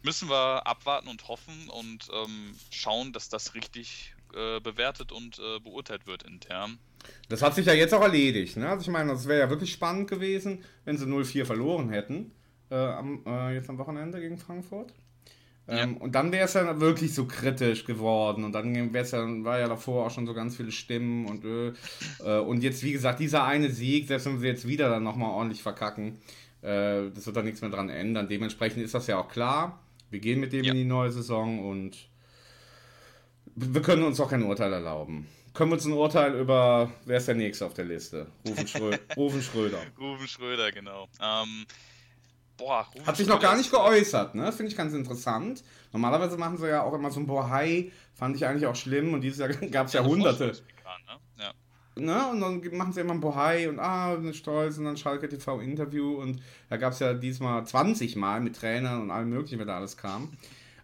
müssen 0.03 0.29
wir 0.29 0.67
abwarten 0.67 1.09
und 1.09 1.29
hoffen 1.29 1.69
und 1.69 2.09
ähm, 2.13 2.55
schauen, 2.71 3.13
dass 3.13 3.29
das 3.29 3.55
richtig 3.55 4.15
äh, 4.35 4.61
bewertet 4.61 5.13
und 5.13 5.39
äh, 5.39 5.61
beurteilt 5.61 6.07
wird 6.07 6.23
intern. 6.23 6.79
Das 7.29 7.43
hat 7.43 7.55
sich 7.55 7.67
ja 7.67 7.73
jetzt 7.73 7.95
auch 7.95 8.03
erledigt. 8.03 8.57
Ne? 8.57 8.69
Also 8.69 8.83
ich 8.83 8.89
meine, 8.89 9.13
das 9.13 9.27
wäre 9.27 9.41
ja 9.41 9.51
wirklich 9.51 9.73
spannend 9.73 10.09
gewesen, 10.09 10.65
wenn 10.85 10.99
sie 10.99 11.07
0-4 11.07 11.45
verloren 11.45 11.91
hätten. 11.91 12.33
Äh, 12.71 12.75
am, 12.75 13.23
äh, 13.27 13.55
jetzt 13.55 13.71
am 13.71 13.79
Wochenende 13.79 14.21
gegen 14.21 14.39
Frankfurt. 14.39 14.93
Ähm, 15.69 15.95
ja. 15.95 16.01
Und 16.01 16.15
dann 16.15 16.33
wäre 16.33 16.45
es 16.45 16.55
ja 16.55 16.81
wirklich 16.81 17.15
so 17.15 17.27
kritisch 17.27 17.85
geworden. 17.85 18.45
Und 18.45 18.53
dann 18.53 18.93
wär's 18.93 19.13
ja, 19.13 19.25
war 19.45 19.59
ja 19.59 19.69
davor 19.69 20.07
auch 20.07 20.11
schon 20.11 20.27
so 20.27 20.35
ganz 20.35 20.57
viele 20.57 20.73
Stimmen 20.73 21.27
und 21.27 21.45
äh, 21.45 21.73
äh, 22.25 22.41
und 22.41 22.63
jetzt, 22.63 22.83
wie 22.83 22.93
gesagt, 22.93 23.21
dieser 23.21 23.45
eine 23.45 23.71
Sieg, 23.71 24.09
selbst 24.09 24.27
wenn 24.27 24.43
wir 24.43 24.51
jetzt 24.51 24.67
wieder 24.67 24.89
dann 24.89 25.03
nochmal 25.03 25.31
ordentlich 25.31 25.63
verkacken, 25.63 26.19
äh, 26.63 27.11
das 27.15 27.27
wird 27.27 27.37
da 27.37 27.43
nichts 27.43 27.61
mehr 27.61 27.71
dran 27.71 27.89
ändern. 27.89 28.29
Dementsprechend 28.29 28.83
ist 28.83 28.95
das 28.95 29.07
ja 29.07 29.19
auch 29.19 29.29
klar. 29.29 29.81
Wir 30.11 30.21
gehen 30.21 30.41
mit 30.41 30.53
dem 30.53 30.65
ja. 30.65 30.73
in 30.73 30.79
die 30.79 30.85
neue 30.85 31.11
Saison 31.11 31.69
und 31.69 32.09
wir 33.55 33.83
können 33.83 34.03
uns 34.03 34.21
auch 34.21 34.31
kein 34.31 34.43
Urteil 34.43 34.73
erlauben. 34.73 35.27
Können 35.55 35.71
wir 35.71 35.75
uns 35.77 35.87
ein 35.87 35.93
Urteil 35.93 36.35
über, 36.35 36.93
wer 37.07 37.17
ist 37.17 37.29
der 37.29 37.35
Nächste 37.35 37.65
auf 37.65 37.73
der 37.73 37.87
Liste? 37.87 38.27
Rufen, 38.47 38.69
Schrö 38.69 38.97
Rufen 39.17 39.43
Schröder. 39.43 39.79
Rufen 39.99 40.29
Schröder, 40.29 40.71
genau. 40.71 41.09
Ähm, 41.21 41.67
boah, 42.59 42.87
Rufen 42.95 43.07
Hat 43.07 43.17
sich 43.17 43.27
noch 43.27 43.41
gar 43.41 43.57
nicht 43.57 43.71
geäußert, 43.71 44.35
ne? 44.35 44.53
Finde 44.53 44.71
ich 44.71 44.77
ganz 44.77 44.93
interessant. 44.93 45.65
Normalerweise 45.93 46.37
machen 46.37 46.59
sie 46.59 46.69
ja 46.69 46.83
auch 46.83 46.93
immer 46.93 47.11
so 47.11 47.21
ein 47.21 47.27
Bohai, 47.27 47.91
fand 48.15 48.37
ich 48.37 48.45
eigentlich 48.45 48.67
auch 48.67 48.77
schlimm 48.77 49.15
und 49.15 49.23
dieses 49.23 49.39
Jahr 49.39 49.49
gab 49.71 49.87
es 49.87 49.95
ja, 49.95 50.05
hunderte. 50.05 50.53
Ne? 51.99 52.27
Und 52.29 52.41
dann 52.41 52.63
machen 52.77 52.93
sie 52.93 53.01
immer 53.01 53.15
ein 53.15 53.21
Bohai 53.21 53.69
und 53.69 53.79
ah, 53.79 54.15
eine 54.15 54.35
Stolz 54.35 54.77
und 54.77 54.85
dann 54.85 54.99
Schalke 54.99 55.29
TV 55.29 55.61
Interview 55.61 56.17
und 56.17 56.43
da 56.69 56.77
gab 56.77 56.93
es 56.93 56.99
ja 56.99 57.15
diesmal 57.15 57.67
20 57.67 58.17
Mal 58.17 58.41
mit 58.43 58.57
Trainern 58.57 59.01
und 59.01 59.11
allem 59.11 59.31
möglichen, 59.31 59.59
wenn 59.59 59.67
da 59.67 59.79
alles 59.79 59.97
kam. 59.97 60.37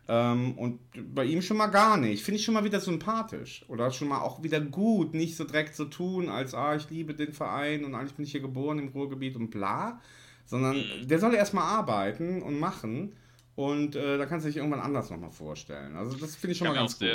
Ähm, 0.08 0.52
und 0.58 0.80
bei 1.14 1.24
ihm 1.24 1.42
schon 1.42 1.58
mal 1.58 1.68
gar 1.68 1.96
nicht. 1.96 2.24
Finde 2.24 2.38
ich 2.38 2.44
schon 2.44 2.54
mal 2.54 2.64
wieder 2.64 2.80
sympathisch. 2.80 3.64
Oder 3.68 3.90
schon 3.90 4.08
mal 4.08 4.20
auch 4.20 4.42
wieder 4.42 4.60
gut, 4.60 5.14
nicht 5.14 5.36
so 5.36 5.44
direkt 5.44 5.76
so 5.76 5.84
tun, 5.84 6.28
als 6.28 6.54
ah, 6.54 6.74
ich 6.74 6.88
liebe 6.90 7.14
den 7.14 7.32
Verein 7.32 7.84
und 7.84 7.94
eigentlich 7.94 8.14
bin 8.14 8.24
ich 8.24 8.32
hier 8.32 8.40
geboren 8.40 8.78
im 8.78 8.88
Ruhrgebiet 8.88 9.36
und 9.36 9.50
bla. 9.50 10.00
Sondern 10.46 10.76
mhm. 10.76 11.08
der 11.08 11.18
soll 11.18 11.34
erstmal 11.34 11.64
arbeiten 11.64 12.42
und 12.42 12.58
machen. 12.58 13.12
Und 13.54 13.96
äh, 13.96 14.18
da 14.18 14.26
kannst 14.26 14.44
du 14.44 14.48
dich 14.48 14.56
irgendwann 14.56 14.80
anders 14.80 15.10
nochmal 15.10 15.30
vorstellen. 15.30 15.94
Also 15.94 16.16
das 16.16 16.36
finde 16.36 16.52
ich 16.52 16.58
schon 16.58 16.68
mal 16.68 16.74
ganz 16.74 16.98
gut. 16.98 17.08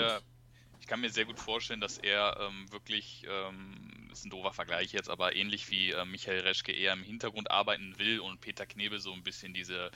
Ich 0.87 0.89
kann 0.89 1.01
mir 1.01 1.09
sehr 1.09 1.25
gut 1.25 1.37
vorstellen, 1.37 1.81
dass 1.81 1.97
er 1.97 2.37
ähm, 2.39 2.71
wirklich, 2.71 3.25
ähm, 3.29 4.09
ist 4.09 4.23
ein 4.23 4.29
doofer 4.29 4.53
Vergleich 4.53 4.93
jetzt, 4.93 5.09
aber 5.09 5.35
ähnlich 5.35 5.69
wie 5.69 5.91
äh, 5.91 6.05
Michael 6.05 6.39
Reschke 6.39 6.71
eher 6.71 6.93
im 6.93 7.03
Hintergrund 7.03 7.51
arbeiten 7.51 7.99
will 7.99 8.21
und 8.21 8.39
Peter 8.39 8.65
Knebel 8.65 9.01
so 9.01 9.11
ein 9.11 9.21
bisschen 9.21 9.53
diese 9.53 9.91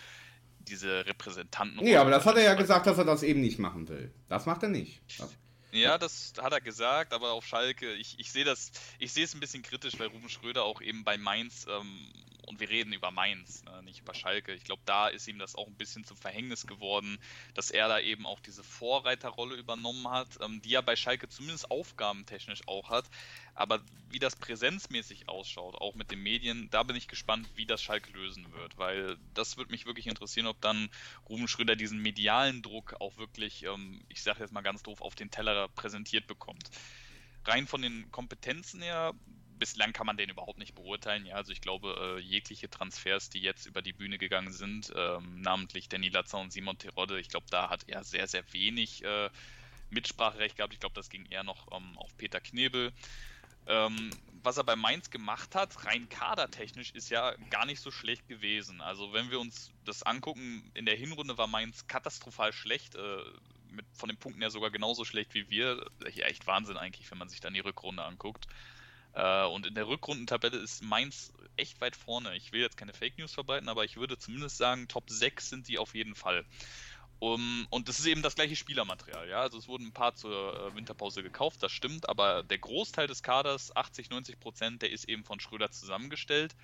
diese 0.59 1.05
Repräsentanten. 1.05 1.81
Nee, 1.81 1.95
aber 1.95 2.11
das 2.11 2.25
hat 2.25 2.35
er 2.35 2.43
ja 2.43 2.55
gesagt, 2.55 2.87
dass 2.87 2.97
er 2.97 3.05
das 3.05 3.23
eben 3.23 3.39
nicht 3.39 3.57
machen 3.57 3.87
will. 3.87 4.13
Das 4.27 4.45
macht 4.45 4.63
er 4.63 4.69
nicht. 4.69 5.01
Das 5.17 5.33
ja, 5.71 5.97
das 5.97 6.33
hat 6.41 6.51
er 6.51 6.59
gesagt, 6.59 7.13
aber 7.13 7.31
auf 7.31 7.45
Schalke, 7.45 7.93
ich, 7.93 8.19
ich 8.19 8.29
sehe 8.29 8.43
das, 8.43 8.73
ich 8.99 9.13
sehe 9.13 9.23
es 9.23 9.33
ein 9.33 9.39
bisschen 9.39 9.63
kritisch, 9.63 9.97
weil 9.97 10.07
Ruben 10.07 10.27
Schröder 10.27 10.65
auch 10.65 10.81
eben 10.81 11.05
bei 11.05 11.17
Mainz 11.17 11.65
ähm, 11.69 12.11
und 12.51 12.59
wir 12.59 12.69
reden 12.69 12.91
über 12.91 13.11
Mainz, 13.11 13.63
ne, 13.63 13.81
nicht 13.83 14.01
über 14.01 14.13
Schalke. 14.13 14.53
Ich 14.53 14.65
glaube, 14.65 14.81
da 14.85 15.07
ist 15.07 15.27
ihm 15.27 15.39
das 15.39 15.55
auch 15.55 15.67
ein 15.67 15.77
bisschen 15.77 16.03
zum 16.03 16.17
Verhängnis 16.17 16.67
geworden, 16.67 17.17
dass 17.53 17.71
er 17.71 17.87
da 17.87 17.99
eben 17.99 18.25
auch 18.25 18.41
diese 18.41 18.63
Vorreiterrolle 18.63 19.55
übernommen 19.55 20.07
hat, 20.09 20.27
ähm, 20.41 20.61
die 20.61 20.73
er 20.73 20.81
bei 20.81 20.97
Schalke 20.97 21.29
zumindest 21.29 21.71
aufgabentechnisch 21.71 22.67
auch 22.67 22.89
hat. 22.89 23.05
Aber 23.55 23.81
wie 24.09 24.19
das 24.19 24.35
präsenzmäßig 24.35 25.29
ausschaut, 25.29 25.75
auch 25.75 25.95
mit 25.95 26.11
den 26.11 26.21
Medien, 26.21 26.69
da 26.71 26.83
bin 26.83 26.97
ich 26.97 27.07
gespannt, 27.07 27.49
wie 27.55 27.65
das 27.65 27.81
Schalke 27.81 28.11
lösen 28.11 28.51
wird, 28.51 28.77
weil 28.77 29.17
das 29.33 29.55
würde 29.55 29.71
mich 29.71 29.85
wirklich 29.85 30.07
interessieren, 30.07 30.47
ob 30.47 30.59
dann 30.59 30.89
Ruben 31.29 31.47
Schröder 31.47 31.77
diesen 31.77 31.99
medialen 31.99 32.61
Druck 32.61 32.95
auch 32.99 33.15
wirklich, 33.15 33.63
ähm, 33.63 34.03
ich 34.09 34.21
sage 34.23 34.41
jetzt 34.41 34.51
mal 34.51 34.61
ganz 34.61 34.83
doof, 34.83 34.99
auf 34.99 35.15
den 35.15 35.31
Teller 35.31 35.69
präsentiert 35.69 36.27
bekommt. 36.27 36.69
Rein 37.45 37.65
von 37.65 37.81
den 37.81 38.11
Kompetenzen 38.11 38.81
her 38.81 39.13
bislang 39.61 39.93
kann 39.93 40.07
man 40.07 40.17
den 40.17 40.31
überhaupt 40.31 40.57
nicht 40.57 40.73
beurteilen. 40.73 41.23
Ja, 41.27 41.35
also 41.35 41.51
ich 41.51 41.61
glaube, 41.61 42.17
äh, 42.17 42.19
jegliche 42.19 42.67
Transfers, 42.67 43.29
die 43.29 43.39
jetzt 43.39 43.67
über 43.67 43.83
die 43.83 43.93
Bühne 43.93 44.17
gegangen 44.17 44.51
sind, 44.51 44.91
ähm, 44.95 45.39
namentlich 45.39 45.87
Danny 45.87 46.09
Latzer 46.09 46.39
und 46.39 46.51
Simon 46.51 46.79
Terodde, 46.79 47.19
ich 47.19 47.29
glaube, 47.29 47.45
da 47.51 47.69
hat 47.69 47.87
er 47.87 48.03
sehr, 48.03 48.27
sehr 48.27 48.43
wenig 48.53 49.03
äh, 49.03 49.29
Mitspracherecht 49.91 50.57
gehabt. 50.57 50.73
Ich 50.73 50.79
glaube, 50.79 50.95
das 50.95 51.09
ging 51.09 51.27
eher 51.27 51.43
noch 51.43 51.71
ähm, 51.71 51.95
auf 51.99 52.17
Peter 52.17 52.41
Knebel. 52.41 52.91
Ähm, 53.67 54.09
was 54.41 54.57
er 54.57 54.63
bei 54.63 54.75
Mainz 54.75 55.11
gemacht 55.11 55.53
hat, 55.53 55.85
rein 55.85 56.09
kadertechnisch, 56.09 56.89
ist 56.93 57.11
ja 57.11 57.35
gar 57.51 57.67
nicht 57.67 57.81
so 57.81 57.91
schlecht 57.91 58.27
gewesen. 58.27 58.81
Also 58.81 59.13
wenn 59.13 59.29
wir 59.29 59.39
uns 59.39 59.71
das 59.85 60.01
angucken, 60.01 60.71
in 60.73 60.87
der 60.87 60.95
Hinrunde 60.95 61.37
war 61.37 61.45
Mainz 61.45 61.85
katastrophal 61.85 62.51
schlecht, 62.51 62.95
äh, 62.95 63.23
mit, 63.69 63.85
von 63.93 64.09
den 64.09 64.17
Punkten 64.17 64.41
her 64.41 64.49
sogar 64.49 64.71
genauso 64.71 65.05
schlecht 65.05 65.35
wie 65.35 65.51
wir. 65.51 65.85
Ja, 66.15 66.25
echt 66.25 66.47
Wahnsinn 66.47 66.77
eigentlich, 66.77 67.11
wenn 67.11 67.19
man 67.19 67.29
sich 67.29 67.41
dann 67.41 67.53
die 67.53 67.59
Rückrunde 67.59 68.03
anguckt. 68.03 68.47
Äh, 69.13 69.45
und 69.45 69.65
in 69.65 69.75
der 69.75 69.87
Rückrundentabelle 69.87 70.57
ist 70.57 70.83
Mainz 70.83 71.33
echt 71.57 71.81
weit 71.81 71.95
vorne. 71.95 72.35
Ich 72.35 72.51
will 72.51 72.61
jetzt 72.61 72.77
keine 72.77 72.93
Fake 72.93 73.17
News 73.17 73.33
verbreiten, 73.33 73.69
aber 73.69 73.83
ich 73.83 73.97
würde 73.97 74.17
zumindest 74.17 74.57
sagen, 74.57 74.87
Top 74.87 75.09
6 75.09 75.49
sind 75.49 75.67
die 75.67 75.77
auf 75.77 75.93
jeden 75.95 76.15
Fall. 76.15 76.45
Um, 77.19 77.67
und 77.69 77.87
das 77.87 77.99
ist 77.99 78.07
eben 78.07 78.23
das 78.23 78.33
gleiche 78.33 78.55
Spielermaterial, 78.55 79.29
ja. 79.29 79.41
Also 79.41 79.59
es 79.59 79.67
wurden 79.67 79.87
ein 79.87 79.93
paar 79.93 80.15
zur 80.15 80.71
äh, 80.71 80.75
Winterpause 80.75 81.21
gekauft, 81.21 81.61
das 81.61 81.71
stimmt, 81.71 82.09
aber 82.09 82.41
der 82.41 82.57
Großteil 82.57 83.05
des 83.05 83.21
Kaders, 83.21 83.75
80, 83.75 84.09
90 84.09 84.39
Prozent, 84.39 84.81
der 84.81 84.89
ist 84.89 85.07
eben 85.07 85.23
von 85.23 85.39
Schröder 85.39 85.69
zusammengestellt. 85.69 86.55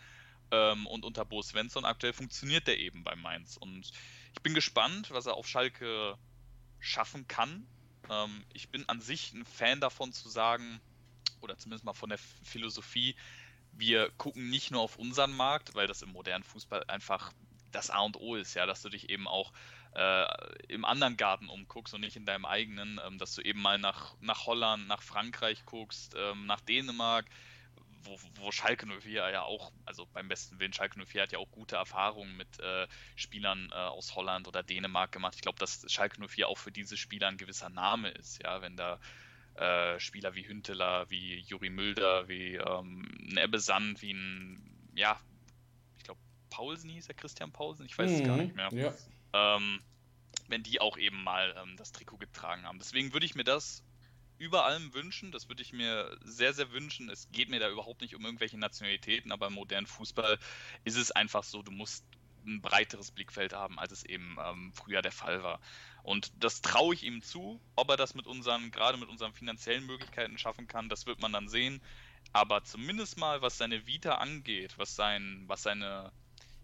Ähm, 0.50 0.88
und 0.88 1.06
unter 1.06 1.26
Bo 1.26 1.44
Svensson 1.44 1.86
aktuell 1.86 2.14
funktioniert 2.14 2.68
der 2.68 2.80
eben 2.80 3.04
bei 3.04 3.16
Mainz. 3.16 3.58
Und 3.58 3.92
ich 4.34 4.42
bin 4.42 4.56
gespannt, 4.56 5.12
was 5.12 5.28
er 5.28 5.36
auf 5.36 5.48
Schalke 5.48 6.18
schaffen 6.80 7.28
kann. 7.28 7.68
Ähm, 8.10 8.44
ich 8.54 8.70
bin 8.70 8.88
an 8.90 9.00
sich 9.00 9.34
ein 9.34 9.46
Fan 9.46 9.80
davon 9.80 10.12
zu 10.12 10.28
sagen, 10.28 10.80
oder 11.42 11.58
zumindest 11.58 11.86
mal 11.86 11.94
von 11.94 12.10
der 12.10 12.18
Philosophie, 12.18 13.16
wir 13.72 14.10
gucken 14.18 14.50
nicht 14.50 14.72
nur 14.72 14.82
auf 14.82 14.98
unseren 14.98 15.36
Markt, 15.36 15.76
weil 15.76 15.88
das 15.88 16.02
im 16.02 16.12
modernen 16.12 16.44
Fußball 16.44 16.84
einfach 16.88 17.34
das 17.72 17.90
A 17.90 18.00
und 18.00 18.18
O 18.18 18.36
ist, 18.36 18.54
ja, 18.54 18.66
dass 18.66 18.82
du 18.82 18.90
dich 18.90 19.10
eben 19.10 19.28
auch 19.28 19.52
äh, 19.94 20.26
im 20.68 20.86
anderen 20.86 21.18
Garten 21.18 21.50
umguckst 21.50 21.94
und 21.94 22.02
nicht 22.02 22.16
in 22.16 22.26
deinem 22.26 22.46
eigenen, 22.46 23.00
ähm, 23.06 23.18
dass 23.18 23.36
du 23.36 23.42
eben 23.42 23.62
mal 23.62 23.78
nach, 23.78 24.16
nach 24.20 24.46
Holland, 24.46 24.88
nach 24.88 25.02
Frankreich 25.02 25.66
guckst, 25.66 26.16
ähm, 26.18 26.46
nach 26.46 26.62
Dänemark, 26.62 27.26
wo, 28.04 28.18
wo 28.36 28.52
Schalke 28.52 28.86
04 28.86 29.30
ja 29.30 29.42
auch, 29.44 29.72
also 29.86 30.06
beim 30.14 30.28
besten 30.28 30.60
Willen, 30.60 30.74
Schalke 30.74 31.04
04 31.04 31.24
hat 31.24 31.32
ja 31.32 31.40
auch 31.40 31.52
gute 31.52 31.76
Erfahrungen 31.76 32.38
mit 32.38 32.60
äh, 32.60 32.88
Spielern 33.16 33.70
äh, 33.72 33.76
aus 33.76 34.16
Holland 34.16 34.48
oder 34.48 34.64
Dänemark 34.64 35.12
gemacht. 35.12 35.36
Ich 35.36 35.42
glaube, 35.42 35.60
dass 35.60 35.86
Schalke 35.92 36.26
04 36.26 36.48
auch 36.48 36.58
für 36.58 36.72
diese 36.72 36.98
Spieler 36.98 37.28
ein 37.28 37.38
gewisser 37.38 37.70
Name 37.70 38.10
ist, 38.10 38.42
ja, 38.44 38.62
wenn 38.62 38.78
da 38.78 39.00
äh, 39.58 40.00
Spieler 40.00 40.36
wie 40.36 40.48
Hünteler, 40.48 41.10
wie 41.10 41.40
Juri 41.40 41.70
Mülder, 41.70 42.28
wie 42.28 42.56
ähm, 42.56 43.08
ein 43.32 43.38
Ebbe 43.38 43.60
Sand, 43.60 44.02
wie 44.02 44.14
ein, 44.14 44.92
ja, 44.96 45.20
ich 45.98 46.04
glaube, 46.04 46.20
Paulsen 46.50 46.90
hieß 46.90 47.08
er, 47.08 47.16
Christian 47.16 47.52
Paulsen, 47.52 47.86
ich 47.86 47.98
weiß 47.98 48.10
mhm, 48.10 48.16
es 48.18 48.24
gar 48.24 48.38
mhm, 48.38 48.44
nicht 48.44 48.56
mehr. 48.56 48.70
Ja. 48.74 48.94
Ähm, 49.34 49.82
wenn 50.48 50.64
die 50.64 50.80
auch 50.80 50.98
eben 50.98 51.24
mal 51.24 51.56
ähm, 51.62 51.76
das 51.78 51.92
Trikot 51.92 52.18
getragen 52.18 52.64
haben. 52.64 52.80
Deswegen 52.80 53.14
würde 53.14 53.26
ich 53.26 53.36
mir 53.36 53.44
das 53.44 53.84
über 54.38 54.66
allem 54.66 54.94
wünschen, 54.94 55.32
das 55.32 55.50
würde 55.50 55.64
ich 55.64 55.74
mir 55.74 56.16
sehr, 56.24 56.54
sehr 56.54 56.72
wünschen. 56.72 57.10
Es 57.10 57.30
geht 57.32 57.50
mir 57.50 57.60
da 57.60 57.70
überhaupt 57.70 58.02
nicht 58.02 58.16
um 58.16 58.24
irgendwelche 58.24 58.58
Nationalitäten, 58.58 59.32
aber 59.32 59.48
im 59.48 59.54
modernen 59.54 59.88
Fußball 59.88 60.38
ist 60.84 60.98
es 60.98 61.12
einfach 61.12 61.44
so, 61.44 61.64
du 61.64 61.72
musst 61.72 62.06
ein 62.48 62.62
breiteres 62.62 63.12
Blickfeld 63.12 63.54
haben, 63.54 63.78
als 63.78 63.92
es 63.92 64.04
eben 64.04 64.38
ähm, 64.44 64.72
früher 64.74 65.02
der 65.02 65.12
Fall 65.12 65.44
war. 65.44 65.60
Und 66.04 66.32
das 66.40 66.62
traue 66.62 66.94
ich 66.94 67.04
ihm 67.04 67.22
zu. 67.22 67.60
Ob 67.76 67.90
er 67.90 67.98
das 67.98 68.16
mit 68.16 68.28
unseren, 68.28 68.72
gerade 68.72 68.98
mit 68.98 69.10
unseren 69.10 69.34
finanziellen 69.34 69.86
Möglichkeiten 69.86 70.38
schaffen 70.38 70.68
kann, 70.68 70.90
das 70.90 71.06
wird 71.06 71.22
man 71.22 71.34
dann 71.34 71.50
sehen. 71.50 71.82
Aber 72.34 72.64
zumindest 72.64 73.18
mal, 73.18 73.42
was 73.42 73.58
seine 73.58 73.86
Vita 73.88 74.16
angeht, 74.16 74.78
was 74.78 74.96
sein, 74.96 75.44
was 75.48 75.64
seine, 75.64 76.12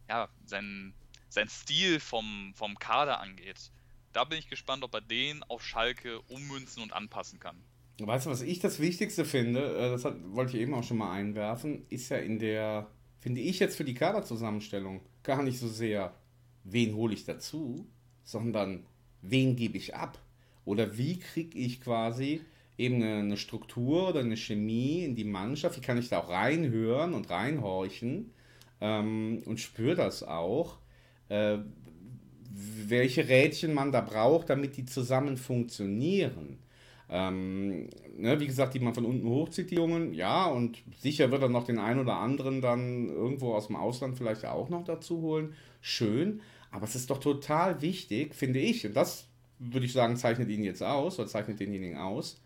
ja, 0.09 0.29
sein, 0.45 0.93
sein 1.29 1.49
Stil 1.49 1.99
vom, 1.99 2.53
vom 2.55 2.79
Kader 2.79 3.19
angeht, 3.19 3.71
da 4.13 4.23
bin 4.23 4.37
ich 4.37 4.47
gespannt, 4.47 4.83
ob 4.83 4.93
er 4.93 5.01
den 5.01 5.43
auf 5.43 5.63
Schalke 5.63 6.21
ummünzen 6.21 6.83
und 6.83 6.93
anpassen 6.93 7.39
kann. 7.39 7.61
Weißt 7.99 8.25
du, 8.25 8.29
was 8.29 8.41
ich 8.41 8.59
das 8.59 8.79
Wichtigste 8.79 9.25
finde, 9.25 9.75
äh, 9.75 9.89
das 9.91 10.05
hat, 10.05 10.15
wollte 10.33 10.55
ich 10.55 10.63
eben 10.63 10.73
auch 10.73 10.83
schon 10.83 10.97
mal 10.97 11.11
einwerfen, 11.11 11.85
ist 11.89 12.09
ja 12.09 12.17
in 12.17 12.39
der, 12.39 12.89
finde 13.19 13.41
ich 13.41 13.59
jetzt 13.59 13.75
für 13.75 13.83
die 13.83 13.93
Kaderzusammenstellung 13.93 15.01
gar 15.23 15.43
nicht 15.43 15.59
so 15.59 15.67
sehr, 15.67 16.13
wen 16.63 16.95
hole 16.95 17.13
ich 17.13 17.25
dazu, 17.25 17.85
sondern 18.23 18.85
wen 19.21 19.55
gebe 19.55 19.77
ich 19.77 19.95
ab? 19.95 20.19
Oder 20.65 20.97
wie 20.97 21.19
kriege 21.19 21.57
ich 21.57 21.81
quasi 21.81 22.41
eben 22.77 22.95
eine, 22.95 23.17
eine, 23.17 23.37
Struktur 23.37 24.09
oder 24.09 24.21
eine 24.21 24.37
Chemie 24.37 25.03
in 25.03 25.15
die 25.15 25.25
Mannschaft? 25.25 25.77
Wie 25.77 25.81
kann 25.81 25.97
ich 25.97 26.09
da 26.09 26.19
auch 26.19 26.29
reinhören 26.29 27.13
und 27.13 27.29
reinhorchen 27.29 28.31
ähm, 28.81 29.41
und 29.45 29.59
spüre 29.59 29.95
das 29.95 30.23
auch? 30.23 30.77
Äh, 31.29 31.59
welche 32.55 33.27
Rädchen 33.27 33.73
man 33.73 33.91
da 33.91 34.01
braucht, 34.01 34.49
damit 34.49 34.77
die 34.77 34.85
zusammen 34.85 35.37
funktionieren. 35.37 36.59
Ähm, 37.15 37.89
ne, 38.17 38.39
wie 38.39 38.47
gesagt, 38.47 38.73
die 38.73 38.79
man 38.79 38.95
von 38.95 39.05
unten 39.05 39.29
hochzieht, 39.29 39.69
die 39.69 39.75
Jungen, 39.75 40.15
ja, 40.15 40.47
und 40.47 40.81
sicher 40.97 41.29
wird 41.29 41.43
er 41.43 41.49
noch 41.49 41.63
den 41.63 41.77
einen 41.77 41.99
oder 41.99 42.15
anderen 42.15 42.59
dann 42.59 43.07
irgendwo 43.07 43.53
aus 43.53 43.67
dem 43.67 43.75
Ausland 43.75 44.17
vielleicht 44.17 44.45
auch 44.45 44.69
noch 44.69 44.83
dazu 44.83 45.21
holen. 45.21 45.53
Schön. 45.79 46.41
Aber 46.71 46.85
es 46.85 46.95
ist 46.95 47.11
doch 47.11 47.19
total 47.19 47.83
wichtig, 47.83 48.33
finde 48.33 48.59
ich, 48.59 48.87
und 48.87 48.95
das 48.95 49.27
würde 49.59 49.85
ich 49.85 49.93
sagen, 49.93 50.17
zeichnet 50.17 50.49
ihn 50.49 50.63
jetzt 50.63 50.81
aus 50.81 51.19
oder 51.19 51.27
zeichnet 51.27 51.59
denjenigen 51.59 51.99
aus. 51.99 52.41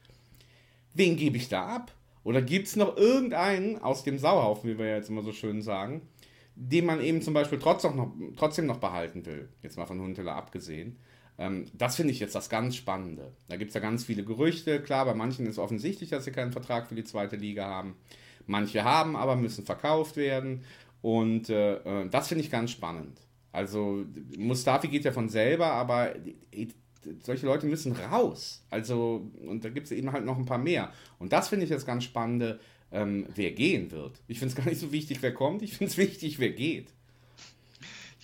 Wen 0.93 1.15
gebe 1.15 1.37
ich 1.37 1.47
da 1.47 1.65
ab? 1.65 1.93
Oder 2.25 2.41
gibt 2.41 2.67
es 2.67 2.75
noch 2.75 2.97
irgendeinen 2.97 3.81
aus 3.81 4.03
dem 4.03 4.19
Sauhaufen, 4.19 4.69
wie 4.69 4.77
wir 4.77 4.87
ja 4.87 4.95
jetzt 4.97 5.09
immer 5.09 5.23
so 5.23 5.31
schön 5.31 5.61
sagen, 5.61 6.01
den 6.55 6.85
man 6.85 6.99
eben 6.99 7.21
zum 7.21 7.33
Beispiel 7.33 7.57
trotzdem 7.57 7.95
noch, 7.95 8.11
trotzdem 8.35 8.65
noch 8.65 8.79
behalten 8.79 9.25
will? 9.25 9.47
Jetzt 9.63 9.77
mal 9.77 9.85
von 9.85 10.01
Huntela 10.01 10.35
abgesehen. 10.35 10.97
Ähm, 11.37 11.65
das 11.73 11.95
finde 11.95 12.13
ich 12.13 12.19
jetzt 12.19 12.35
das 12.35 12.49
ganz 12.49 12.75
Spannende. 12.75 13.31
Da 13.47 13.57
gibt 13.57 13.69
es 13.69 13.75
ja 13.75 13.81
ganz 13.81 14.03
viele 14.03 14.23
Gerüchte. 14.23 14.81
Klar, 14.81 15.05
bei 15.05 15.13
manchen 15.13 15.45
ist 15.45 15.59
offensichtlich, 15.59 16.09
dass 16.09 16.25
sie 16.25 16.31
keinen 16.31 16.51
Vertrag 16.51 16.87
für 16.87 16.95
die 16.95 17.03
zweite 17.03 17.35
Liga 17.35 17.65
haben. 17.65 17.95
Manche 18.45 18.83
haben, 18.83 19.15
aber 19.15 19.35
müssen 19.35 19.65
verkauft 19.65 20.15
werden. 20.15 20.63
Und 21.01 21.49
äh, 21.49 21.75
äh 21.75 22.09
das 22.09 22.27
finde 22.29 22.43
ich 22.43 22.51
ganz 22.51 22.71
spannend. 22.71 23.19
Also 23.51 24.05
Mustafi 24.37 24.87
geht 24.87 25.05
ja 25.05 25.11
von 25.11 25.29
selber, 25.29 25.67
aber 25.67 26.13
solche 27.23 27.45
Leute 27.45 27.65
müssen 27.65 27.93
raus. 27.93 28.63
Also, 28.69 29.31
und 29.45 29.63
da 29.63 29.69
gibt 29.69 29.87
es 29.87 29.91
eben 29.91 30.11
halt 30.11 30.25
noch 30.25 30.37
ein 30.37 30.45
paar 30.45 30.57
mehr. 30.57 30.91
Und 31.19 31.33
das 31.33 31.49
finde 31.49 31.65
ich 31.65 31.71
das 31.71 31.85
ganz 31.85 32.03
Spannende, 32.03 32.59
ähm, 32.91 33.25
wer 33.33 33.51
gehen 33.51 33.91
wird. 33.91 34.21
Ich 34.27 34.39
finde 34.39 34.53
es 34.53 34.55
gar 34.55 34.69
nicht 34.69 34.79
so 34.79 34.91
wichtig, 34.91 35.21
wer 35.21 35.33
kommt, 35.33 35.61
ich 35.61 35.75
finde 35.75 35.91
es 35.91 35.97
wichtig, 35.97 36.39
wer 36.39 36.51
geht. 36.51 36.93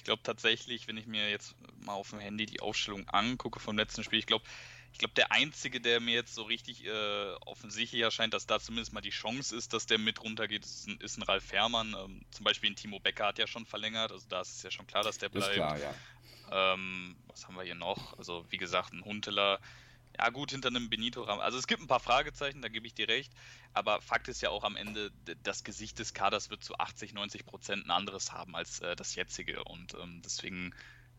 Ich 0.03 0.05
glaube 0.05 0.21
tatsächlich, 0.21 0.89
wenn 0.89 0.97
ich 0.97 1.07
mir 1.07 1.29
jetzt 1.29 1.55
mal 1.79 1.93
auf 1.93 2.09
dem 2.09 2.19
Handy 2.19 2.45
die 2.45 2.59
Aufstellung 2.59 3.07
angucke 3.07 3.61
vom 3.61 3.77
letzten 3.77 4.03
Spiel, 4.03 4.19
ich 4.19 4.25
glaube, 4.25 4.43
ich 4.91 4.99
glaube, 4.99 5.13
der 5.13 5.31
einzige, 5.31 5.79
der 5.79 6.01
mir 6.01 6.13
jetzt 6.13 6.35
so 6.35 6.43
richtig 6.43 6.85
äh, 6.85 7.33
offensichtlich 7.45 8.01
erscheint, 8.01 8.33
dass 8.33 8.45
da 8.45 8.59
zumindest 8.59 8.91
mal 8.91 8.99
die 8.99 9.11
Chance 9.11 9.55
ist, 9.55 9.71
dass 9.71 9.85
der 9.85 9.99
mit 9.99 10.21
runtergeht, 10.21 10.65
ist 10.65 10.89
ein, 10.89 10.97
ist 10.97 11.17
ein 11.17 11.23
Ralf 11.23 11.53
Herrmann. 11.53 11.95
Ähm, 11.97 12.25
zum 12.31 12.43
Beispiel 12.43 12.69
ein 12.69 12.75
Timo 12.75 12.99
Becker 12.99 13.27
hat 13.27 13.39
ja 13.39 13.47
schon 13.47 13.65
verlängert, 13.65 14.11
also 14.11 14.25
da 14.27 14.41
ist 14.41 14.57
es 14.57 14.63
ja 14.63 14.71
schon 14.71 14.87
klar, 14.87 15.03
dass 15.03 15.19
der 15.19 15.29
bleibt. 15.29 15.51
Ist 15.51 15.55
klar, 15.55 15.79
ja. 15.79 15.93
Ähm, 16.51 17.15
was 17.27 17.47
haben 17.47 17.55
wir 17.55 17.63
hier 17.63 17.73
noch? 17.73 18.17
Also, 18.17 18.45
wie 18.49 18.57
gesagt, 18.57 18.91
ein 18.91 19.05
Hunteler. 19.05 19.61
Ja, 20.17 20.29
gut, 20.29 20.51
hinter 20.51 20.69
einem 20.69 20.89
Benito-Rahmen. 20.89 21.41
Also, 21.41 21.57
es 21.57 21.67
gibt 21.67 21.81
ein 21.81 21.87
paar 21.87 21.99
Fragezeichen, 21.99 22.61
da 22.61 22.67
gebe 22.67 22.85
ich 22.87 22.93
dir 22.93 23.07
recht. 23.07 23.33
Aber 23.73 24.01
Fakt 24.01 24.27
ist 24.27 24.41
ja 24.41 24.49
auch 24.49 24.63
am 24.63 24.75
Ende, 24.75 25.11
das 25.43 25.63
Gesicht 25.63 25.99
des 25.99 26.13
Kaders 26.13 26.49
wird 26.49 26.63
zu 26.63 26.77
80, 26.77 27.13
90 27.13 27.45
Prozent 27.45 27.85
ein 27.85 27.91
anderes 27.91 28.31
haben 28.31 28.55
als 28.55 28.79
äh, 28.79 28.95
das 28.95 29.15
jetzige. 29.15 29.63
Und 29.63 29.95
ähm, 29.95 30.21
deswegen 30.23 30.73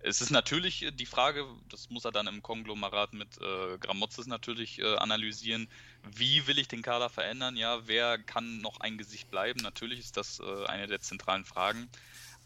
es 0.07 0.21
ist 0.21 0.31
natürlich 0.31 0.87
die 0.93 1.07
Frage, 1.07 1.47
das 1.71 1.89
muss 1.89 2.05
er 2.05 2.13
dann 2.13 2.27
im 2.27 2.43
Konglomerat 2.43 3.15
mit 3.15 3.41
äh, 3.41 3.79
Gramozis 3.79 4.27
natürlich 4.27 4.79
äh, 4.79 4.97
analysieren, 4.97 5.67
wie 6.03 6.47
will 6.47 6.59
ich 6.59 6.69
den 6.69 6.83
Kader 6.83 7.09
verändern? 7.09 7.57
Ja, 7.57 7.87
wer 7.87 8.19
kann 8.19 8.59
noch 8.59 8.81
ein 8.81 8.99
Gesicht 8.99 9.31
bleiben? 9.31 9.61
Natürlich 9.63 10.01
ist 10.01 10.19
das 10.19 10.41
äh, 10.41 10.67
eine 10.67 10.89
der 10.89 11.01
zentralen 11.01 11.47
Fragen. 11.47 11.89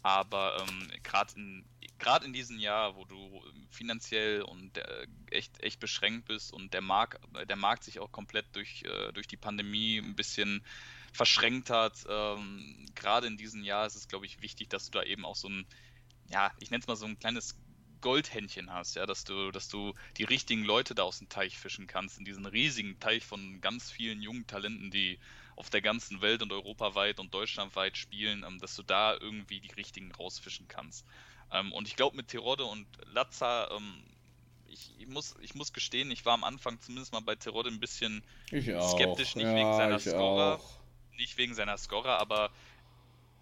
Aber 0.03 0.65
ähm, 0.65 0.89
gerade 1.03 1.33
in, 1.35 1.65
gerade 1.99 2.25
in 2.25 2.33
diesem 2.33 2.57
Jahr, 2.59 2.95
wo 2.95 3.05
du 3.05 3.43
finanziell 3.69 4.41
und 4.41 4.77
äh, 4.77 5.07
echt, 5.29 5.61
echt 5.61 5.79
beschränkt 5.79 6.27
bist 6.27 6.51
und 6.51 6.73
der 6.73 6.81
Markt, 6.81 7.19
der 7.47 7.55
Markt 7.55 7.83
sich 7.83 7.99
auch 7.99 8.11
komplett 8.11 8.45
durch, 8.53 8.83
äh, 8.83 9.11
durch 9.13 9.27
die 9.27 9.37
Pandemie 9.37 9.97
ein 9.97 10.15
bisschen 10.15 10.63
verschränkt 11.13 11.69
hat, 11.69 12.05
ähm, 12.09 12.85
gerade 12.95 13.27
in 13.27 13.37
diesem 13.37 13.63
Jahr 13.63 13.85
ist 13.85 13.95
es, 13.95 14.07
glaube 14.07 14.25
ich, 14.25 14.41
wichtig, 14.41 14.69
dass 14.69 14.85
du 14.85 14.91
da 14.91 15.03
eben 15.03 15.25
auch 15.25 15.35
so 15.35 15.49
ein, 15.49 15.65
ja, 16.29 16.51
ich 16.59 16.71
nenne 16.71 16.81
es 16.81 16.87
mal 16.87 16.95
so 16.95 17.05
ein 17.05 17.19
kleines 17.19 17.55
Goldhändchen 18.01 18.71
hast, 18.71 18.95
ja, 18.95 19.05
dass 19.05 19.23
du, 19.23 19.51
dass 19.51 19.67
du 19.67 19.93
die 20.17 20.23
richtigen 20.23 20.63
Leute 20.63 20.95
da 20.95 21.03
aus 21.03 21.19
dem 21.19 21.29
Teich 21.29 21.57
fischen 21.57 21.87
kannst, 21.87 22.17
in 22.17 22.25
diesen 22.25 22.45
riesigen 22.45 22.99
Teich 22.99 23.25
von 23.25 23.59
ganz 23.61 23.91
vielen 23.91 24.21
jungen 24.21 24.47
Talenten, 24.47 24.91
die 24.91 25.19
auf 25.55 25.69
der 25.69 25.81
ganzen 25.81 26.21
Welt 26.21 26.41
und 26.41 26.53
europaweit 26.53 27.19
und 27.19 27.33
deutschlandweit 27.33 27.97
spielen, 27.97 28.45
ähm, 28.47 28.59
dass 28.59 28.75
du 28.75 28.83
da 28.83 29.15
irgendwie 29.19 29.59
die 29.59 29.73
richtigen 29.73 30.11
rausfischen 30.11 30.67
kannst. 30.67 31.05
Ähm, 31.51 31.71
und 31.73 31.87
ich 31.87 31.95
glaube, 31.95 32.15
mit 32.15 32.27
Terodde 32.27 32.65
und 32.65 32.85
Latza, 33.13 33.69
ähm, 33.71 34.03
ich, 34.67 34.91
ich, 34.99 35.07
muss, 35.07 35.35
ich 35.41 35.55
muss 35.55 35.73
gestehen, 35.73 36.11
ich 36.11 36.25
war 36.25 36.33
am 36.33 36.43
Anfang 36.43 36.79
zumindest 36.79 37.11
mal 37.11 37.21
bei 37.21 37.35
Terodde 37.35 37.69
ein 37.69 37.79
bisschen 37.79 38.23
skeptisch, 38.47 39.35
nicht 39.35 39.45
ja, 39.45 39.55
wegen 39.55 39.75
seiner 39.75 39.99
Scorer, 39.99 40.59
nicht 41.17 41.37
wegen 41.37 41.55
seiner 41.55 41.77
Scorer, 41.77 42.19
aber 42.19 42.51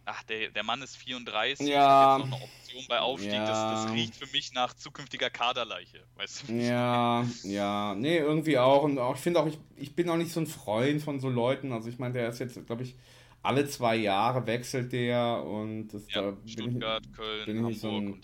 ach, 0.08 0.24
der, 0.24 0.50
der 0.50 0.64
Mann 0.64 0.82
ist 0.82 0.96
34, 0.98 1.68
ja. 1.68 2.18
jetzt 2.18 2.26
noch 2.26 2.38
eine 2.38 2.44
Option 2.44 2.86
bei 2.88 3.00
Aufstieg, 3.00 3.34
ja. 3.34 3.46
das, 3.46 3.84
das 3.84 3.94
riecht 3.94 4.16
für 4.16 4.28
mich 4.28 4.54
nach 4.54 4.74
zukünftiger 4.74 5.30
Kaderleiche, 5.30 6.04
weißt 6.16 6.48
du? 6.48 6.54
Ja, 6.54 7.26
ja, 7.44 7.94
nee, 7.96 8.18
irgendwie 8.18 8.58
auch. 8.58 8.84
Und 8.84 8.98
auch, 9.00 9.16
ich 9.16 9.22
finde 9.22 9.42
auch, 9.42 9.48
ich, 9.48 9.60
ich 9.76 9.96
bin 9.96 10.10
auch 10.10 10.16
nicht 10.16 10.32
so 10.32 10.40
ein 10.40 10.48
Freund 10.48 11.04
von 11.04 11.20
so 11.20 11.30
Leuten. 11.30 11.74
Also 11.74 11.90
ich 11.90 12.00
meine, 12.00 12.14
der 12.14 12.30
ist 12.30 12.40
jetzt, 12.40 12.66
glaube 12.66 12.84
ich, 12.84 12.96
alle 13.48 13.68
zwei 13.68 13.96
Jahre 13.96 14.46
wechselt 14.46 14.92
der 14.92 15.44
und 15.44 15.88
das, 15.90 16.12
ja, 16.14 16.22
da 16.22 16.38
Stuttgart, 16.46 17.02
bin 17.02 17.12
ich, 17.12 17.18
Köln, 17.18 17.46
bin 17.46 17.56
ich 17.56 17.64
Hamburg 17.64 17.80
so 17.80 17.92
ein, 17.92 18.22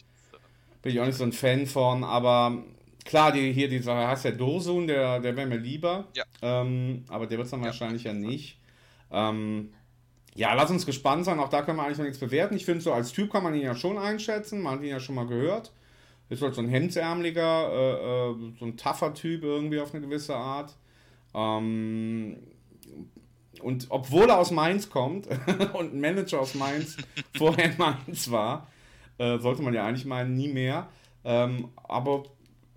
bin 0.81 0.91
ich 0.91 0.99
auch 0.99 1.05
nicht 1.05 1.17
so 1.17 1.23
ein 1.23 1.31
Fan 1.31 1.65
von, 1.65 2.03
aber 2.03 2.63
klar, 3.05 3.31
die, 3.31 3.51
hier 3.53 3.69
dieser 3.69 4.07
heißt 4.07 4.25
der 4.25 4.33
Dosun, 4.33 4.87
der, 4.87 5.19
der 5.19 5.35
wäre 5.35 5.47
mir 5.47 5.57
lieber. 5.57 6.07
Ja. 6.13 6.23
Ähm, 6.41 7.05
aber 7.07 7.27
der 7.27 7.37
wird 7.37 7.45
es 7.45 7.51
dann 7.51 7.61
ja, 7.61 7.67
wahrscheinlich 7.67 8.03
ja 8.03 8.13
nicht. 8.13 8.59
Ähm, 9.11 9.73
ja, 10.35 10.53
lass 10.53 10.71
uns 10.71 10.85
gespannt 10.85 11.25
sein. 11.25 11.39
Auch 11.39 11.49
da 11.49 11.61
können 11.61 11.77
wir 11.77 11.83
eigentlich 11.83 11.99
noch 11.99 12.05
nichts 12.05 12.19
bewerten. 12.19 12.55
Ich 12.55 12.65
finde, 12.65 12.81
so 12.81 12.91
als 12.91 13.11
Typ 13.11 13.31
kann 13.31 13.43
man 13.43 13.53
ihn 13.53 13.61
ja 13.61 13.75
schon 13.75 13.97
einschätzen. 13.97 14.61
Man 14.61 14.75
hat 14.75 14.81
ihn 14.81 14.89
ja 14.89 14.99
schon 14.99 15.15
mal 15.15 15.27
gehört. 15.27 15.71
Ist 16.29 16.41
halt 16.41 16.55
so 16.55 16.61
ein 16.61 16.69
hemdsärmeliger, 16.69 17.71
äh, 17.71 18.31
äh, 18.31 18.53
so 18.59 18.65
ein 18.65 18.77
tougher 18.77 19.13
Typ 19.13 19.43
irgendwie 19.43 19.79
auf 19.79 19.93
eine 19.93 20.01
gewisse 20.01 20.35
Art. 20.35 20.75
Ähm, 21.35 22.37
und 23.61 23.87
obwohl 23.89 24.29
er 24.29 24.39
aus 24.39 24.51
Mainz 24.51 24.89
kommt 24.89 25.27
und 25.73 25.93
ein 25.93 25.99
Manager 25.99 26.41
aus 26.41 26.55
Mainz 26.55 26.97
vorher 27.37 27.71
in 27.71 27.77
Mainz 27.77 28.29
war, 28.29 28.67
äh, 29.17 29.37
sollte 29.39 29.61
man 29.61 29.73
ja 29.73 29.85
eigentlich 29.85 30.05
meinen, 30.05 30.35
nie 30.35 30.47
mehr. 30.47 30.89
Ähm, 31.23 31.69
aber 31.75 32.23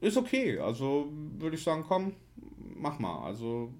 ist 0.01 0.17
okay. 0.17 0.59
Also 0.59 1.09
würde 1.39 1.57
ich 1.57 1.63
sagen, 1.63 1.85
komm, 1.87 2.15
mach 2.77 2.99
mal. 2.99 3.25
Also 3.25 3.73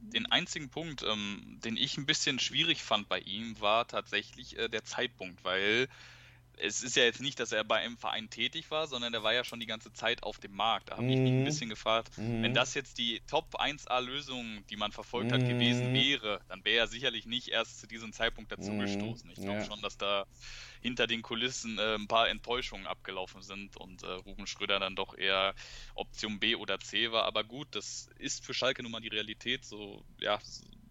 den 0.00 0.26
einzigen 0.26 0.70
Punkt, 0.70 1.02
ähm, 1.02 1.58
den 1.64 1.76
ich 1.76 1.98
ein 1.98 2.06
bisschen 2.06 2.38
schwierig 2.38 2.82
fand 2.82 3.08
bei 3.08 3.20
ihm, 3.20 3.60
war 3.60 3.86
tatsächlich 3.86 4.58
äh, 4.58 4.68
der 4.68 4.84
Zeitpunkt, 4.84 5.44
weil 5.44 5.88
es 6.60 6.82
ist 6.82 6.96
ja 6.96 7.04
jetzt 7.04 7.20
nicht, 7.20 7.40
dass 7.40 7.52
er 7.52 7.64
bei 7.64 7.76
einem 7.76 7.96
Verein 7.96 8.30
tätig 8.30 8.70
war, 8.70 8.86
sondern 8.86 9.14
er 9.14 9.22
war 9.22 9.32
ja 9.32 9.44
schon 9.44 9.60
die 9.60 9.66
ganze 9.66 9.92
Zeit 9.92 10.22
auf 10.22 10.38
dem 10.38 10.54
Markt. 10.54 10.90
Da 10.90 10.96
habe 10.96 11.06
ich 11.06 11.16
mich 11.16 11.30
ein 11.30 11.40
mhm. 11.40 11.44
bisschen 11.44 11.68
gefragt, 11.68 12.16
mhm. 12.18 12.42
wenn 12.42 12.54
das 12.54 12.74
jetzt 12.74 12.98
die 12.98 13.20
Top 13.26 13.60
1A-Lösung, 13.60 14.64
die 14.68 14.76
man 14.76 14.92
verfolgt 14.92 15.32
hat, 15.32 15.40
mhm. 15.40 15.48
gewesen 15.48 15.92
wäre, 15.92 16.40
dann 16.48 16.64
wäre 16.64 16.78
er 16.78 16.86
sicherlich 16.88 17.26
nicht 17.26 17.48
erst 17.48 17.80
zu 17.80 17.86
diesem 17.86 18.12
Zeitpunkt 18.12 18.52
dazu 18.52 18.70
mhm. 18.72 18.80
gestoßen. 18.80 19.30
Ich 19.30 19.40
glaube 19.40 19.60
ja. 19.60 19.64
schon, 19.64 19.80
dass 19.82 19.96
da 19.96 20.26
hinter 20.80 21.06
den 21.06 21.22
Kulissen 21.22 21.78
äh, 21.78 21.94
ein 21.94 22.08
paar 22.08 22.28
Enttäuschungen 22.28 22.86
abgelaufen 22.86 23.42
sind 23.42 23.76
und 23.76 24.02
äh, 24.02 24.06
Ruben 24.06 24.46
Schröder 24.46 24.78
dann 24.78 24.94
doch 24.94 25.16
eher 25.16 25.54
Option 25.94 26.38
B 26.38 26.54
oder 26.54 26.78
C 26.80 27.10
war. 27.12 27.24
Aber 27.24 27.44
gut, 27.44 27.68
das 27.72 28.08
ist 28.18 28.44
für 28.44 28.54
Schalke 28.54 28.82
nun 28.82 28.92
mal 28.92 29.00
die 29.00 29.08
Realität. 29.08 29.64
So, 29.64 30.04
ja, 30.20 30.38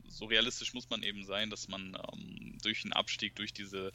so 0.09 0.25
realistisch 0.25 0.73
muss 0.73 0.89
man 0.89 1.03
eben 1.03 1.25
sein, 1.25 1.49
dass 1.49 1.67
man 1.67 1.97
ähm, 2.13 2.57
durch 2.61 2.81
den 2.83 2.93
Abstieg, 2.93 3.35
durch 3.35 3.53
diese, 3.53 3.91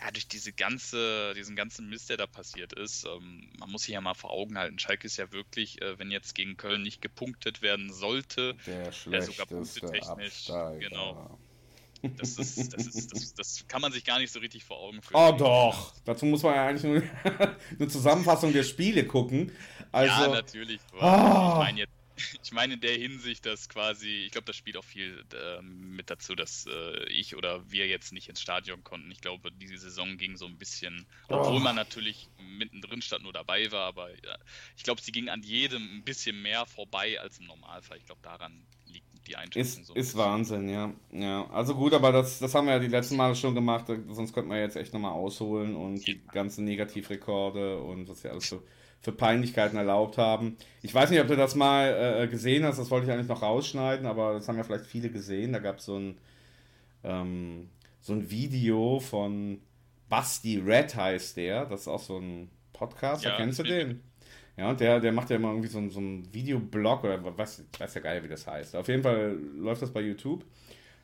ja, 0.00 0.10
durch 0.12 0.28
diese 0.28 0.52
ganze, 0.52 1.34
diesen 1.34 1.56
ganzen 1.56 1.88
Mist, 1.88 2.10
der 2.10 2.16
da 2.16 2.26
passiert 2.26 2.72
ist, 2.72 3.04
ähm, 3.04 3.48
man 3.58 3.70
muss 3.70 3.82
sich 3.82 3.94
ja 3.94 4.00
mal 4.00 4.14
vor 4.14 4.30
Augen 4.30 4.58
halten. 4.58 4.78
Schalke 4.78 5.06
ist 5.06 5.16
ja 5.16 5.32
wirklich, 5.32 5.80
äh, 5.82 5.98
wenn 5.98 6.10
jetzt 6.10 6.34
gegen 6.34 6.56
Köln 6.56 6.82
nicht 6.82 7.02
gepunktet 7.02 7.62
werden 7.62 7.92
sollte, 7.92 8.56
der 8.66 8.88
äh, 8.88 9.22
sogar 9.22 9.46
punktetechnisch, 9.46 10.46
genau. 10.78 11.38
Das, 12.18 12.36
ist, 12.36 12.74
das, 12.74 12.86
ist, 12.86 13.12
das, 13.14 13.34
das, 13.34 13.66
kann 13.66 13.80
man 13.80 13.90
sich 13.90 14.04
gar 14.04 14.18
nicht 14.18 14.30
so 14.30 14.38
richtig 14.38 14.62
vor 14.64 14.78
Augen 14.78 15.00
führen. 15.00 15.16
Oh 15.16 15.32
doch, 15.32 15.94
dazu 16.04 16.26
muss 16.26 16.42
man 16.42 16.54
ja 16.54 16.66
eigentlich 16.66 16.82
nur 16.84 17.02
eine 17.78 17.88
Zusammenfassung 17.88 18.52
der 18.52 18.62
Spiele 18.62 19.06
gucken. 19.06 19.50
Also, 19.90 20.24
ja, 20.24 20.28
natürlich. 20.28 20.80
Oh. 20.92 20.96
Ich 20.96 21.00
meine 21.00 21.78
jetzt 21.78 22.03
ich 22.42 22.52
meine 22.52 22.74
in 22.74 22.80
der 22.80 22.96
Hinsicht, 22.96 23.46
dass 23.46 23.68
quasi, 23.68 24.24
ich 24.26 24.32
glaube, 24.32 24.46
das 24.46 24.56
spielt 24.56 24.76
auch 24.76 24.84
viel 24.84 25.24
äh, 25.32 25.62
mit 25.62 26.10
dazu, 26.10 26.34
dass 26.34 26.66
äh, 26.66 27.08
ich 27.08 27.36
oder 27.36 27.70
wir 27.70 27.86
jetzt 27.86 28.12
nicht 28.12 28.28
ins 28.28 28.40
Stadion 28.40 28.84
konnten. 28.84 29.10
Ich 29.10 29.20
glaube, 29.20 29.50
diese 29.52 29.78
Saison 29.78 30.16
ging 30.16 30.36
so 30.36 30.46
ein 30.46 30.56
bisschen, 30.56 31.06
obwohl 31.28 31.56
oh. 31.56 31.60
man 31.60 31.76
natürlich 31.76 32.28
mittendrin 32.38 33.02
stand, 33.02 33.24
nur 33.24 33.32
dabei 33.32 33.70
war, 33.72 33.86
aber 33.86 34.10
ja, 34.10 34.36
ich 34.76 34.82
glaube, 34.82 35.00
sie 35.00 35.12
ging 35.12 35.28
an 35.28 35.42
jedem 35.42 35.82
ein 35.98 36.04
bisschen 36.04 36.40
mehr 36.42 36.66
vorbei 36.66 37.20
als 37.20 37.38
im 37.38 37.46
Normalfall. 37.46 37.98
Ich 37.98 38.06
glaube, 38.06 38.22
daran 38.22 38.64
liegt 38.86 39.06
die 39.26 39.36
Einschätzung. 39.36 39.82
Ist, 39.82 39.86
so 39.88 39.94
ist 39.94 40.16
Wahnsinn, 40.16 40.68
ja. 40.68 40.92
ja. 41.12 41.48
Also 41.50 41.74
gut, 41.74 41.94
aber 41.94 42.12
das, 42.12 42.38
das 42.38 42.54
haben 42.54 42.66
wir 42.66 42.74
ja 42.74 42.78
die 42.78 42.88
letzten 42.88 43.16
Male 43.16 43.34
schon 43.34 43.54
gemacht, 43.54 43.86
sonst 44.08 44.32
könnten 44.32 44.50
wir 44.50 44.60
jetzt 44.60 44.76
echt 44.76 44.92
nochmal 44.92 45.12
ausholen 45.12 45.74
und 45.74 46.06
die 46.06 46.20
ganzen 46.26 46.64
Negativrekorde 46.64 47.78
und 47.80 48.08
was 48.08 48.22
ja 48.22 48.30
alles 48.30 48.48
so 48.48 48.62
für 49.04 49.12
Peinlichkeiten 49.12 49.76
erlaubt 49.76 50.16
haben. 50.16 50.56
Ich 50.80 50.94
weiß 50.94 51.10
nicht, 51.10 51.20
ob 51.20 51.28
du 51.28 51.36
das 51.36 51.54
mal 51.54 52.22
äh, 52.22 52.26
gesehen 52.26 52.64
hast, 52.64 52.78
das 52.78 52.90
wollte 52.90 53.06
ich 53.06 53.12
eigentlich 53.12 53.28
noch 53.28 53.42
rausschneiden, 53.42 54.06
aber 54.06 54.32
das 54.32 54.48
haben 54.48 54.56
ja 54.56 54.64
vielleicht 54.64 54.86
viele 54.86 55.10
gesehen. 55.10 55.52
Da 55.52 55.58
gab 55.58 55.78
so 55.78 55.98
es 55.98 56.14
ähm, 57.04 57.68
so 58.00 58.14
ein 58.14 58.30
Video 58.30 59.00
von 59.00 59.60
Basti 60.08 60.56
Red 60.58 60.96
heißt 60.96 61.36
der, 61.36 61.66
das 61.66 61.82
ist 61.82 61.88
auch 61.88 62.00
so 62.00 62.16
ein 62.16 62.50
Podcast, 62.72 63.24
ja, 63.24 63.36
kennst 63.36 63.58
du 63.58 63.62
den? 63.62 64.00
Ja, 64.56 64.70
und 64.70 64.80
der, 64.80 65.00
der 65.00 65.12
macht 65.12 65.28
ja 65.28 65.36
immer 65.36 65.50
irgendwie 65.50 65.68
so, 65.68 65.86
so 65.90 65.98
einen 65.98 66.32
Videoblog 66.32 67.04
oder 67.04 67.36
was, 67.36 67.62
weiß 67.78 67.94
ja 67.94 68.00
geil, 68.00 68.22
wie 68.24 68.28
das 68.28 68.46
heißt. 68.46 68.74
Auf 68.74 68.88
jeden 68.88 69.02
Fall 69.02 69.38
läuft 69.56 69.82
das 69.82 69.92
bei 69.92 70.00
YouTube. 70.00 70.46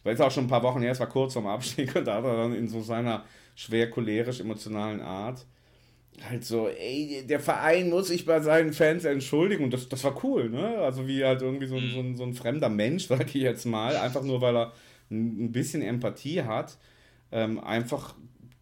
Weil 0.03 0.15
es 0.15 0.21
auch 0.23 0.31
schon 0.31 0.45
ein 0.45 0.49
paar 0.49 0.63
Wochen 0.63 0.81
her, 0.81 0.93
es 0.93 1.01
war 1.01 1.09
kurz 1.09 1.35
vorm 1.35 1.49
Abstieg 1.49 1.95
und 1.97 2.07
da 2.07 2.15
hat 2.15 2.25
er 2.25 2.37
dann 2.39 2.55
in 2.55 2.67
so 2.69 2.81
seiner 2.81 3.27
schwer 3.55 3.91
cholerisch 3.91 4.41
emotionalen 4.41 5.03
Art 5.03 5.45
halt 6.29 6.45
so, 6.45 6.69
ey, 6.69 7.25
der 7.27 7.41
Verein 7.41 7.91
muss 7.91 8.09
sich 8.09 8.27
bei 8.27 8.41
seinen 8.41 8.73
Fans 8.73 9.05
entschuldigen. 9.05 9.65
Und 9.65 9.73
das, 9.73 9.89
das 9.89 10.05
war 10.05 10.23
cool, 10.25 10.51
ne? 10.51 10.79
Also 10.79 11.07
wie 11.07 11.25
halt 11.25 11.43
irgendwie 11.43 11.67
so, 11.67 11.77
ein, 11.77 11.91
so, 11.93 12.01
ein, 12.01 12.17
so 12.17 12.25
ein 12.25 12.35
fremder 12.35 12.69
Mensch, 12.69 13.07
sag 13.09 13.27
ich 13.35 13.43
jetzt 13.43 13.65
mal, 13.65 13.97
einfach 13.97 14.23
nur 14.23 14.41
weil 14.41 14.57
er 14.57 14.73
ein 15.11 15.51
bisschen 15.53 15.83
Empathie 15.83 16.43
hat, 16.43 16.79
ähm, 17.33 17.59
einfach 17.59 18.15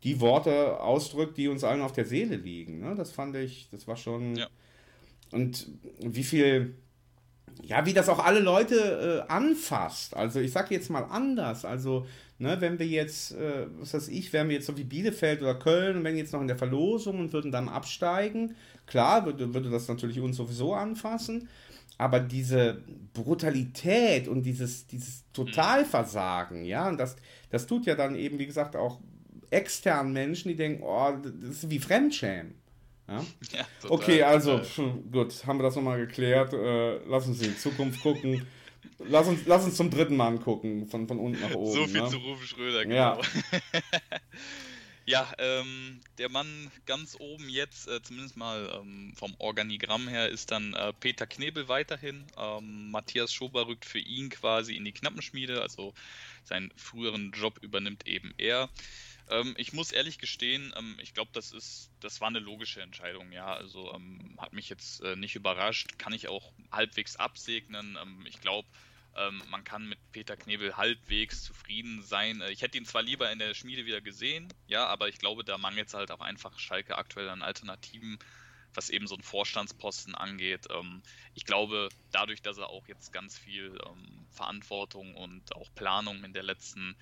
die 0.03 0.21
Worte 0.21 0.81
ausdrückt, 0.81 1.37
die 1.37 1.49
uns 1.49 1.65
allen 1.65 1.83
auf 1.83 1.93
der 1.93 2.05
Seele 2.05 2.37
liegen. 2.37 2.81
Ne? 2.81 2.95
Das 2.95 3.11
fand 3.11 3.37
ich, 3.37 3.69
das 3.71 3.87
war 3.87 3.97
schon. 3.97 4.37
Ja. 4.37 4.47
Und 5.33 5.69
wie 6.01 6.23
viel, 6.23 6.77
ja, 7.63 7.85
wie 7.85 7.93
das 7.93 8.09
auch 8.09 8.25
alle 8.25 8.41
Leute 8.41 9.25
äh, 9.29 9.31
anfasst. 9.33 10.17
Also 10.17 10.41
ich 10.41 10.53
sag 10.53 10.71
jetzt 10.71 10.91
mal 10.91 11.03
anders. 11.03 11.65
Also, 11.65 12.07
ne, 12.39 12.61
wenn 12.61 12.79
wir 12.79 12.87
jetzt, 12.87 13.33
äh, 13.33 13.67
was 13.79 13.95
weiß 13.95 14.09
ich, 14.09 14.33
wären 14.33 14.49
wir 14.49 14.57
jetzt 14.57 14.67
so 14.67 14.77
wie 14.77 14.85
Bielefeld 14.85 15.43
oder 15.43 15.55
Köln 15.55 15.97
und 15.99 16.05
wenn 16.05 16.17
jetzt 16.17 16.33
noch 16.33 16.41
in 16.41 16.49
der 16.49 16.59
Verlosung 16.59 17.19
und 17.19 17.33
würden 17.33 17.53
dann 17.53 17.69
absteigen, 17.69 18.55
klar, 18.87 19.27
würde, 19.27 19.53
würde 19.53 19.71
das 19.71 19.89
natürlich 19.89 20.21
uns 20.21 20.37
sowieso 20.37 20.75
anfassen. 20.75 21.49
Aber 22.01 22.21
diese 22.21 22.81
Brutalität 23.13 24.29
und 24.29 24.45
dieses, 24.45 24.87
dieses 24.87 25.25
Totalversagen, 25.33 26.65
ja, 26.65 26.89
und 26.89 26.99
das, 26.99 27.17
das 27.51 27.67
tut 27.67 27.87
ja 27.87 27.97
dann 27.97 28.15
eben, 28.15 28.39
wie 28.39 28.47
gesagt, 28.47 28.77
auch 28.77 29.01
externen 29.51 30.13
Menschen, 30.13 30.49
die 30.49 30.57
denken, 30.57 30.83
oh, 30.85 31.13
das 31.23 31.51
ist 31.51 31.71
wie 31.71 31.81
Fremdschämen. 31.81 32.55
Ja? 33.09 33.25
ja 33.53 33.67
okay, 33.89 34.23
also 34.23 34.61
gut, 35.11 35.45
haben 35.47 35.59
wir 35.59 35.65
das 35.65 35.75
nochmal 35.75 35.99
geklärt. 35.99 36.53
Äh, 36.53 36.99
lass 37.09 37.27
uns 37.27 37.43
in 37.43 37.57
Zukunft 37.57 38.01
gucken. 38.03 38.47
Lass 38.99 39.29
uns, 39.29 39.47
lass 39.47 39.65
uns 39.65 39.77
zum 39.77 39.91
dritten 39.91 40.17
Mann 40.17 40.41
gucken, 40.41 40.89
von, 40.89 41.07
von 41.07 41.19
unten 41.19 41.41
nach 41.41 41.55
oben. 41.55 41.73
So 41.73 41.87
viel 41.87 42.03
ne? 42.03 42.09
zu 42.09 42.17
Rufe 42.17 42.47
Schröder, 42.47 42.85
genau. 42.85 42.97
Ja, 42.97 43.21
ja 45.07 45.33
ähm, 45.39 46.01
der 46.19 46.29
Mann 46.29 46.71
ganz 46.85 47.17
oben 47.19 47.49
jetzt, 47.49 47.87
äh, 47.87 48.03
zumindest 48.03 48.37
mal 48.37 48.81
ähm, 48.81 49.13
vom 49.15 49.35
Organigramm 49.39 50.09
her, 50.09 50.29
ist 50.29 50.51
dann 50.51 50.75
äh, 50.75 50.93
Peter 50.93 51.29
Knebel 51.29 51.69
weiterhin. 51.69 52.25
Ähm, 52.37 52.91
Matthias 52.91 53.33
Schober 53.33 53.69
rückt 53.69 53.85
für 53.85 54.01
ihn 54.01 54.31
quasi 54.31 54.75
in 54.75 54.85
die 54.85 54.93
Knappenschmiede, 54.93 55.63
also 55.63 55.95
seinen 56.43 56.73
früheren 56.75 57.31
Job 57.31 57.59
übernimmt 57.63 58.09
eben 58.09 58.35
er. 58.37 58.69
Ähm, 59.31 59.55
ich 59.59 59.73
muss 59.73 59.93
ehrlich 59.93 60.19
gestehen, 60.19 60.75
ähm, 60.77 60.97
ich 61.01 61.15
glaube, 61.15 61.31
das 61.35 61.53
ist, 61.53 61.91
das 62.01 62.21
war 62.21 62.29
eine 62.29 62.41
logische 62.41 62.83
Entscheidung, 62.83 63.31
ja. 63.31 63.53
Also 63.55 63.95
ähm, 63.95 64.35
hat 64.39 64.55
mich 64.55 64.69
jetzt 64.69 65.03
äh, 65.03 65.15
nicht 65.15 65.37
überrascht, 65.37 65.99
kann 65.99 66.13
ich 66.13 66.27
auch 66.27 66.51
halbwegs 66.73 67.15
absegnen. 67.15 67.97
Ich 68.25 68.41
glaube, 68.41 68.67
ähm, 69.19 69.43
man 69.51 69.65
kann 69.65 69.89
mit 69.89 69.99
Peter 70.13 70.37
Knebel 70.37 70.77
halbwegs 70.77 71.43
zufrieden 71.43 72.03
sein. 72.03 72.41
Äh, 72.41 72.51
ich 72.51 72.63
hätte 72.63 72.79
ihn 72.79 72.85
zwar 72.85 73.03
lieber 73.03 73.31
in 73.31 73.39
der 73.39 73.55
Schmiede 73.55 73.87
wieder 73.87 74.01
gesehen, 74.01 74.53
ja, 74.67 74.87
aber 74.87 75.09
ich 75.09 75.19
glaube, 75.19 75.45
da 75.45 75.59
mangelt 75.59 75.89
es 75.89 75.95
halt 75.95 76.11
auch 76.11 76.21
einfach 76.21 76.59
Schalke 76.59 76.97
aktuell 76.97 77.29
an 77.29 77.43
Alternativen 77.43 78.19
was 78.75 78.91
eben 78.91 79.07
so 79.07 79.15
einen 79.15 79.23
Vorstandsposten 79.23 80.15
angeht. 80.15 80.67
Ähm, 80.71 81.03
ich 81.35 81.45
glaube, 81.45 81.89
dadurch, 82.13 82.43
dass 82.43 82.59
er 82.59 82.71
auch 82.71 82.87
jetzt 82.87 83.13
ganz 83.13 83.37
viel 83.37 83.79
ähm, 83.87 84.27
Verantwortung 84.31 85.15
und 85.15 85.55
auch 85.57 85.69
Planung 85.75 86.23
in 86.25 86.33
der 86.33 86.43
letzten 86.43 86.97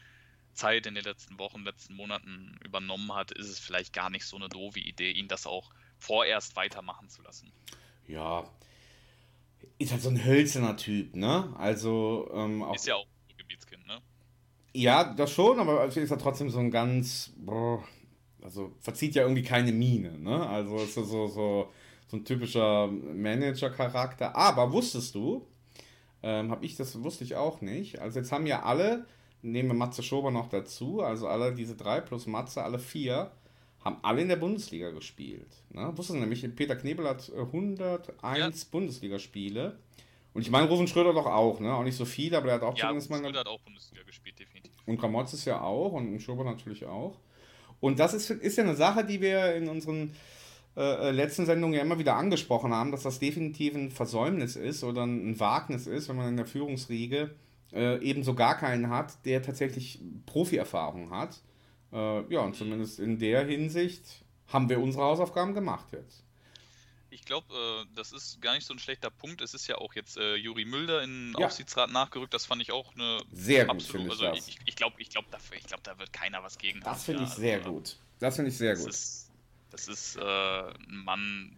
Zeit 0.55 0.87
in 0.87 0.95
den 0.95 1.05
letzten 1.05 1.39
Wochen, 1.39 1.65
letzten 1.65 1.95
Monaten 1.95 2.59
übernommen 2.65 3.15
hat, 3.15 3.31
ist 3.31 3.49
es 3.49 3.59
vielleicht 3.59 3.93
gar 3.93 4.09
nicht 4.09 4.25
so 4.25 4.37
eine 4.37 4.49
doofe 4.49 4.81
Idee, 4.81 5.11
ihn 5.11 5.29
das 5.29 5.47
auch 5.47 5.71
vorerst 5.99 6.57
weitermachen 6.57 7.11
zu 7.11 7.21
lassen. 7.23 7.53
Ja, 8.07 8.51
ist 9.79 9.93
halt 9.93 10.03
so 10.03 10.09
ein 10.09 10.25
hölzerner 10.25 10.77
Typ, 10.77 11.17
ne? 11.17 11.53
Also 11.57 12.31
ähm, 12.35 12.63
auch, 12.63 12.75
ist 12.75 12.87
ja 12.87 12.97
auch 12.97 13.07
ein 13.31 13.37
Gebietskind, 13.37 13.87
ne? 13.87 14.01
Ja, 14.75 15.15
das 15.15 15.33
schon, 15.33 15.59
aber 15.59 15.85
ist 15.87 15.97
er 15.97 16.19
trotzdem 16.19 16.51
so 16.51 16.59
ein 16.59 16.71
ganz, 16.71 17.33
boah, 17.37 17.83
also 18.43 18.73
verzieht 18.81 19.15
ja 19.15 19.23
irgendwie 19.23 19.43
keine 19.43 19.73
Miene, 19.73 20.19
ne? 20.19 20.47
Also 20.49 20.77
ist 20.77 20.95
so 20.95 21.05
so 21.05 21.27
so, 21.27 21.73
so 22.09 22.17
ein 22.17 22.25
typischer 22.25 22.89
Manager-Charakter. 22.89 24.35
Aber 24.37 24.73
wusstest 24.73 25.15
du? 25.15 25.47
Ähm, 26.23 26.51
habe 26.51 26.65
ich 26.65 26.77
das 26.77 27.03
wusste 27.03 27.25
ich 27.25 27.37
auch 27.37 27.61
nicht. 27.61 28.01
Also 28.01 28.19
jetzt 28.19 28.33
haben 28.33 28.47
ja 28.47 28.63
alle 28.63 29.07
nehmen 29.47 29.69
wir 29.69 29.75
Matze 29.75 30.03
Schober 30.03 30.31
noch 30.31 30.49
dazu, 30.49 31.01
also 31.03 31.29
alle 31.29 31.55
diese 31.55 31.77
drei 31.77 32.01
plus 32.01 32.27
Matze, 32.27 32.63
alle 32.63 32.79
vier, 32.79 33.31
haben 33.85 33.99
alle 34.03 34.23
in 34.23 34.29
der 34.29 34.37
Bundesliga 34.37 34.91
gespielt. 34.91 35.49
Ne? 35.71 35.87
Wusstest 35.97 36.17
du 36.17 36.21
nämlich, 36.21 36.45
Peter 36.57 36.77
Knebel 36.77 37.09
hat 37.09 37.31
101 37.31 38.09
äh, 38.23 38.39
ja. 38.39 38.51
Bundesligaspiele. 38.71 39.79
Und 40.35 40.43
ich 40.43 40.51
meine, 40.51 40.69
Rosen 40.69 40.87
Schröder 40.87 41.15
doch 41.15 41.27
auch, 41.27 41.61
ne? 41.61 41.73
Auch 41.73 41.83
nicht 41.83 41.97
so 41.97 42.05
viel, 42.05 42.35
aber 42.35 42.49
er 42.49 42.55
hat 42.57 42.63
auch 42.63 42.77
ja, 42.77 42.89
zumindest 42.89 43.09
mal. 43.09 43.21
Schröder 43.21 43.41
hat 43.41 43.47
auch 43.47 43.61
Bundesliga 43.61 44.03
gespielt, 44.03 44.39
definitiv. 44.39 44.73
Und 44.85 44.99
Kramotz 45.01 45.33
ist 45.33 45.47
ja 45.47 45.63
auch 45.63 45.93
und 45.93 46.21
Schober 46.21 46.45
natürlich 46.45 46.85
auch. 46.85 47.19
Und 47.81 47.99
das 47.99 48.13
ist, 48.13 48.31
ist 48.31 48.59
ja 48.59 48.65
eine 48.65 48.75
Sache, 48.75 49.05
die 49.05 49.21
wir 49.21 49.55
in 49.55 49.69
unseren 49.69 50.13
äh, 50.77 51.09
äh, 51.09 51.11
letzten 51.11 51.47
Sendungen 51.47 51.75
ja 51.75 51.81
immer 51.81 51.99
wieder 51.99 52.17
angesprochen 52.17 52.75
haben, 52.75 52.93
dass 52.93 53.03
das 53.03 53.19
definitiv 53.19 53.75
ein 53.75 53.91
Versäumnis 53.91 54.57
ist 54.57 54.85
oder 54.85 55.05
ein 55.05 55.41
Wagnis 55.41 55.87
ist, 55.87 56.09
wenn 56.09 56.17
man 56.17 56.29
in 56.29 56.37
der 56.37 56.45
Führungsriege 56.45 57.35
äh, 57.73 57.99
ebenso 58.05 58.35
gar 58.35 58.59
keinen 58.59 58.91
hat, 58.91 59.25
der 59.25 59.43
tatsächlich 59.43 60.01
Profi-Erfahrung 60.27 61.11
hat. 61.11 61.41
Äh, 61.93 62.33
ja, 62.33 62.41
und 62.41 62.55
zumindest 62.55 62.99
in 62.99 63.19
der 63.19 63.45
Hinsicht 63.45 64.25
haben 64.49 64.69
wir 64.69 64.81
unsere 64.81 65.05
Hausaufgaben 65.05 65.55
gemacht 65.55 65.87
jetzt. 65.93 66.25
Ich 67.11 67.25
glaube, 67.25 67.47
äh, 67.55 67.95
das 67.95 68.13
ist 68.13 68.43
gar 68.43 68.55
nicht 68.55 68.67
so 68.67 68.75
ein 68.75 68.79
schlechter 68.79 69.11
Punkt. 69.11 69.41
Es 69.41 69.55
ist 69.55 69.67
ja 69.69 69.79
auch 69.79 69.95
jetzt 69.95 70.19
äh, 70.19 70.35
Juri 70.35 70.65
Mülder 70.65 71.03
in 71.03 71.33
den 71.33 71.41
ja. 71.41 71.47
Aufsichtsrat 71.47 71.91
nachgerückt. 71.91 72.35
Das 72.35 72.45
fand 72.45 72.61
ich 72.61 72.73
auch 72.73 72.95
eine 72.95 73.21
sehr 73.33 73.65
gut. 73.65 73.77
Absolut, 73.77 74.11
also 74.11 74.33
ich, 74.33 74.49
ich, 74.49 74.59
ich 74.67 74.77
glaube, 74.77 74.97
ich 74.99 75.09
glaub, 75.09 75.31
da, 75.31 75.39
glaub, 75.67 75.83
da 75.83 75.99
wird 75.99 76.13
keiner 76.13 76.43
was 76.43 76.59
gegen 76.59 76.81
Das 76.81 77.05
finde 77.05 77.23
ich 77.25 77.31
ja, 77.31 77.37
sehr 77.37 77.59
also, 77.59 77.73
gut. 77.73 77.97
Das 78.19 78.37
finde 78.37 78.51
ich 78.51 78.59
sehr 78.59 78.77
gut. 78.77 78.87
Das 78.87 79.89
ist 79.89 80.17
äh, 80.17 80.21
ein 80.21 81.05
Mann, 81.05 81.57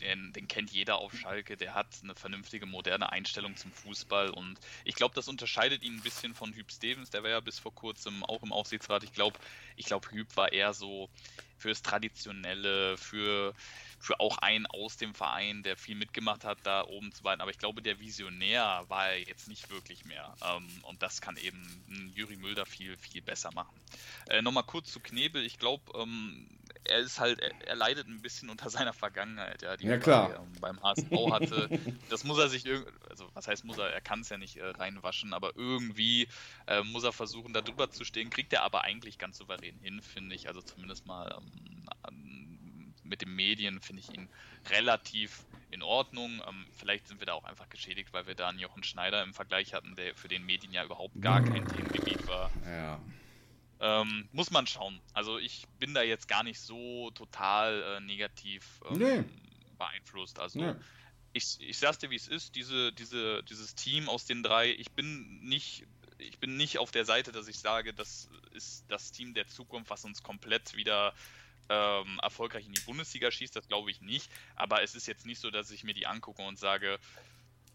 den, 0.00 0.32
den, 0.32 0.48
kennt 0.48 0.70
jeder 0.70 0.98
auf 0.98 1.14
Schalke, 1.14 1.56
der 1.56 1.74
hat 1.74 1.86
eine 2.02 2.14
vernünftige, 2.14 2.66
moderne 2.66 3.10
Einstellung 3.12 3.56
zum 3.56 3.72
Fußball 3.72 4.30
und 4.30 4.58
ich 4.84 4.94
glaube, 4.94 5.14
das 5.14 5.28
unterscheidet 5.28 5.82
ihn 5.82 5.96
ein 5.96 6.02
bisschen 6.02 6.34
von 6.34 6.52
Hüb 6.52 6.70
Stevens, 6.70 7.10
der 7.10 7.22
war 7.22 7.30
ja 7.30 7.40
bis 7.40 7.58
vor 7.58 7.74
kurzem 7.74 8.24
auch 8.24 8.42
im 8.42 8.52
Aufsichtsrat. 8.52 9.02
Ich 9.04 9.12
glaube, 9.12 9.38
ich 9.76 9.86
glaube, 9.86 10.10
Hüb 10.10 10.36
war 10.36 10.52
eher 10.52 10.72
so 10.72 11.08
fürs 11.56 11.82
Traditionelle, 11.82 12.96
für, 12.96 13.54
für 13.98 14.20
auch 14.20 14.38
einen 14.38 14.66
aus 14.66 14.96
dem 14.96 15.14
Verein, 15.14 15.62
der 15.62 15.76
viel 15.76 15.96
mitgemacht 15.96 16.44
hat, 16.44 16.58
da 16.62 16.84
oben 16.84 17.12
zu 17.12 17.22
beiden. 17.22 17.40
Aber 17.40 17.50
ich 17.50 17.58
glaube, 17.58 17.82
der 17.82 18.00
Visionär 18.00 18.84
war 18.88 19.08
er 19.08 19.18
jetzt 19.18 19.48
nicht 19.48 19.70
wirklich 19.70 20.04
mehr. 20.04 20.34
Ähm, 20.44 20.68
und 20.82 21.02
das 21.02 21.20
kann 21.20 21.36
eben 21.36 22.12
Juri 22.14 22.36
Mülder 22.36 22.66
viel, 22.66 22.96
viel 22.96 23.22
besser 23.22 23.50
machen. 23.52 23.74
Äh, 24.28 24.42
Nochmal 24.42 24.64
kurz 24.64 24.92
zu 24.92 25.00
Knebel. 25.00 25.44
Ich 25.44 25.58
glaube, 25.58 25.82
ähm, 25.94 26.46
er 26.84 26.98
ist 26.98 27.20
halt, 27.20 27.40
er, 27.40 27.52
er, 27.66 27.76
leidet 27.76 28.08
ein 28.08 28.22
bisschen 28.22 28.50
unter 28.50 28.70
seiner 28.70 28.92
Vergangenheit, 28.92 29.62
ja, 29.62 29.76
die 29.76 29.86
ja, 29.86 29.98
klar. 29.98 30.30
er 30.30 30.46
beim 30.60 30.80
HSV 30.82 31.10
hatte. 31.30 31.68
das 32.08 32.24
muss 32.24 32.38
er 32.38 32.48
sich 32.48 32.66
irgendwie, 32.66 32.90
also 33.10 33.28
was 33.34 33.48
heißt 33.48 33.64
muss 33.64 33.78
er, 33.78 33.90
er 33.90 34.00
kann 34.00 34.20
es 34.20 34.28
ja 34.28 34.38
nicht 34.38 34.56
äh, 34.56 34.64
reinwaschen, 34.64 35.32
aber 35.32 35.56
irgendwie 35.56 36.28
äh, 36.66 36.82
muss 36.82 37.04
er 37.04 37.12
versuchen, 37.12 37.52
da 37.52 37.60
drüber 37.60 37.90
zu 37.90 38.04
stehen, 38.04 38.30
kriegt 38.30 38.52
er 38.52 38.62
aber 38.62 38.82
eigentlich 38.82 39.18
ganz 39.18 39.38
souverän 39.38 39.78
hin, 39.80 40.02
finde 40.02 40.34
ich. 40.34 40.48
Also 40.48 40.62
zumindest 40.62 41.06
mal 41.06 41.36
ähm, 41.36 42.27
mit 43.08 43.22
den 43.22 43.34
Medien 43.34 43.80
finde 43.80 44.02
ich 44.02 44.14
ihn 44.14 44.28
relativ 44.70 45.44
in 45.70 45.82
Ordnung. 45.82 46.42
Ähm, 46.46 46.66
vielleicht 46.76 47.08
sind 47.08 47.20
wir 47.20 47.26
da 47.26 47.34
auch 47.34 47.44
einfach 47.44 47.68
geschädigt, 47.68 48.12
weil 48.12 48.26
wir 48.26 48.34
da 48.34 48.48
einen 48.48 48.58
Jochen 48.58 48.82
Schneider 48.82 49.22
im 49.22 49.34
Vergleich 49.34 49.74
hatten, 49.74 49.94
der 49.96 50.14
für 50.14 50.28
den 50.28 50.44
Medien 50.44 50.72
ja 50.72 50.84
überhaupt 50.84 51.20
gar 51.20 51.42
kein 51.42 51.66
Themengebiet 51.66 52.26
war. 52.26 52.50
Ja. 52.66 53.00
Ähm, 53.80 54.28
muss 54.32 54.50
man 54.50 54.66
schauen. 54.66 55.00
Also 55.12 55.38
ich 55.38 55.66
bin 55.78 55.94
da 55.94 56.02
jetzt 56.02 56.26
gar 56.26 56.42
nicht 56.42 56.60
so 56.60 57.10
total 57.12 57.82
äh, 57.82 58.00
negativ 58.00 58.80
ähm, 58.90 58.98
nee. 58.98 59.24
beeinflusst. 59.78 60.40
Also 60.40 60.58
nee. 60.58 60.74
ich, 61.32 61.60
ich 61.60 61.78
sag's 61.78 61.98
dir, 61.98 62.10
wie 62.10 62.16
es 62.16 62.26
ist, 62.26 62.56
diese, 62.56 62.92
diese, 62.92 63.42
dieses 63.44 63.74
Team 63.74 64.08
aus 64.08 64.24
den 64.24 64.42
drei, 64.42 64.70
ich 64.72 64.90
bin 64.90 65.40
nicht, 65.42 65.86
ich 66.18 66.38
bin 66.38 66.56
nicht 66.56 66.78
auf 66.78 66.90
der 66.90 67.04
Seite, 67.04 67.30
dass 67.30 67.46
ich 67.46 67.60
sage, 67.60 67.94
das 67.94 68.28
ist 68.52 68.84
das 68.88 69.12
Team 69.12 69.34
der 69.34 69.46
Zukunft, 69.46 69.90
was 69.90 70.04
uns 70.04 70.24
komplett 70.24 70.74
wieder 70.74 71.14
ähm, 71.68 72.18
erfolgreich 72.22 72.66
in 72.66 72.72
die 72.72 72.80
Bundesliga 72.80 73.30
schießt, 73.30 73.54
das 73.54 73.68
glaube 73.68 73.90
ich 73.90 74.00
nicht. 74.00 74.30
Aber 74.56 74.82
es 74.82 74.94
ist 74.94 75.06
jetzt 75.06 75.26
nicht 75.26 75.40
so, 75.40 75.50
dass 75.50 75.70
ich 75.70 75.84
mir 75.84 75.94
die 75.94 76.06
angucke 76.06 76.42
und 76.42 76.58
sage, 76.58 76.98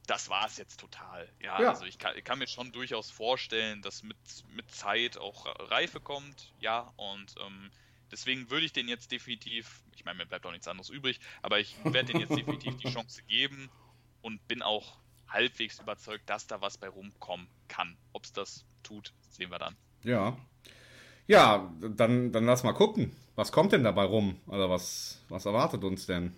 das 0.07 0.29
war 0.29 0.45
es 0.45 0.57
jetzt 0.57 0.79
total. 0.79 1.29
Ja, 1.39 1.61
ja. 1.61 1.69
also 1.69 1.85
ich 1.85 1.97
kann, 1.97 2.17
ich 2.17 2.23
kann, 2.23 2.39
mir 2.39 2.47
schon 2.47 2.71
durchaus 2.71 3.09
vorstellen, 3.09 3.81
dass 3.81 4.03
mit, 4.03 4.17
mit 4.55 4.69
Zeit 4.71 5.17
auch 5.17 5.45
Reife 5.69 6.01
kommt, 6.01 6.53
ja, 6.59 6.93
und 6.97 7.35
ähm, 7.39 7.71
deswegen 8.11 8.49
würde 8.49 8.65
ich 8.65 8.73
den 8.73 8.87
jetzt 8.87 9.11
definitiv, 9.11 9.81
ich 9.95 10.03
meine, 10.03 10.17
mir 10.17 10.25
bleibt 10.25 10.45
auch 10.45 10.51
nichts 10.51 10.67
anderes 10.67 10.89
übrig, 10.89 11.19
aber 11.41 11.59
ich 11.59 11.75
werde 11.83 12.11
den 12.11 12.19
jetzt 12.19 12.35
definitiv 12.35 12.75
die 12.77 12.87
Chance 12.91 13.23
geben 13.23 13.69
und 14.21 14.45
bin 14.47 14.61
auch 14.61 14.97
halbwegs 15.27 15.79
überzeugt, 15.79 16.29
dass 16.29 16.47
da 16.47 16.61
was 16.61 16.77
bei 16.77 16.89
rumkommen 16.89 17.47
kann. 17.67 17.97
Ob 18.11 18.25
es 18.25 18.33
das 18.33 18.65
tut, 18.83 19.13
sehen 19.29 19.51
wir 19.51 19.59
dann. 19.59 19.75
Ja. 20.03 20.37
Ja, 21.28 21.71
dann, 21.80 22.32
dann 22.32 22.45
lass 22.45 22.63
mal 22.63 22.74
gucken. 22.74 23.15
Was 23.36 23.51
kommt 23.51 23.71
denn 23.71 23.84
dabei 23.84 24.03
rum? 24.03 24.39
Oder 24.47 24.69
was, 24.69 25.21
was 25.30 25.45
erwartet 25.45 25.84
uns 25.84 26.05
denn? 26.05 26.36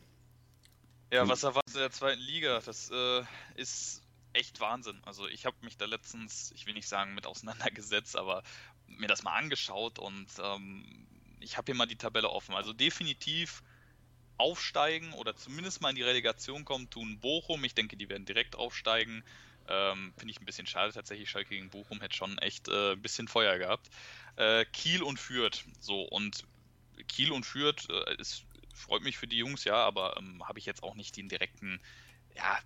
Ja, 1.12 1.28
was 1.28 1.44
erwartet 1.44 1.76
der 1.76 1.92
zweiten 1.92 2.22
Liga? 2.22 2.60
Das 2.66 2.90
äh, 2.92 3.24
ist 3.56 4.02
echt 4.34 4.60
Wahnsinn. 4.60 5.02
Also 5.06 5.28
ich 5.28 5.46
habe 5.46 5.56
mich 5.62 5.78
da 5.78 5.86
letztens, 5.86 6.52
ich 6.56 6.66
will 6.66 6.74
nicht 6.74 6.88
sagen 6.88 7.14
mit 7.16 7.26
auseinandergesetzt, 7.26 8.18
aber 8.18 8.44
mir 8.88 9.08
das 9.08 9.24
mal 9.24 9.36
angeschaut 9.36 10.00
und 10.00 10.28
ähm, 10.42 11.08
ich 11.40 11.58
habe 11.58 11.66
hier 11.68 11.76
mal 11.76 11.86
die 11.86 11.98
Tabelle 11.98 12.30
offen. 12.30 12.56
Also 12.56 12.74
definitiv 12.74 13.64
aufsteigen 14.38 15.14
oder 15.14 15.36
zumindest 15.36 15.82
mal 15.82 15.90
in 15.90 15.96
die 15.96 16.02
Relegation 16.02 16.66
kommen, 16.66 16.90
tun 16.90 17.20
Bochum. 17.20 17.64
Ich 17.64 17.76
denke, 17.76 17.98
die 17.98 18.10
werden 18.10 18.26
direkt 18.26 18.56
aufsteigen. 18.56 19.24
Ähm, 19.68 20.13
Finde 20.18 20.32
ich 20.32 20.39
ein 20.39 20.45
bisschen 20.45 20.68
schade 20.68 20.93
tatsächlich. 20.93 21.30
Schalke 21.30 21.49
gegen 21.49 21.70
Bochum 21.70 22.01
hätte 22.01 22.16
schon 22.16 22.38
echt 22.39 22.68
äh, 22.68 22.93
ein 22.93 23.01
bisschen 23.01 23.28
Feuer 23.28 23.57
gehabt. 23.57 23.89
Äh, 24.36 24.66
Kiel 24.66 25.03
und 25.03 25.20
Fürth. 25.20 25.66
So, 25.80 26.01
und 26.03 26.43
Kiel 27.07 27.32
und 27.32 27.45
Fürth 27.45 27.89
äh, 27.89 28.16
ist, 28.20 28.45
freut 28.74 29.01
mich 29.03 29.18
für 29.18 29.28
die 29.28 29.38
Jungs, 29.38 29.63
ja, 29.63 29.76
aber 29.76 30.18
ähm, 30.18 30.47
habe 30.47 30.59
ich 30.59 30.66
jetzt 30.66 30.84
auch 30.84 30.95
nicht 30.95 31.18
den 31.18 31.30
direkten, 31.30 31.82
ja, 32.36 32.59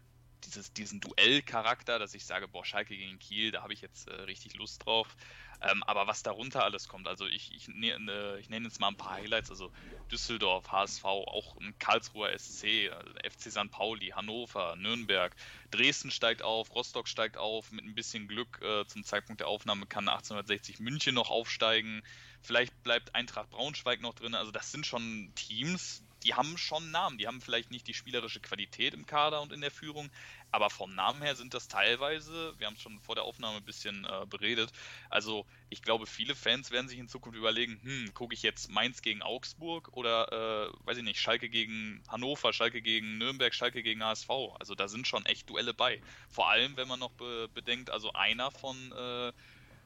dieses, 0.45 0.73
diesen 0.73 0.99
Duellcharakter, 0.99 1.99
dass 1.99 2.13
ich 2.13 2.25
sage, 2.25 2.47
boah, 2.47 2.65
Schalke 2.65 2.95
gegen 2.95 3.19
Kiel, 3.19 3.51
da 3.51 3.61
habe 3.61 3.73
ich 3.73 3.81
jetzt 3.81 4.07
äh, 4.07 4.13
richtig 4.21 4.55
Lust 4.55 4.85
drauf. 4.85 5.15
Ähm, 5.61 5.83
aber 5.83 6.07
was 6.07 6.23
darunter 6.23 6.63
alles 6.63 6.87
kommt, 6.87 7.07
also 7.07 7.25
ich, 7.25 7.53
ich, 7.53 7.67
ne, 7.67 7.99
ne, 7.99 8.37
ich 8.39 8.49
nenne 8.49 8.67
jetzt 8.67 8.79
mal 8.79 8.87
ein 8.87 8.95
paar 8.95 9.15
Highlights, 9.15 9.49
also 9.49 9.71
Düsseldorf, 10.09 10.71
HSV, 10.71 11.03
auch 11.03 11.57
ein 11.57 11.77
Karlsruher 11.79 12.31
SC, 12.37 12.89
also 12.91 13.11
FC 13.23 13.51
St. 13.51 13.69
Pauli, 13.69 14.07
Hannover, 14.07 14.77
Nürnberg, 14.77 15.35
Dresden 15.69 16.11
steigt 16.11 16.43
auf, 16.43 16.73
Rostock 16.73 17.09
steigt 17.09 17.35
auf, 17.35 17.71
mit 17.71 17.83
ein 17.83 17.93
bisschen 17.93 18.29
Glück 18.29 18.61
äh, 18.61 18.85
zum 18.87 19.03
Zeitpunkt 19.03 19.41
der 19.41 19.49
Aufnahme 19.49 19.85
kann 19.85 20.07
1860 20.07 20.79
München 20.79 21.15
noch 21.15 21.29
aufsteigen, 21.29 22.03
vielleicht 22.41 22.81
bleibt 22.83 23.13
Eintracht 23.13 23.49
Braunschweig 23.49 23.99
noch 23.99 24.13
drin, 24.13 24.35
also 24.35 24.51
das 24.51 24.71
sind 24.71 24.85
schon 24.85 25.33
Teams, 25.35 26.03
die 26.23 26.33
haben 26.33 26.57
schon 26.57 26.91
Namen. 26.91 27.17
Die 27.17 27.27
haben 27.27 27.41
vielleicht 27.41 27.71
nicht 27.71 27.87
die 27.87 27.93
spielerische 27.93 28.39
Qualität 28.39 28.93
im 28.93 29.05
Kader 29.05 29.41
und 29.41 29.53
in 29.53 29.61
der 29.61 29.71
Führung, 29.71 30.09
aber 30.51 30.69
vom 30.69 30.95
Namen 30.95 31.21
her 31.21 31.35
sind 31.35 31.53
das 31.53 31.67
teilweise, 31.67 32.53
wir 32.57 32.67
haben 32.67 32.73
es 32.73 32.81
schon 32.81 32.99
vor 32.99 33.15
der 33.15 33.23
Aufnahme 33.23 33.57
ein 33.57 33.65
bisschen 33.65 34.05
äh, 34.05 34.25
beredet, 34.25 34.71
also 35.09 35.45
ich 35.69 35.81
glaube, 35.81 36.07
viele 36.07 36.35
Fans 36.35 36.71
werden 36.71 36.89
sich 36.89 36.97
in 36.97 37.07
Zukunft 37.07 37.37
überlegen, 37.37 37.79
hm, 37.83 38.13
gucke 38.13 38.33
ich 38.33 38.41
jetzt 38.41 38.69
Mainz 38.69 39.01
gegen 39.01 39.21
Augsburg 39.21 39.89
oder, 39.93 40.31
äh, 40.31 40.87
weiß 40.87 40.97
ich 40.97 41.03
nicht, 41.03 41.19
Schalke 41.19 41.49
gegen 41.49 42.03
Hannover, 42.07 42.51
Schalke 42.53 42.81
gegen 42.81 43.17
Nürnberg, 43.17 43.53
Schalke 43.53 43.83
gegen 43.83 44.03
HSV. 44.03 44.29
Also 44.59 44.73
da 44.75 44.87
sind 44.87 45.07
schon 45.07 45.25
echt 45.25 45.49
Duelle 45.49 45.73
bei. 45.73 46.01
Vor 46.29 46.49
allem, 46.49 46.75
wenn 46.77 46.87
man 46.87 46.99
noch 46.99 47.11
be 47.11 47.47
bedenkt, 47.53 47.89
also 47.91 48.11
einer 48.13 48.51
von 48.51 48.91
äh, 48.91 49.31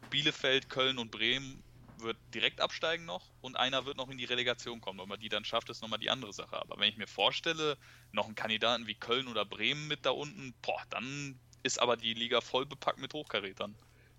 Bielefeld, 0.10 0.70
Köln 0.70 0.98
und 0.98 1.12
Bremen 1.12 1.64
wird 2.00 2.18
direkt 2.34 2.62
absteigen 2.62 3.06
noch 3.06 3.32
und 3.42 3.56
einer 3.56 3.86
wird 3.86 3.98
noch 3.98 4.10
in 4.10 4.18
die 4.18 4.26
Relegation 4.26 4.82
kommen. 4.82 5.00
Ob 5.00 5.08
man 5.08 5.20
die 5.20 5.30
dann 5.30 5.46
schafft, 5.46 5.70
ist 5.70 5.82
nochmal 5.82 6.00
die 6.00 6.10
andere 6.10 6.34
Sache. 6.34 6.58
Aber 6.58 6.80
wenn 6.80 6.90
ich 6.90 6.98
mir 6.98 7.08
vorstelle, 7.08 7.78
noch 8.12 8.26
einen 8.26 8.36
Kandidaten 8.36 8.88
wie 8.88 8.96
Köln 8.96 9.28
oder 9.28 9.46
Bremen 9.46 9.88
mit 9.88 10.06
da 10.06 10.12
unten, 10.12 10.54
boah, 10.62 10.82
dann 10.90 11.40
ist 11.64 11.82
aber 11.82 11.98
die 11.98 12.14
Liga 12.14 12.42
voll 12.42 12.66
bepackt 12.66 13.00
mit 13.00 13.14
Hochkarätern. 13.14 13.76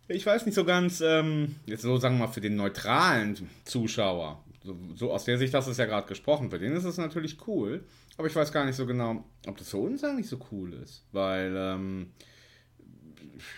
Ich 0.09 0.27
weiß 0.27 0.45
nicht 0.45 0.55
so 0.55 0.65
ganz, 0.65 1.01
ähm, 1.01 1.57
jetzt 1.67 1.83
so 1.83 1.97
sagen 1.97 2.17
wir 2.19 2.27
mal 2.27 2.33
für 2.33 2.43
den 2.43 2.57
neutralen 2.57 3.49
Zuschauer, 3.65 4.45
so, 4.63 4.77
so 4.95 5.13
aus 5.13 5.25
der 5.25 5.39
Sicht 5.39 5.55
du 5.55 5.59
es 5.59 5.77
ja 5.79 5.87
gerade 5.87 6.07
gesprochen, 6.07 6.51
für 6.51 6.59
den 6.59 6.77
ist 6.77 6.85
es 6.85 6.99
natürlich 6.99 7.39
cool, 7.47 7.87
aber 8.17 8.27
ich 8.27 8.37
weiß 8.37 8.53
gar 8.53 8.67
nicht 8.67 8.77
so 8.77 8.87
genau, 8.87 9.25
ob 9.47 9.57
das 9.57 9.71
für 9.71 9.79
uns 9.79 10.05
eigentlich 10.05 10.29
so 10.29 10.39
cool 10.51 10.75
ist, 10.75 11.07
weil 11.13 11.55
ähm, 11.57 12.13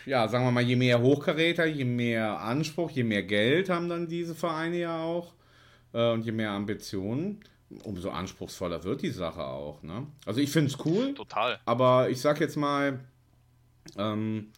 ja, 0.05 0.29
sagen 0.29 0.45
wir 0.45 0.51
mal, 0.51 0.63
je 0.63 0.77
mehr 0.77 1.01
Hochkaräter, 1.01 1.67
je 1.67 1.85
mehr 1.85 2.41
Anspruch, 2.41 2.91
je 2.91 3.05
mehr 3.05 3.23
Geld 3.23 3.69
haben 3.69 3.89
dann 3.89 4.09
diese 4.09 4.35
Vereine 4.35 4.79
ja 4.79 5.03
auch 5.03 5.33
äh, 5.93 6.13
und 6.13 6.25
je 6.25 6.33
mehr 6.33 6.51
Ambitionen, 6.51 7.41
umso 7.85 8.11
anspruchsvoller 8.11 8.85
wird 8.85 9.03
die 9.03 9.11
Sache 9.11 9.45
auch. 9.45 9.83
Ne? 9.83 10.07
Also 10.25 10.41
ich 10.41 10.51
finde 10.51 10.71
es 10.71 10.85
cool. 10.85 11.15
Total. 11.15 11.59
Aber 11.65 12.09
ich 12.11 12.21
sag 12.21 12.41
jetzt 12.41 12.57
mal, 12.57 13.01
ähm, 13.99 14.49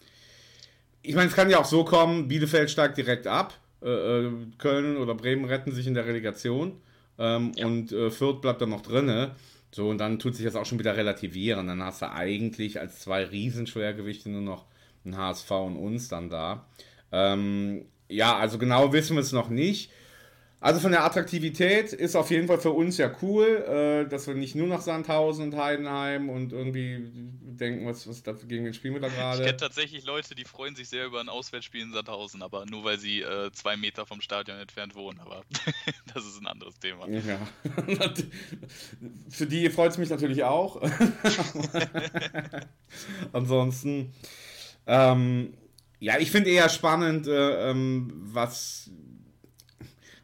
ich 1.02 1.14
meine, 1.14 1.28
es 1.28 1.34
kann 1.34 1.50
ja 1.50 1.58
auch 1.58 1.64
so 1.64 1.84
kommen, 1.84 2.28
Bielefeld 2.28 2.70
steigt 2.70 2.98
direkt 2.98 3.26
ab, 3.26 3.54
äh, 3.82 3.88
äh 3.88 4.32
Köln 4.58 4.96
oder 4.96 5.14
Bremen 5.14 5.44
retten 5.44 5.72
sich 5.72 5.86
in 5.86 5.94
der 5.94 6.06
Relegation 6.06 6.80
ähm, 7.18 7.52
ja. 7.56 7.66
und 7.66 7.92
äh, 7.92 8.10
Fürth 8.10 8.40
bleibt 8.40 8.60
dann 8.60 8.70
noch 8.70 8.82
drinne. 8.82 9.34
So, 9.70 9.90
und 9.90 9.98
dann 9.98 10.18
tut 10.18 10.34
sich 10.34 10.46
das 10.46 10.56
auch 10.56 10.64
schon 10.64 10.78
wieder 10.78 10.96
relativieren. 10.96 11.66
Dann 11.66 11.82
hast 11.82 12.00
du 12.00 12.10
eigentlich 12.10 12.80
als 12.80 13.00
zwei 13.00 13.24
Riesenschwergewichte 13.24 14.30
nur 14.30 14.40
noch 14.40 14.64
ein 15.08 15.16
HSV 15.16 15.50
und 15.50 15.76
uns 15.76 16.08
dann 16.08 16.30
da. 16.30 16.66
Ähm, 17.12 17.86
ja, 18.08 18.36
also 18.36 18.58
genau 18.58 18.92
wissen 18.92 19.16
wir 19.16 19.22
es 19.22 19.32
noch 19.32 19.48
nicht. 19.48 19.90
Also 20.60 20.80
von 20.80 20.90
der 20.90 21.04
Attraktivität 21.04 21.92
ist 21.92 22.16
auf 22.16 22.32
jeden 22.32 22.48
Fall 22.48 22.58
für 22.58 22.72
uns 22.72 22.98
ja 22.98 23.14
cool, 23.22 23.46
äh, 23.46 24.08
dass 24.08 24.26
wir 24.26 24.34
nicht 24.34 24.56
nur 24.56 24.66
nach 24.66 24.80
Sandhausen 24.80 25.44
und 25.44 25.56
Heidenheim 25.56 26.28
und 26.28 26.52
irgendwie 26.52 27.08
denken, 27.12 27.86
was, 27.86 28.08
was 28.08 28.24
gegen 28.48 28.64
wen 28.64 28.74
spielen 28.74 28.94
wir 28.94 29.00
da 29.00 29.08
gerade. 29.08 29.38
Ich 29.38 29.46
kenne 29.46 29.56
tatsächlich 29.56 30.04
Leute, 30.04 30.34
die 30.34 30.44
freuen 30.44 30.74
sich 30.74 30.88
sehr 30.88 31.06
über 31.06 31.20
ein 31.20 31.28
Auswärtsspiel 31.28 31.82
in 31.82 31.92
Sandhausen, 31.92 32.42
aber 32.42 32.66
nur 32.66 32.82
weil 32.82 32.98
sie 32.98 33.20
äh, 33.20 33.52
zwei 33.52 33.76
Meter 33.76 34.04
vom 34.04 34.20
Stadion 34.20 34.58
entfernt 34.58 34.96
wohnen. 34.96 35.20
Aber 35.20 35.44
das 36.14 36.26
ist 36.26 36.40
ein 36.40 36.48
anderes 36.48 36.76
Thema. 36.80 37.08
Ja. 37.08 37.38
Für 39.30 39.46
die 39.46 39.70
freut 39.70 39.92
es 39.92 39.98
mich 39.98 40.10
natürlich 40.10 40.42
auch. 40.42 40.82
Ansonsten 43.32 44.12
ähm, 44.88 45.52
ja, 46.00 46.18
ich 46.18 46.30
finde 46.30 46.50
eher 46.50 46.68
spannend, 46.68 47.26
äh, 47.26 47.70
ähm, 47.70 48.10
was, 48.14 48.90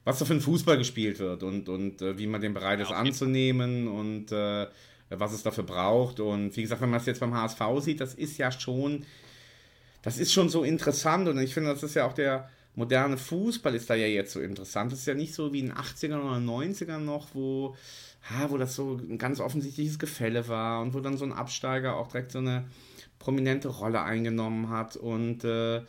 was 0.04 0.18
da 0.18 0.24
für 0.24 0.34
ein 0.34 0.40
Fußball 0.40 0.78
gespielt 0.78 1.18
wird 1.18 1.42
und, 1.42 1.68
und 1.68 2.00
äh, 2.00 2.18
wie 2.18 2.26
man 2.26 2.40
den 2.40 2.54
bereit 2.54 2.80
ist 2.80 2.90
ja, 2.90 2.96
anzunehmen 2.96 3.86
und 3.86 4.32
äh, 4.32 4.66
was 5.10 5.32
es 5.32 5.42
dafür 5.42 5.64
braucht. 5.64 6.18
Und 6.18 6.56
wie 6.56 6.62
gesagt, 6.62 6.80
wenn 6.80 6.90
man 6.90 7.00
es 7.00 7.06
jetzt 7.06 7.20
beim 7.20 7.34
HSV 7.34 7.60
sieht, 7.80 8.00
das 8.00 8.14
ist 8.14 8.38
ja 8.38 8.50
schon, 8.50 9.04
das 10.02 10.18
ist 10.18 10.32
schon 10.32 10.48
so 10.48 10.64
interessant 10.64 11.28
und 11.28 11.38
ich 11.38 11.52
finde, 11.52 11.70
das 11.70 11.82
ist 11.82 11.94
ja 11.94 12.06
auch 12.06 12.14
der 12.14 12.48
moderne 12.74 13.18
Fußball 13.18 13.74
ist 13.74 13.90
da 13.90 13.94
ja 13.94 14.06
jetzt 14.06 14.32
so 14.32 14.40
interessant. 14.40 14.92
Das 14.92 15.00
ist 15.00 15.06
ja 15.06 15.14
nicht 15.14 15.34
so 15.34 15.52
wie 15.52 15.60
in 15.60 15.66
den 15.66 15.76
80ern 15.76 16.20
oder 16.20 16.36
90ern 16.36 16.98
noch, 16.98 17.28
wo, 17.34 17.76
ha, 18.30 18.50
wo 18.50 18.56
das 18.56 18.74
so 18.74 18.96
ein 18.96 19.18
ganz 19.18 19.40
offensichtliches 19.40 19.98
Gefälle 19.98 20.48
war 20.48 20.80
und 20.80 20.94
wo 20.94 21.00
dann 21.00 21.18
so 21.18 21.24
ein 21.24 21.32
Absteiger 21.32 21.96
auch 21.96 22.08
direkt 22.08 22.32
so 22.32 22.38
eine 22.38 22.64
prominente 23.24 23.68
Rolle 23.68 24.02
eingenommen 24.02 24.68
hat 24.68 24.96
und 24.96 25.44
äh, 25.44 25.82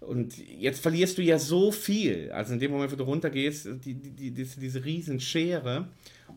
und 0.00 0.36
jetzt 0.36 0.80
verlierst 0.80 1.16
du 1.18 1.22
ja 1.22 1.38
so 1.38 1.70
viel. 1.70 2.32
Also 2.32 2.54
in 2.54 2.58
dem 2.58 2.72
Moment, 2.72 2.90
wo 2.90 2.96
du 2.96 3.04
runtergehst, 3.04 3.68
die, 3.84 3.94
die, 3.94 4.32
die, 4.32 4.44
diese 4.44 4.84
Riesenschere. 4.84 5.88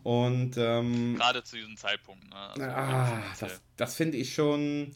Und 0.03 0.55
ähm, 0.57 1.15
gerade 1.15 1.43
zu 1.43 1.55
diesem 1.55 1.75
Zeitpunkt. 1.75 2.29
Ne? 2.29 2.35
Also, 2.35 2.63
ah, 2.63 3.23
das, 3.39 3.61
das 3.75 3.95
finde 3.95 4.17
ich 4.17 4.35
schon, 4.35 4.91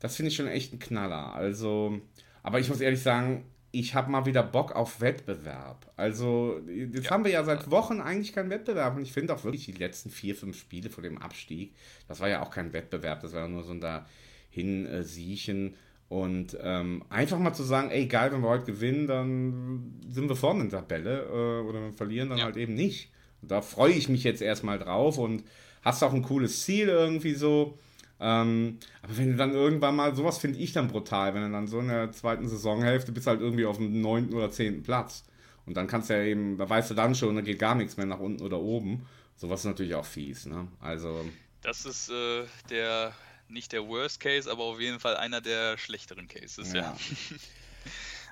das 0.00 0.16
finde 0.16 0.30
ich 0.30 0.36
schon 0.36 0.48
echt 0.48 0.72
ein 0.72 0.80
Knaller. 0.80 1.34
Also, 1.34 2.00
aber 2.42 2.58
ich 2.58 2.68
muss 2.68 2.80
ehrlich 2.80 3.00
sagen, 3.00 3.44
ich 3.70 3.94
habe 3.94 4.10
mal 4.10 4.26
wieder 4.26 4.42
Bock 4.42 4.72
auf 4.74 5.00
Wettbewerb. 5.00 5.92
Also, 5.96 6.60
jetzt 6.66 7.04
ja. 7.04 7.10
haben 7.12 7.24
wir 7.24 7.30
ja 7.30 7.44
seit 7.44 7.70
Wochen 7.70 8.00
eigentlich 8.00 8.32
keinen 8.32 8.50
Wettbewerb 8.50 8.96
und 8.96 9.02
ich 9.02 9.12
finde 9.12 9.34
auch 9.34 9.44
wirklich 9.44 9.66
die 9.66 9.72
letzten 9.72 10.10
vier, 10.10 10.34
fünf 10.34 10.58
Spiele 10.58 10.90
vor 10.90 11.02
dem 11.04 11.18
Abstieg, 11.18 11.76
das 12.08 12.18
war 12.18 12.28
ja 12.28 12.42
auch 12.42 12.50
kein 12.50 12.72
Wettbewerb, 12.72 13.20
das 13.20 13.32
war 13.32 13.42
ja 13.42 13.48
nur 13.48 13.62
so 13.62 13.70
ein 13.70 13.80
da 13.80 14.06
hinsiechen. 14.50 15.74
Und 16.08 16.58
ähm, 16.60 17.04
einfach 17.08 17.38
mal 17.38 17.54
zu 17.54 17.62
sagen, 17.62 17.90
ey, 17.90 18.06
geil, 18.06 18.32
wenn 18.32 18.42
wir 18.42 18.48
heute 18.48 18.64
gewinnen, 18.64 19.06
dann 19.06 20.00
sind 20.08 20.28
wir 20.28 20.34
vorne 20.34 20.64
in 20.64 20.70
der 20.70 20.80
Tabelle 20.80 21.22
äh, 21.22 21.68
oder 21.68 21.82
wir 21.82 21.92
verlieren 21.92 22.30
dann 22.30 22.38
ja. 22.38 22.44
halt 22.46 22.56
eben 22.56 22.74
nicht. 22.74 23.10
Und 23.42 23.50
da 23.52 23.62
freue 23.62 23.92
ich 23.92 24.08
mich 24.08 24.24
jetzt 24.24 24.42
erstmal 24.42 24.78
drauf 24.78 25.18
und 25.18 25.44
hast 25.82 26.02
auch 26.02 26.12
ein 26.12 26.22
cooles 26.22 26.64
Ziel 26.64 26.88
irgendwie 26.88 27.34
so. 27.34 27.78
Ähm, 28.18 28.78
aber 29.02 29.16
wenn 29.16 29.30
du 29.30 29.36
dann 29.36 29.52
irgendwann 29.52 29.96
mal, 29.96 30.14
sowas 30.14 30.38
finde 30.38 30.58
ich 30.58 30.72
dann 30.72 30.88
brutal, 30.88 31.32
wenn 31.34 31.42
du 31.42 31.50
dann 31.50 31.68
so 31.68 31.78
in 31.78 31.88
der 31.88 32.12
zweiten 32.12 32.48
Saisonhälfte 32.48 33.12
bist 33.12 33.26
halt 33.26 33.40
irgendwie 33.40 33.64
auf 33.64 33.78
dem 33.78 34.00
neunten 34.00 34.34
oder 34.34 34.50
zehnten 34.50 34.82
Platz. 34.82 35.24
Und 35.64 35.76
dann 35.76 35.86
kannst 35.86 36.10
du 36.10 36.14
ja 36.14 36.24
eben, 36.24 36.58
da 36.58 36.68
weißt 36.68 36.90
du 36.90 36.94
dann 36.94 37.14
schon, 37.14 37.36
da 37.36 37.40
geht 37.40 37.58
gar 37.58 37.74
nichts 37.74 37.96
mehr 37.96 38.06
nach 38.06 38.18
unten 38.18 38.42
oder 38.42 38.58
oben. 38.58 39.06
Sowas 39.36 39.60
ist 39.60 39.66
natürlich 39.66 39.94
auch 39.94 40.04
fies, 40.04 40.46
ne? 40.46 40.68
Also. 40.80 41.24
Das 41.62 41.86
ist 41.86 42.10
äh, 42.10 42.44
der 42.68 43.12
nicht 43.50 43.72
der 43.72 43.86
Worst 43.86 44.20
Case, 44.20 44.50
aber 44.50 44.64
auf 44.64 44.80
jeden 44.80 45.00
Fall 45.00 45.16
einer 45.16 45.40
der 45.40 45.78
schlechteren 45.78 46.28
Cases, 46.28 46.72
ja. 46.72 46.80
ja. 46.80 46.96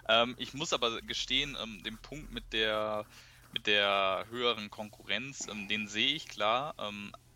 ähm, 0.22 0.34
ich 0.38 0.54
muss 0.54 0.72
aber 0.72 1.00
gestehen, 1.02 1.56
ähm, 1.62 1.82
den 1.82 1.98
Punkt 1.98 2.32
mit 2.32 2.52
der 2.52 3.06
mit 3.52 3.66
der 3.66 4.26
höheren 4.30 4.70
Konkurrenz, 4.70 5.46
ähm, 5.50 5.68
den 5.68 5.88
sehe 5.88 6.14
ich 6.14 6.28
klar. 6.28 6.74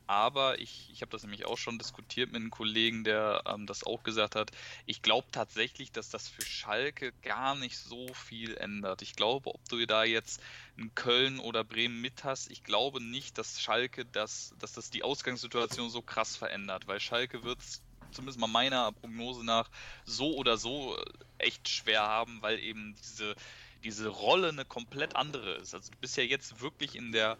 Aber 0.06 0.58
ich, 0.58 0.90
ich 0.92 1.02
habe 1.02 1.10
das 1.10 1.22
nämlich 1.22 1.46
auch 1.46 1.58
schon 1.58 1.78
diskutiert 1.78 2.32
mit 2.32 2.40
einem 2.40 2.50
Kollegen, 2.50 3.04
der 3.04 3.42
ähm, 3.46 3.66
das 3.66 3.84
auch 3.84 4.02
gesagt 4.02 4.34
hat. 4.34 4.50
Ich 4.86 5.02
glaube 5.02 5.28
tatsächlich, 5.32 5.92
dass 5.92 6.10
das 6.10 6.28
für 6.28 6.42
Schalke 6.42 7.12
gar 7.22 7.54
nicht 7.54 7.78
so 7.78 8.12
viel 8.14 8.56
ändert. 8.56 9.02
Ich 9.02 9.14
glaube, 9.14 9.54
ob 9.54 9.68
du 9.68 9.84
da 9.86 10.04
jetzt 10.04 10.42
in 10.76 10.94
Köln 10.94 11.38
oder 11.38 11.64
Bremen 11.64 12.00
mit 12.00 12.24
hast, 12.24 12.50
ich 12.50 12.64
glaube 12.64 13.02
nicht, 13.02 13.38
dass 13.38 13.60
Schalke 13.60 14.04
das, 14.04 14.54
dass 14.58 14.72
das 14.72 14.90
die 14.90 15.02
Ausgangssituation 15.02 15.90
so 15.90 16.02
krass 16.02 16.36
verändert, 16.36 16.86
weil 16.86 17.00
Schalke 17.00 17.44
wird 17.44 17.60
es 17.60 17.82
zumindest 18.12 18.38
mal 18.38 18.46
meiner 18.46 18.92
Prognose 18.92 19.44
nach 19.44 19.70
so 20.04 20.36
oder 20.36 20.56
so 20.56 20.96
äh, 20.96 21.04
echt 21.38 21.68
schwer 21.68 22.02
haben, 22.02 22.42
weil 22.42 22.58
eben 22.58 22.94
diese, 23.02 23.34
diese 23.82 24.08
Rolle 24.08 24.48
eine 24.48 24.64
komplett 24.64 25.16
andere 25.16 25.54
ist. 25.54 25.74
Also 25.74 25.90
du 25.90 25.98
bist 25.98 26.16
ja 26.16 26.22
jetzt 26.22 26.60
wirklich 26.60 26.94
in 26.94 27.12
der 27.12 27.36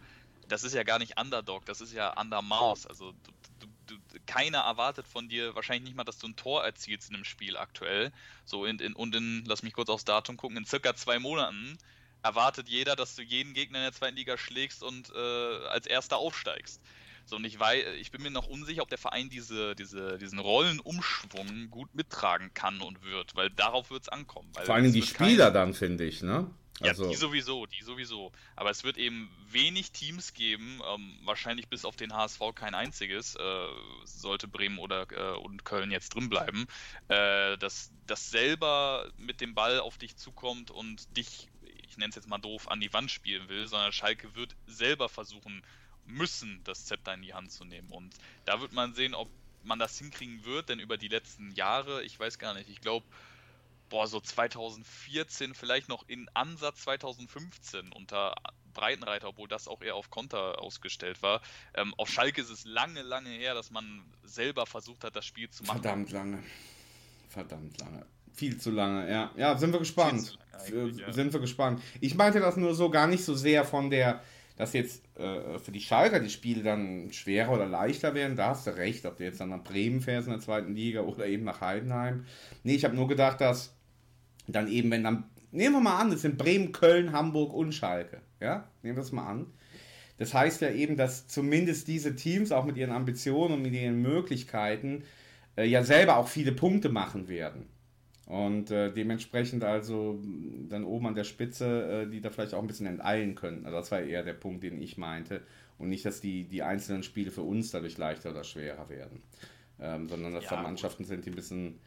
das 0.48 0.64
ist 0.64 0.74
ja 0.74 0.82
gar 0.82 0.98
nicht 0.98 1.20
Underdog, 1.20 1.64
das 1.66 1.80
ist 1.80 1.92
ja 1.92 2.18
Undermaus. 2.20 2.86
Also 2.86 3.12
du, 3.12 3.66
du, 3.86 3.96
du, 3.96 4.18
keiner 4.26 4.58
erwartet 4.58 5.06
von 5.06 5.28
dir 5.28 5.54
wahrscheinlich 5.54 5.84
nicht 5.84 5.96
mal, 5.96 6.04
dass 6.04 6.18
du 6.18 6.28
ein 6.28 6.36
Tor 6.36 6.64
erzielst 6.64 7.10
in 7.10 7.16
einem 7.16 7.24
Spiel 7.24 7.56
aktuell. 7.56 8.12
So 8.44 8.64
in, 8.64 8.78
in, 8.78 8.94
und 8.94 9.14
in, 9.14 9.44
lass 9.46 9.62
mich 9.62 9.72
kurz 9.72 9.88
aufs 9.88 10.04
Datum 10.04 10.36
gucken, 10.36 10.56
in 10.56 10.64
circa 10.64 10.94
zwei 10.94 11.18
Monaten 11.18 11.78
erwartet 12.22 12.68
jeder, 12.68 12.96
dass 12.96 13.16
du 13.16 13.22
jeden 13.22 13.52
Gegner 13.52 13.78
in 13.78 13.84
der 13.84 13.92
zweiten 13.92 14.16
Liga 14.16 14.38
schlägst 14.38 14.82
und 14.82 15.10
äh, 15.14 15.66
als 15.68 15.86
erster 15.86 16.18
aufsteigst. 16.18 16.80
So, 17.24 17.36
und 17.36 17.44
ich 17.44 17.58
weiß, 17.58 17.84
ich 18.00 18.10
bin 18.10 18.22
mir 18.22 18.30
noch 18.30 18.48
unsicher, 18.48 18.82
ob 18.82 18.88
der 18.88 18.98
Verein 18.98 19.28
diese, 19.28 19.76
diese, 19.76 20.18
diesen 20.18 20.38
Rollenumschwung 20.38 21.70
gut 21.70 21.94
mittragen 21.94 22.52
kann 22.52 22.80
und 22.80 23.02
wird, 23.02 23.36
weil 23.36 23.50
darauf 23.50 23.90
wird 23.90 24.02
es 24.02 24.08
ankommen. 24.08 24.50
Vor 24.64 24.74
allem 24.74 24.92
die 24.92 25.02
Spieler 25.02 25.46
kein... 25.46 25.54
dann, 25.54 25.74
finde 25.74 26.04
ich, 26.04 26.22
ne? 26.22 26.50
Also. 26.82 27.04
Ja, 27.04 27.10
die 27.10 27.16
sowieso, 27.16 27.66
die 27.66 27.82
sowieso. 27.82 28.32
Aber 28.56 28.70
es 28.70 28.84
wird 28.84 28.96
eben 28.98 29.30
wenig 29.48 29.92
Teams 29.92 30.34
geben, 30.34 30.80
ähm, 30.92 31.18
wahrscheinlich 31.24 31.68
bis 31.68 31.84
auf 31.84 31.96
den 31.96 32.12
HSV 32.12 32.40
kein 32.54 32.74
einziges, 32.74 33.36
äh, 33.36 33.68
sollte 34.04 34.48
Bremen 34.48 34.78
oder 34.78 35.06
äh, 35.10 35.36
und 35.36 35.64
Köln 35.64 35.90
jetzt 35.90 36.14
drin 36.14 36.28
bleiben, 36.28 36.66
äh, 37.08 37.56
dass 37.58 37.92
das 38.06 38.30
selber 38.30 39.10
mit 39.16 39.40
dem 39.40 39.54
Ball 39.54 39.80
auf 39.80 39.98
dich 39.98 40.16
zukommt 40.16 40.70
und 40.70 41.16
dich, 41.16 41.48
ich 41.88 41.96
nenne 41.96 42.10
es 42.10 42.16
jetzt 42.16 42.28
mal 42.28 42.38
doof, 42.38 42.68
an 42.68 42.80
die 42.80 42.92
Wand 42.92 43.10
spielen 43.10 43.48
will, 43.48 43.66
sondern 43.66 43.92
Schalke 43.92 44.34
wird 44.34 44.56
selber 44.66 45.08
versuchen 45.08 45.62
müssen, 46.04 46.60
das 46.64 46.86
Zepter 46.86 47.14
in 47.14 47.22
die 47.22 47.34
Hand 47.34 47.52
zu 47.52 47.64
nehmen. 47.64 47.90
Und 47.90 48.14
da 48.44 48.60
wird 48.60 48.72
man 48.72 48.94
sehen, 48.94 49.14
ob 49.14 49.30
man 49.64 49.78
das 49.78 49.98
hinkriegen 49.98 50.44
wird, 50.44 50.68
denn 50.68 50.80
über 50.80 50.96
die 50.96 51.08
letzten 51.08 51.52
Jahre, 51.52 52.02
ich 52.02 52.18
weiß 52.18 52.38
gar 52.38 52.54
nicht, 52.54 52.68
ich 52.68 52.80
glaube, 52.80 53.06
boah, 53.92 54.06
so 54.06 54.20
2014, 54.20 55.54
vielleicht 55.54 55.90
noch 55.90 56.08
in 56.08 56.26
Ansatz 56.32 56.82
2015 56.84 57.92
unter 57.92 58.34
Breitenreiter, 58.72 59.28
obwohl 59.28 59.48
das 59.48 59.68
auch 59.68 59.82
eher 59.82 59.96
auf 59.96 60.08
Konter 60.08 60.62
ausgestellt 60.62 61.22
war. 61.22 61.42
Ähm, 61.74 61.92
auf 61.98 62.08
Schalke 62.08 62.40
ist 62.40 62.48
es 62.48 62.64
lange, 62.64 63.02
lange 63.02 63.28
her, 63.28 63.52
dass 63.54 63.70
man 63.70 64.02
selber 64.24 64.64
versucht 64.64 65.04
hat, 65.04 65.14
das 65.14 65.26
Spiel 65.26 65.50
zu 65.50 65.62
machen. 65.64 65.82
Verdammt 65.82 66.10
lange. 66.10 66.42
Verdammt 67.28 67.78
lange. 67.80 68.06
Viel 68.32 68.58
zu 68.58 68.70
lange, 68.70 69.10
ja. 69.10 69.30
Ja, 69.36 69.58
sind 69.58 69.72
wir 69.72 69.78
gespannt. 69.78 70.38
Ja. 70.96 71.12
Sind 71.12 71.34
wir 71.34 71.40
gespannt. 71.40 71.82
Ich 72.00 72.14
meinte 72.14 72.40
das 72.40 72.56
nur 72.56 72.74
so 72.74 72.88
gar 72.88 73.06
nicht 73.06 73.24
so 73.26 73.34
sehr 73.34 73.62
von 73.66 73.90
der, 73.90 74.22
dass 74.56 74.72
jetzt 74.72 75.02
äh, 75.18 75.58
für 75.58 75.70
die 75.70 75.82
Schalker 75.82 76.18
die 76.18 76.30
Spiele 76.30 76.62
dann 76.62 77.12
schwerer 77.12 77.52
oder 77.52 77.66
leichter 77.66 78.14
werden. 78.14 78.36
Da 78.36 78.48
hast 78.48 78.66
du 78.66 78.74
recht, 78.74 79.04
ob 79.04 79.18
du 79.18 79.24
jetzt 79.24 79.38
dann 79.38 79.50
nach 79.50 79.62
Bremen 79.62 80.00
fährst 80.00 80.28
in 80.28 80.32
der 80.32 80.40
zweiten 80.40 80.74
Liga 80.74 81.02
oder 81.02 81.26
eben 81.26 81.44
nach 81.44 81.60
Heidenheim. 81.60 82.24
Nee, 82.62 82.76
ich 82.76 82.84
habe 82.86 82.96
nur 82.96 83.06
gedacht, 83.06 83.42
dass 83.42 83.74
dann 84.46 84.68
eben, 84.68 84.90
wenn 84.90 85.04
dann, 85.04 85.24
nehmen 85.50 85.76
wir 85.76 85.80
mal 85.80 85.98
an, 85.98 86.10
das 86.10 86.22
sind 86.22 86.38
Bremen, 86.38 86.72
Köln, 86.72 87.12
Hamburg 87.12 87.52
und 87.52 87.72
Schalke. 87.72 88.20
Ja, 88.40 88.68
nehmen 88.82 88.96
wir 88.96 89.02
das 89.02 89.12
mal 89.12 89.26
an. 89.26 89.46
Das 90.18 90.34
heißt 90.34 90.60
ja 90.60 90.70
eben, 90.70 90.96
dass 90.96 91.26
zumindest 91.26 91.88
diese 91.88 92.14
Teams 92.14 92.52
auch 92.52 92.64
mit 92.64 92.76
ihren 92.76 92.92
Ambitionen 92.92 93.54
und 93.54 93.62
mit 93.62 93.72
ihren 93.72 94.02
Möglichkeiten 94.02 95.04
äh, 95.56 95.64
ja 95.64 95.82
selber 95.84 96.16
auch 96.16 96.28
viele 96.28 96.52
Punkte 96.52 96.88
machen 96.88 97.28
werden. 97.28 97.66
Und 98.26 98.70
äh, 98.70 98.92
dementsprechend 98.92 99.64
also 99.64 100.20
dann 100.68 100.84
oben 100.84 101.08
an 101.08 101.14
der 101.14 101.24
Spitze, 101.24 102.04
äh, 102.04 102.10
die 102.10 102.20
da 102.20 102.30
vielleicht 102.30 102.54
auch 102.54 102.60
ein 102.60 102.66
bisschen 102.66 102.86
enteilen 102.86 103.34
könnten. 103.34 103.66
Also 103.66 103.78
das 103.78 103.90
war 103.90 104.00
eher 104.00 104.22
der 104.22 104.34
Punkt, 104.34 104.62
den 104.62 104.80
ich 104.80 104.96
meinte. 104.96 105.42
Und 105.78 105.88
nicht, 105.88 106.04
dass 106.04 106.20
die, 106.20 106.44
die 106.44 106.62
einzelnen 106.62 107.02
Spiele 107.02 107.30
für 107.30 107.42
uns 107.42 107.72
dadurch 107.72 107.98
leichter 107.98 108.30
oder 108.30 108.44
schwerer 108.44 108.88
werden. 108.88 109.22
Ähm, 109.80 110.08
sondern 110.08 110.32
dass 110.32 110.44
ja, 110.44 110.50
da 110.50 110.62
Mannschaften 110.62 111.04
sind, 111.04 111.26
die 111.26 111.30
ein 111.30 111.36
bisschen 111.36 111.80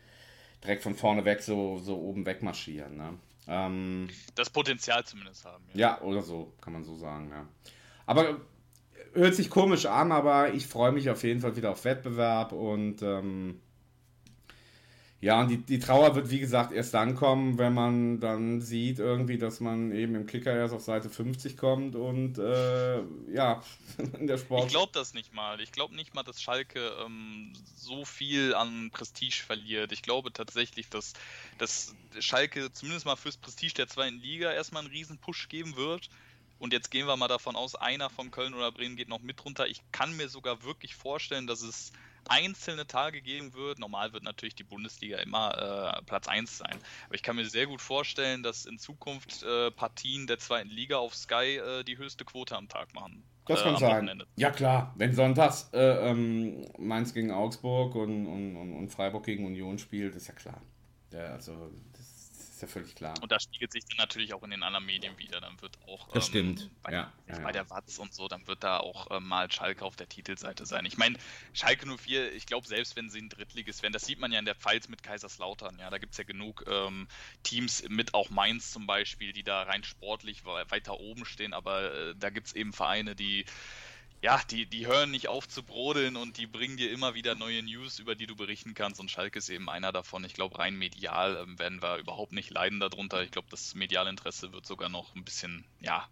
direkt 0.64 0.84
von 0.84 0.96
vorne 0.96 1.26
weg 1.26 1.42
so, 1.42 1.78
so 1.78 1.98
oben 1.98 2.26
wegmarschieren. 2.26 2.98
Ne? 2.98 3.14
Ähm, 3.48 4.10
das 4.36 4.50
Potenzial 4.50 5.04
zumindest 5.06 5.46
haben. 5.46 5.64
Ja. 5.74 5.80
ja, 5.80 6.02
oder 6.02 6.22
so, 6.22 6.54
kann 6.62 6.74
man 6.74 6.84
so 6.84 6.96
sagen, 6.96 7.30
ja. 7.30 7.48
Aber 8.06 8.40
hört 9.14 9.36
sich 9.36 9.50
komisch 9.50 9.86
an, 9.86 10.12
aber 10.12 10.54
ich 10.54 10.68
freue 10.68 10.92
mich 10.92 11.10
auf 11.10 11.24
jeden 11.24 11.42
Fall 11.42 11.56
wieder 11.56 11.72
auf 11.72 11.86
Wettbewerb 11.86 12.52
und 12.52 13.02
ähm, 13.02 13.62
ja, 15.26 15.40
und 15.40 15.48
die, 15.48 15.58
die 15.58 15.80
Trauer 15.80 16.14
wird, 16.14 16.30
wie 16.30 16.40
gesagt, 16.40 16.72
erst 16.72 16.94
dann 16.94 17.16
kommen, 17.16 17.58
wenn 17.58 17.74
man 17.74 18.20
dann 18.20 18.62
sieht, 18.62 19.00
irgendwie, 19.00 19.40
dass 19.40 19.60
man 19.60 19.92
eben 19.92 20.14
im 20.14 20.28
Kicker 20.28 20.56
erst 20.56 20.72
auf 20.72 20.84
Seite 20.84 21.10
50 21.10 21.58
kommt 21.58 21.96
und 21.96 22.38
äh, 22.38 23.02
ja, 23.34 23.64
in 24.20 24.28
der 24.28 24.38
Sport. 24.38 24.66
Ich 24.66 24.70
glaube 24.70 24.92
das 24.94 25.16
nicht 25.16 25.34
mal. 25.34 25.60
Ich 25.62 25.72
glaube 25.72 25.96
nicht 25.96 26.14
mal, 26.14 26.22
dass 26.22 26.44
Schalke 26.44 26.92
ähm, 27.04 27.54
so 27.76 28.06
viel 28.06 28.54
an 28.54 28.92
Prestige 28.92 29.42
verliert. 29.44 29.92
Ich 29.92 30.04
glaube 30.04 30.32
tatsächlich, 30.32 30.90
dass, 30.90 31.14
dass 31.58 31.96
Schalke 32.20 32.72
zumindest 32.72 33.08
mal 33.08 33.16
fürs 33.16 33.38
Prestige 33.38 33.74
der 33.74 33.88
zweiten 33.88 34.20
Liga 34.20 34.52
erstmal 34.52 34.84
einen 34.84 34.92
riesen 34.92 35.18
Push 35.18 35.50
geben 35.50 35.76
wird. 35.76 36.08
Und 36.60 36.72
jetzt 36.72 36.92
gehen 36.92 37.08
wir 37.08 37.18
mal 37.18 37.28
davon 37.28 37.56
aus, 37.56 37.74
einer 37.74 38.12
von 38.12 38.30
Köln 38.30 38.54
oder 38.54 38.72
Bremen 38.72 38.96
geht 38.96 39.10
noch 39.10 39.22
mit 39.22 39.44
runter. 39.44 39.66
Ich 39.66 39.82
kann 39.92 40.16
mir 40.16 40.30
sogar 40.30 40.64
wirklich 40.64 40.94
vorstellen, 40.94 41.48
dass 41.48 41.64
es 41.64 41.94
einzelne 42.30 42.88
Tage 42.88 43.22
geben 43.22 43.54
wird. 43.54 43.80
Normal 43.80 44.14
wird 44.14 44.24
natürlich 44.24 44.56
die 44.56 44.64
Bundesliga 44.64 45.18
immer 45.20 45.98
äh, 45.98 46.02
Platz 46.04 46.28
1 46.28 46.58
sein. 46.58 46.78
Aber 47.06 47.16
ich 47.16 47.24
kann 47.24 47.36
mir 47.36 47.46
sehr 47.46 47.68
gut 47.68 47.82
vorstellen, 47.82 48.44
dass 48.44 48.66
in 48.66 48.80
Zukunft 48.80 49.44
äh, 49.44 49.72
Partien 49.72 50.28
der 50.28 50.40
zweiten 50.40 50.70
Liga 50.70 50.98
auf 50.98 51.16
Sky 51.16 51.58
äh, 51.58 51.84
die 51.84 51.98
höchste 51.98 52.26
Quote 52.26 52.56
am 52.56 52.68
Tag 52.68 52.94
machen. 52.94 53.24
Das 53.48 53.62
kann 53.62 53.76
äh, 53.76 53.80
sein. 53.80 53.92
Wochenende. 53.98 54.28
Ja 54.36 54.52
klar, 54.52 54.94
wenn 54.98 55.14
sonntags 55.14 55.70
äh, 55.74 56.10
ähm, 56.10 56.66
Mainz 56.78 57.14
gegen 57.14 57.32
Augsburg 57.32 57.96
und, 57.96 58.26
und, 58.28 58.56
und, 58.56 58.90
Freiburg 58.90 59.26
gegen 59.26 59.46
Union 59.46 59.78
spielt, 59.78 60.16
ist 60.16 60.28
ja 60.28 60.34
klar. 60.34 60.62
Ja, 61.14 61.34
also 61.34 61.72
ist 62.56 62.62
ja 62.62 62.68
völlig 62.68 62.96
klar. 62.96 63.14
Und 63.22 63.32
das 63.32 63.44
spiegelt 63.44 63.72
sich 63.72 63.84
dann 63.86 63.98
natürlich 63.98 64.34
auch 64.34 64.44
in 64.44 64.52
den 64.52 64.64
anderen 64.64 64.86
Medien 64.86 65.18
wieder. 65.18 65.42
Dann 65.42 65.62
wird 65.62 65.78
auch 65.88 66.08
das 66.14 66.28
ähm, 66.28 66.30
stimmt. 66.30 66.70
Bei, 66.84 66.94
ja, 66.94 67.12
ja, 67.28 67.40
bei 67.40 67.52
der 67.52 67.70
Watz 67.70 67.98
und 67.98 68.14
so, 68.14 68.28
dann 68.28 68.48
wird 68.48 68.64
da 68.64 68.80
auch 68.80 69.08
ähm, 69.12 69.28
mal 69.28 69.52
Schalke 69.52 69.84
auf 69.84 69.96
der 69.96 70.08
Titelseite 70.08 70.66
sein. 70.66 70.86
Ich 70.86 70.98
meine, 70.98 71.18
Schalke 71.54 71.86
04, 71.86 72.34
ich 72.34 72.46
glaube, 72.46 72.68
selbst 72.68 72.96
wenn 72.96 73.10
sie 73.10 73.20
ein 73.20 73.30
Drittliges 73.30 73.84
wären, 73.84 73.94
das 73.94 74.06
sieht 74.06 74.20
man 74.20 74.32
ja 74.32 74.40
in 74.40 74.46
der 74.46 74.56
Pfalz 74.56 74.88
mit 74.88 75.04
Kaiserslautern. 75.04 75.78
Ja, 75.80 75.90
da 75.90 75.98
gibt 75.98 76.14
es 76.14 76.18
ja 76.18 76.24
genug 76.24 76.64
ähm, 76.68 77.08
Teams 77.44 77.84
mit 77.90 78.14
auch 78.14 78.30
Mainz 78.30 78.72
zum 78.72 78.88
Beispiel, 78.88 79.34
die 79.34 79.44
da 79.44 79.64
rein 79.64 79.84
sportlich 79.84 80.46
weiter 80.46 81.00
oben 81.00 81.26
stehen. 81.26 81.54
Aber 81.54 81.94
äh, 81.94 82.16
da 82.18 82.30
gibt 82.30 82.48
es 82.48 82.54
eben 82.54 82.72
Vereine, 82.72 83.16
die 83.16 83.46
ja, 84.26 84.42
die, 84.50 84.66
die 84.66 84.88
hören 84.88 85.12
nicht 85.12 85.28
auf 85.28 85.48
zu 85.48 85.62
brodeln 85.62 86.16
und 86.16 86.38
die 86.38 86.48
bringen 86.48 86.78
dir 86.78 86.90
immer 86.90 87.14
wieder 87.14 87.36
neue 87.36 87.62
News, 87.62 88.00
über 88.00 88.16
die 88.16 88.26
du 88.26 88.36
berichten 88.36 88.74
kannst. 88.74 89.00
Und 89.00 89.12
Schalke 89.12 89.38
ist 89.38 89.50
eben 89.50 89.70
einer 89.70 89.92
davon. 89.92 90.24
Ich 90.24 90.34
glaube, 90.34 90.58
rein 90.58 90.76
medial 90.76 91.38
ähm, 91.38 91.60
werden 91.60 91.80
wir 91.84 91.98
überhaupt 91.98 92.32
nicht 92.32 92.50
leiden 92.50 92.80
darunter. 92.80 93.22
Ich 93.22 93.30
glaube, 93.30 93.50
das 93.52 93.76
Medialinteresse 93.76 94.52
wird 94.52 94.66
sogar 94.66 94.90
noch 94.90 95.14
ein 95.14 95.24
bisschen, 95.24 95.64
ja, 95.80 96.10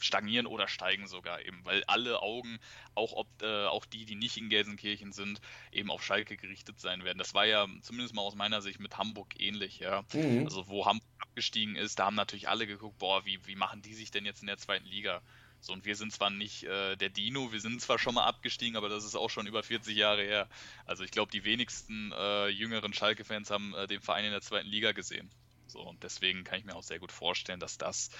stagnieren 0.00 0.46
oder 0.46 0.66
steigen 0.66 1.06
sogar 1.06 1.40
eben, 1.46 1.64
weil 1.64 1.84
alle 1.84 2.20
Augen, 2.20 2.58
auch, 2.96 3.12
ob, 3.12 3.28
äh, 3.42 3.66
auch 3.66 3.84
die, 3.84 4.06
die 4.06 4.16
nicht 4.16 4.36
in 4.38 4.48
Gelsenkirchen 4.48 5.12
sind, 5.12 5.40
eben 5.70 5.92
auf 5.92 6.04
Schalke 6.04 6.36
gerichtet 6.36 6.80
sein 6.80 7.04
werden. 7.04 7.18
Das 7.18 7.32
war 7.32 7.46
ja 7.46 7.68
zumindest 7.82 8.12
mal 8.12 8.22
aus 8.22 8.34
meiner 8.34 8.60
Sicht 8.60 8.80
mit 8.80 8.98
Hamburg 8.98 9.40
ähnlich, 9.40 9.78
ja. 9.78 10.02
Mhm. 10.12 10.46
Also 10.46 10.66
wo 10.66 10.84
Hamburg 10.84 11.06
abgestiegen 11.20 11.76
ist, 11.76 12.00
da 12.00 12.06
haben 12.06 12.16
natürlich 12.16 12.48
alle 12.48 12.66
geguckt, 12.66 12.98
boah, 12.98 13.24
wie, 13.24 13.38
wie 13.46 13.54
machen 13.54 13.82
die 13.82 13.94
sich 13.94 14.10
denn 14.10 14.24
jetzt 14.24 14.40
in 14.40 14.48
der 14.48 14.58
zweiten 14.58 14.86
Liga? 14.86 15.22
So, 15.62 15.72
und 15.72 15.84
wir 15.84 15.94
sind 15.94 16.12
zwar 16.12 16.28
nicht 16.28 16.64
äh, 16.64 16.96
der 16.96 17.08
Dino, 17.08 17.52
wir 17.52 17.60
sind 17.60 17.80
zwar 17.80 17.96
schon 17.96 18.16
mal 18.16 18.24
abgestiegen, 18.24 18.76
aber 18.76 18.88
das 18.88 19.04
ist 19.04 19.14
auch 19.14 19.30
schon 19.30 19.46
über 19.46 19.62
40 19.62 19.96
Jahre 19.96 20.22
her. 20.22 20.48
Also 20.86 21.04
ich 21.04 21.12
glaube, 21.12 21.30
die 21.30 21.44
wenigsten 21.44 22.12
äh, 22.18 22.48
jüngeren 22.48 22.92
Schalke-Fans 22.92 23.48
haben 23.52 23.72
äh, 23.74 23.86
den 23.86 24.00
Verein 24.00 24.24
in 24.24 24.32
der 24.32 24.40
zweiten 24.40 24.66
Liga 24.66 24.90
gesehen. 24.90 25.30
So, 25.68 25.80
und 25.80 26.02
deswegen 26.02 26.42
kann 26.42 26.58
ich 26.58 26.64
mir 26.64 26.74
auch 26.74 26.82
sehr 26.82 26.98
gut 26.98 27.12
vorstellen, 27.12 27.60
dass 27.60 27.78
das 27.78 28.10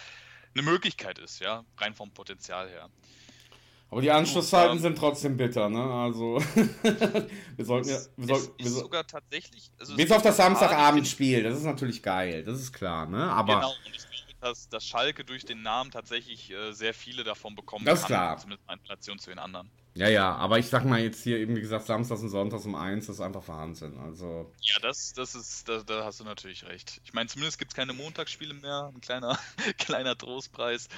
eine 0.55 0.63
Möglichkeit 0.63 1.19
ist, 1.19 1.41
ja, 1.41 1.65
rein 1.79 1.95
vom 1.95 2.13
Potenzial 2.13 2.69
her. 2.69 2.89
Aber 3.91 4.01
die 4.01 4.11
Anschlusszeiten 4.13 4.79
sind 4.79 4.97
trotzdem 4.97 5.37
bitter, 5.37 5.69
ne? 5.69 5.83
Also 5.83 6.39
wir 7.57 7.65
sollten 7.65 7.89
ja. 7.89 7.99
Wir 8.17 8.37
sollten, 8.37 8.63
ist 8.63 8.73
so, 8.73 8.81
sogar 8.81 9.05
tatsächlich. 9.05 9.71
Also 9.81 9.97
bis 9.97 10.11
auf 10.13 10.23
das 10.23 10.37
Samstagabendspiel, 10.37 11.43
das 11.43 11.59
ist 11.59 11.65
natürlich 11.65 12.03
geil, 12.05 12.45
das 12.45 12.61
ist 12.61 12.73
klar, 12.73 13.07
ne? 13.07 13.25
Aber. 13.25 13.57
Genau, 13.57 13.71
und 13.71 13.95
ich 13.95 14.32
dass, 14.43 14.69
dass 14.69 14.85
Schalke 14.85 15.25
durch 15.25 15.45
den 15.45 15.63
Namen 15.63 15.91
tatsächlich 15.91 16.51
äh, 16.51 16.73
sehr 16.73 16.95
viele 16.95 17.25
davon 17.25 17.55
bekommen 17.55 17.85
das 17.85 18.01
kann, 18.01 18.09
klar. 18.09 18.37
zumindest 18.39 18.69
in 18.71 18.79
Relation 18.81 19.19
zu 19.19 19.31
den 19.31 19.39
anderen. 19.39 19.71
Ja, 19.95 20.09
ja, 20.09 20.35
aber 20.37 20.59
ich 20.59 20.69
sag 20.69 20.85
mal 20.85 21.01
jetzt 21.01 21.23
hier 21.23 21.39
eben, 21.39 21.55
wie 21.55 21.61
gesagt, 21.61 21.87
Samstags 21.87 22.23
und 22.23 22.31
Sonntags 22.31 22.65
um 22.65 22.75
eins, 22.75 23.07
das 23.07 23.17
ist 23.17 23.21
einfach 23.21 23.47
Wahnsinn. 23.47 23.99
Also. 23.99 24.51
Ja, 24.61 24.77
das, 24.81 25.13
das 25.13 25.35
ist, 25.35 25.69
da, 25.69 25.83
da 25.83 26.05
hast 26.05 26.21
du 26.21 26.25
natürlich 26.25 26.65
recht. 26.65 27.01
Ich 27.05 27.13
meine, 27.13 27.29
zumindest 27.29 27.59
gibt 27.59 27.73
es 27.73 27.77
keine 27.77 27.93
Montagsspiele 27.93 28.55
mehr, 28.55 28.91
ein 28.93 29.01
kleiner, 29.01 29.39
kleiner 29.79 30.17
Trostpreis. 30.17 30.89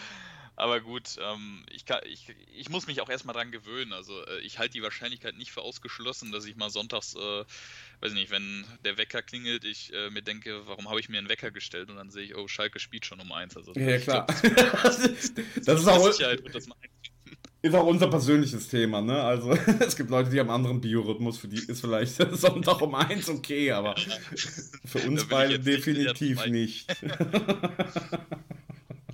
Aber 0.57 0.80
gut, 0.80 1.16
ähm, 1.20 1.64
ich, 1.70 1.84
kann, 1.84 2.00
ich, 2.05 2.32
ich 2.57 2.68
muss 2.68 2.86
mich 2.86 3.00
auch 3.00 3.09
erstmal 3.09 3.34
dran 3.34 3.50
gewöhnen. 3.50 3.92
Also 3.92 4.24
äh, 4.24 4.38
ich 4.40 4.59
halte 4.59 4.74
die 4.74 4.82
Wahrscheinlichkeit 4.82 5.36
nicht 5.36 5.50
für 5.50 5.62
ausgeschlossen, 5.62 6.30
dass 6.30 6.44
ich 6.44 6.57
mal 6.57 6.70
sonntags, 6.70 7.14
äh, 7.16 7.44
weiß 8.00 8.12
nicht, 8.12 8.30
wenn 8.30 8.64
der 8.84 8.96
Wecker 8.96 9.22
klingelt, 9.22 9.64
ich 9.64 9.92
äh, 9.92 10.11
mir 10.11 10.22
denke, 10.22 10.66
warum 10.66 10.88
habe 10.88 11.00
ich 11.00 11.09
mir 11.09 11.18
einen 11.18 11.28
Wecker 11.28 11.50
gestellt 11.50 11.90
und 11.90 11.96
dann 11.96 12.11
sehe 12.11 12.24
ich, 12.24 12.36
oh, 12.36 12.46
Schalke 12.46 12.78
spielt 12.78 13.05
schon 13.05 13.20
um 13.20 13.32
eins. 13.32 13.57
Also, 13.57 13.72
ja, 13.74 13.98
klar. 13.98 14.26
Glaub, 14.26 14.82
das, 14.82 15.34
das 15.64 15.80
ist 15.80 15.88
auch. 15.88 16.09
Das 16.52 16.68
ist 17.64 17.74
auch 17.74 17.86
unser 17.86 18.09
persönliches 18.09 18.68
Thema, 18.68 19.00
ne? 19.00 19.22
Also 19.22 19.52
es 19.80 19.96
gibt 19.96 20.11
Leute, 20.11 20.28
die 20.28 20.38
haben 20.38 20.50
anderen 20.50 20.82
Biorhythmus, 20.82 21.38
für 21.38 21.48
die 21.48 21.59
ist 21.59 21.80
vielleicht 21.80 22.14
Sonntag 22.36 22.82
um 22.82 22.94
eins 22.94 23.28
okay, 23.30 23.72
aber 23.72 23.94
für 24.84 24.98
uns 24.98 25.26
beide 25.26 25.59
definitiv 25.59 26.44
nicht. 26.44 26.94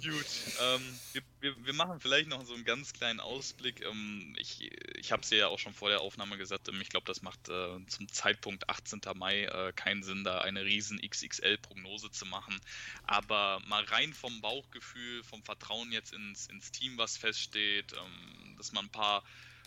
Gut, 0.03 0.27
ähm, 0.63 0.99
wir, 1.13 1.23
wir, 1.41 1.67
wir, 1.67 1.73
machen 1.75 2.01
vielleicht 2.01 2.29
noch 2.29 2.43
so 2.47 2.55
einen 2.55 2.65
ganz 2.65 2.95
kleinen 2.95 3.21
Ausblick. 3.21 3.83
Ähm, 3.85 4.35
ich 4.39 4.71
ich 4.97 5.13
habe 5.13 5.23
es 5.23 5.31
ja 5.31 5.49
auch 5.49 5.59
schon 5.59 5.75
vor 5.75 5.91
der 5.91 6.01
Aufnahme 6.01 6.39
gesagt, 6.39 6.69
ähm, 6.69 6.81
ich 6.81 6.89
glaube, 6.89 7.07
das 7.07 7.21
macht 7.21 7.49
äh, 7.49 7.87
zum 7.87 8.09
Zeitpunkt 8.09 8.71
18. 8.71 9.01
Mai 9.17 9.45
äh, 9.45 9.73
keinen 9.75 10.03
Sinn, 10.03 10.25
da 10.25 10.41
eine 10.41 10.65
riesen 10.65 11.01
XXL-Prognose 11.01 12.11
zu 12.11 12.25
machen. 12.25 12.59
Aber 13.05 13.61
mal 13.67 13.85
rein 13.85 14.15
vom 14.15 14.41
Bauchgefühl, 14.41 15.23
vom 15.23 15.43
Vertrauen 15.43 15.93
jetzt 15.93 16.15
ins, 16.15 16.47
ins 16.47 16.73
Team, 16.73 16.97
was 16.97 17.19
feststeht, 17.19 17.93
ähm, 17.93 18.57
dass 18.57 18.73
man 18.73 18.87
ein 18.87 18.93
paar 18.93 19.23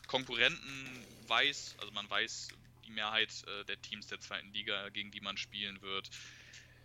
Konkurrenten 0.08 1.06
weiß, 1.28 1.76
also 1.80 1.92
man 1.92 2.10
weiß 2.10 2.48
die 2.86 2.92
Mehrheit 2.92 3.30
äh, 3.48 3.66
der 3.66 3.82
Teams 3.82 4.08
der 4.08 4.20
zweiten 4.20 4.52
Liga, 4.52 4.90
gegen 4.90 5.12
die 5.12 5.22
man 5.22 5.38
spielen 5.38 5.82
wird. 5.82 6.10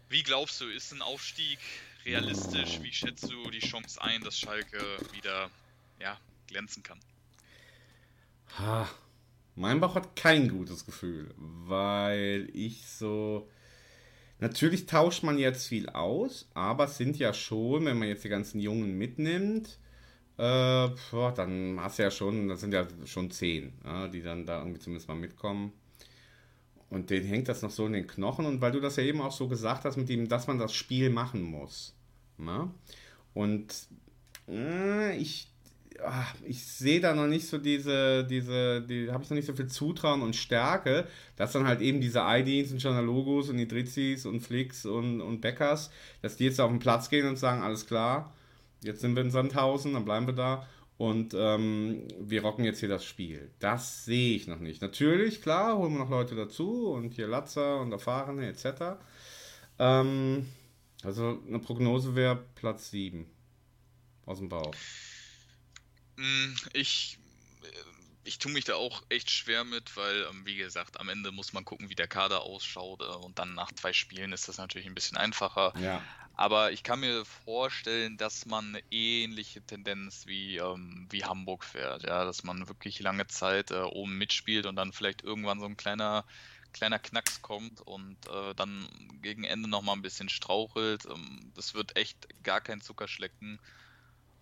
Wie 0.09 0.22
glaubst 0.22 0.61
du, 0.61 0.66
ist 0.66 0.92
ein 0.92 1.02
Aufstieg 1.02 1.59
realistisch? 2.06 2.80
Wie 2.82 2.92
schätzt 2.92 3.30
du 3.30 3.50
die 3.50 3.59
Chance 3.59 4.00
ein, 4.00 4.22
dass 4.22 4.38
Schalke 4.38 4.80
wieder 5.12 5.50
ja, 6.00 6.18
glänzen 6.46 6.82
kann? 6.82 6.98
Ha, 8.59 8.88
mein 9.54 9.80
Bauch 9.80 9.94
hat 9.94 10.16
kein 10.16 10.48
gutes 10.48 10.86
Gefühl, 10.86 11.34
weil 11.36 12.48
ich 12.54 12.86
so. 12.86 13.48
Natürlich 14.40 14.86
tauscht 14.86 15.24
man 15.24 15.36
jetzt 15.36 15.66
viel 15.66 15.88
aus, 15.88 16.48
aber 16.54 16.84
es 16.84 16.96
sind 16.96 17.18
ja 17.18 17.34
schon, 17.34 17.84
wenn 17.84 17.98
man 17.98 18.06
jetzt 18.06 18.22
die 18.22 18.28
ganzen 18.28 18.61
Jungen 18.61 18.96
mitnimmt, 18.96 19.80
äh, 20.38 20.88
boah, 21.11 21.34
dann 21.34 21.80
hast 21.80 21.98
du 21.98 22.04
ja 22.04 22.11
schon, 22.12 22.48
das 22.48 22.61
sind 22.61 22.72
ja 22.72 22.86
schon 23.04 23.32
zehn, 23.32 23.72
ja, 23.84 24.06
die 24.06 24.22
dann 24.22 24.46
da 24.46 24.61
irgendwie 24.61 24.78
zumindest 24.78 25.09
mal 25.09 25.16
mitkommen. 25.16 25.72
Und 26.91 27.11
denen 27.11 27.26
hängt 27.26 27.49
das 27.49 27.62
noch 27.62 27.70
so 27.70 27.86
in 27.86 27.93
den 27.93 28.07
Knochen. 28.07 28.47
Und 28.47 28.61
weil 28.61 28.72
du 28.72 28.80
das 28.80 28.97
ja 28.97 29.03
eben 29.03 29.20
auch 29.20 29.32
so 29.32 29.49
gesagt 29.49 29.84
hast, 29.84 29.97
mit 29.97 30.09
dem, 30.09 30.28
dass 30.28 30.47
man 30.47 30.59
das 30.59 30.72
Spiel 30.72 31.11
machen 31.11 31.43
muss. 31.43 31.95
Na? 32.39 32.72
Und 33.34 33.74
äh, 34.49 35.16
ich 35.16 35.49
ach, 36.05 36.34
ich 36.45 36.64
sehe 36.64 37.01
da 37.01 37.14
noch 37.14 37.26
nicht 37.26 37.47
so 37.47 37.59
diese, 37.59 38.24
diese, 38.24 38.82
die 38.82 39.11
habe 39.11 39.22
ich 39.22 39.30
noch 39.30 39.36
nicht 39.36 39.47
so 39.47 39.55
viel 39.55 39.66
Zutrauen 39.66 40.22
und 40.22 40.36
Stärke, 40.36 41.07
dass 41.36 41.53
dann 41.53 41.66
halt 41.66 41.80
eben 41.80 42.01
diese 42.01 42.20
IDs 42.24 42.72
und 42.72 42.82
Logos 43.05 43.49
und 43.49 43.59
Idrizis 43.59 44.26
und 44.26 44.41
Flix 44.41 44.86
und, 44.86 45.20
und 45.20 45.41
Beckers, 45.41 45.91
dass 46.22 46.36
die 46.36 46.45
jetzt 46.45 46.61
auf 46.61 46.70
den 46.70 46.78
Platz 46.78 47.11
gehen 47.11 47.26
und 47.26 47.36
sagen, 47.36 47.62
alles 47.62 47.86
klar, 47.86 48.32
jetzt 48.82 49.01
sind 49.01 49.16
wir 49.16 49.22
in 49.22 49.30
Sandhausen, 49.30 49.95
dann 49.95 50.05
bleiben 50.05 50.26
wir 50.26 50.34
da 50.34 50.66
und 50.99 51.32
ähm, 51.32 52.09
wir 52.18 52.42
rocken 52.42 52.64
jetzt 52.64 52.80
hier 52.80 52.88
das 52.88 53.05
Spiel. 53.05 53.53
Das 53.61 54.05
sehe 54.05 54.34
ich 54.34 54.49
noch 54.49 54.59
nicht. 54.59 54.82
Natürlich, 54.82 55.40
klar, 55.40 55.78
holen 55.78 55.92
wir 55.92 56.01
noch 56.01 56.11
Leute 56.11 56.34
dazu 56.34 56.88
und 56.88 57.14
hier 57.14 57.28
Latzer 57.28 57.80
und 57.80 57.92
Erfahrene 57.92 58.49
etc. 58.49 58.99
Ähm, 59.78 60.49
also 61.05 61.40
eine 61.46 61.61
Prognose 61.61 62.16
wäre 62.16 62.44
Platz 62.57 62.90
7 62.90 63.30
aus 64.26 64.38
dem 64.38 64.49
Bauch. 64.49 64.74
Hm, 66.16 66.57
ich, 66.72 67.18
äh, 67.62 67.68
ich 68.24 68.40
tue 68.40 68.51
mich 68.51 68.64
da 68.64 68.74
auch 68.74 69.05
echt 69.09 69.30
schwer 69.30 69.62
mit, 69.62 69.96
weil, 69.96 70.26
ähm, 70.28 70.44
wie 70.46 70.57
gesagt, 70.57 70.99
am 70.99 71.09
Ende 71.09 71.30
muss 71.30 71.53
man 71.53 71.64
gucken, 71.64 71.90
wie 71.90 71.94
der 71.94 72.09
Kader 72.09 72.42
ausschaut. 72.42 73.03
Äh, 73.03 73.05
und 73.05 73.38
dann 73.38 73.55
nach 73.55 73.70
zwei 73.70 73.92
Spielen 73.92 74.32
ist 74.32 74.49
das 74.49 74.59
natürlich 74.59 74.88
ein 74.88 74.96
bisschen 74.96 75.16
einfacher. 75.16 75.72
Ja. 75.80 76.03
Aber 76.39 76.70
ich 76.70 76.84
kann 76.84 77.01
mir 77.01 77.24
vorstellen, 77.24 78.16
dass 78.16 78.47
man 78.47 78.68
eine 78.68 78.82
ähnliche 78.93 79.61
Tendenz 79.61 80.24
wie, 80.28 80.59
ähm, 80.59 81.09
wie 81.11 81.24
Hamburg 81.24 81.64
fährt. 81.64 82.05
Ja, 82.05 82.24
dass 82.24 82.45
man 82.45 82.68
wirklich 82.68 83.01
lange 83.01 83.26
Zeit 83.26 83.72
äh, 83.72 83.80
oben 83.80 84.16
mitspielt 84.18 84.64
und 84.66 84.76
dann 84.76 84.93
vielleicht 84.93 85.24
irgendwann 85.24 85.59
so 85.59 85.66
ein 85.66 85.76
kleiner, 85.76 86.24
kleiner 86.72 87.01
Knacks 87.01 87.43
kommt 87.43 87.80
und 87.80 88.16
äh, 88.28 88.55
dann 88.55 88.89
gegen 89.20 89.43
Ende 89.43 89.68
nochmal 89.68 89.97
ein 89.97 90.03
bisschen 90.03 90.28
strauchelt. 90.28 91.07
Ähm, 91.07 91.51
das 91.57 91.74
wird 91.74 91.97
echt 91.97 92.28
gar 92.45 92.61
kein 92.61 92.80
Zuckerschlecken. 92.80 93.59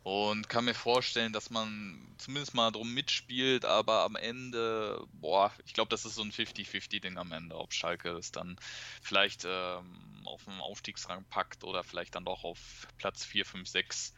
Und 0.06 0.48
kann 0.48 0.66
mir 0.66 0.74
vorstellen, 0.74 1.32
dass 1.32 1.50
man 1.50 2.14
zumindest 2.18 2.54
mal 2.54 2.70
drum 2.70 2.94
mitspielt, 2.94 3.64
aber 3.64 4.04
am 4.04 4.14
Ende, 4.14 5.04
boah, 5.14 5.52
ich 5.64 5.74
glaube, 5.74 5.88
das 5.88 6.04
ist 6.04 6.14
so 6.14 6.22
ein 6.22 6.30
50-50-Ding 6.30 7.18
am 7.18 7.32
Ende, 7.32 7.56
ob 7.56 7.74
Schalke 7.74 8.10
es 8.10 8.30
dann 8.30 8.56
vielleicht 9.02 9.44
ähm, 9.46 10.22
auf 10.24 10.44
den 10.44 10.60
Aufstiegsrang 10.60 11.24
packt 11.24 11.64
oder 11.64 11.82
vielleicht 11.82 12.14
dann 12.14 12.24
doch 12.24 12.44
auf 12.44 12.86
Platz 12.98 13.24
4, 13.24 13.44
5, 13.46 13.68
6 13.68 14.14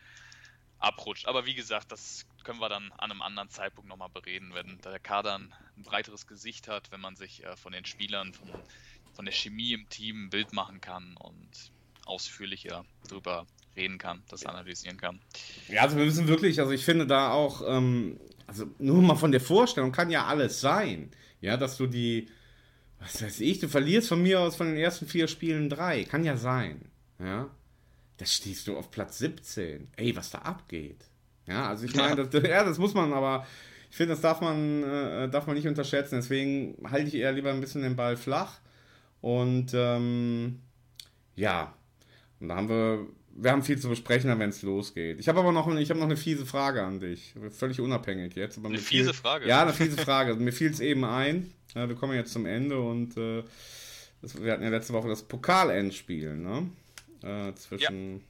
abrutscht. 0.78 1.26
Aber 1.26 1.46
wie 1.46 1.54
gesagt, 1.54 1.90
das 1.90 2.26
können 2.44 2.60
wir 2.60 2.68
dann 2.68 2.92
an 2.92 3.10
einem 3.10 3.22
anderen 3.22 3.48
Zeitpunkt 3.48 3.88
nochmal 3.88 4.10
bereden, 4.10 4.52
wenn 4.52 4.78
der 4.82 5.00
Kader 5.00 5.36
ein, 5.36 5.54
breiteres 5.76 6.26
Gesicht 6.26 6.68
hat, 6.68 6.92
wenn 6.92 7.00
man 7.00 7.16
sich 7.16 7.44
äh, 7.44 7.56
von 7.56 7.72
den 7.72 7.86
Spielern, 7.86 8.34
von, 8.34 8.50
von 9.14 9.24
der 9.24 9.32
Chemie 9.32 9.72
im 9.72 9.88
Team 9.88 10.26
ein 10.26 10.30
Bild 10.30 10.52
machen 10.52 10.82
kann 10.82 11.16
und 11.16 11.72
ausführlicher 12.04 12.84
darüber 13.08 13.46
reden 13.78 13.96
kann, 13.96 14.22
das 14.28 14.44
analysieren 14.44 14.98
kann. 14.98 15.20
Ja, 15.68 15.82
also 15.82 15.96
wir 15.96 16.04
müssen 16.04 16.28
wirklich, 16.28 16.60
also 16.60 16.72
ich 16.72 16.84
finde 16.84 17.06
da 17.06 17.30
auch, 17.30 17.62
ähm, 17.66 18.20
also 18.46 18.66
nur 18.78 19.00
mal 19.00 19.16
von 19.16 19.32
der 19.32 19.40
Vorstellung 19.40 19.92
kann 19.92 20.10
ja 20.10 20.26
alles 20.26 20.60
sein. 20.60 21.10
Ja, 21.40 21.56
dass 21.56 21.76
du 21.76 21.86
die, 21.86 22.28
was 22.98 23.22
weiß 23.22 23.40
ich, 23.40 23.60
du 23.60 23.68
verlierst 23.68 24.08
von 24.08 24.22
mir 24.22 24.40
aus 24.40 24.56
von 24.56 24.66
den 24.66 24.76
ersten 24.76 25.06
vier 25.06 25.28
Spielen 25.28 25.70
drei. 25.70 26.04
Kann 26.04 26.24
ja 26.24 26.36
sein. 26.36 26.90
Ja. 27.18 27.48
Das 28.16 28.34
stehst 28.34 28.66
du 28.66 28.76
auf 28.76 28.90
Platz 28.90 29.18
17. 29.18 29.88
Ey, 29.96 30.16
was 30.16 30.30
da 30.30 30.38
abgeht. 30.38 31.04
Ja, 31.46 31.68
also 31.68 31.84
ich 31.84 31.94
meine, 31.94 32.26
das, 32.26 32.42
ja, 32.42 32.64
das 32.64 32.78
muss 32.78 32.92
man, 32.94 33.12
aber 33.12 33.46
ich 33.90 33.96
finde, 33.96 34.14
das 34.14 34.20
darf 34.20 34.40
man, 34.40 34.82
äh, 34.82 35.28
darf 35.28 35.46
man 35.46 35.56
nicht 35.56 35.68
unterschätzen. 35.68 36.16
Deswegen 36.16 36.76
halte 36.90 37.08
ich 37.08 37.14
eher 37.14 37.32
lieber 37.32 37.50
ein 37.50 37.60
bisschen 37.60 37.82
den 37.82 37.96
Ball 37.96 38.16
flach. 38.16 38.58
Und 39.20 39.70
ähm, 39.72 40.60
ja, 41.36 41.74
und 42.40 42.48
da 42.48 42.56
haben 42.56 42.68
wir 42.68 43.06
wir 43.40 43.52
haben 43.52 43.62
viel 43.62 43.78
zu 43.78 43.88
besprechen, 43.88 44.36
wenn 44.38 44.50
es 44.50 44.62
losgeht. 44.62 45.20
Ich 45.20 45.28
habe 45.28 45.38
aber 45.38 45.52
noch, 45.52 45.72
ich 45.76 45.90
hab 45.90 45.96
noch 45.96 46.04
eine 46.04 46.16
fiese 46.16 46.44
Frage 46.44 46.82
an 46.82 46.98
dich. 46.98 47.34
Völlig 47.50 47.80
unabhängig 47.80 48.34
jetzt. 48.34 48.62
eine 48.62 48.78
fiese 48.78 49.14
Frage? 49.14 49.46
Ja, 49.46 49.62
eine 49.62 49.72
fiese 49.74 49.96
Frage. 49.96 50.34
mir 50.34 50.52
fiel 50.52 50.70
es 50.70 50.80
eben 50.80 51.04
ein. 51.04 51.52
Wir 51.74 51.94
kommen 51.94 52.14
jetzt 52.14 52.32
zum 52.32 52.46
Ende 52.46 52.80
und 52.80 53.16
äh, 53.16 53.44
das, 54.22 54.42
wir 54.42 54.52
hatten 54.52 54.64
ja 54.64 54.70
letzte 54.70 54.92
Woche 54.92 55.08
das 55.08 55.22
Pokalendspiel, 55.22 56.34
ne? 56.34 56.68
Äh, 57.22 57.54
zwischen, 57.54 58.16
ja. 58.16 58.20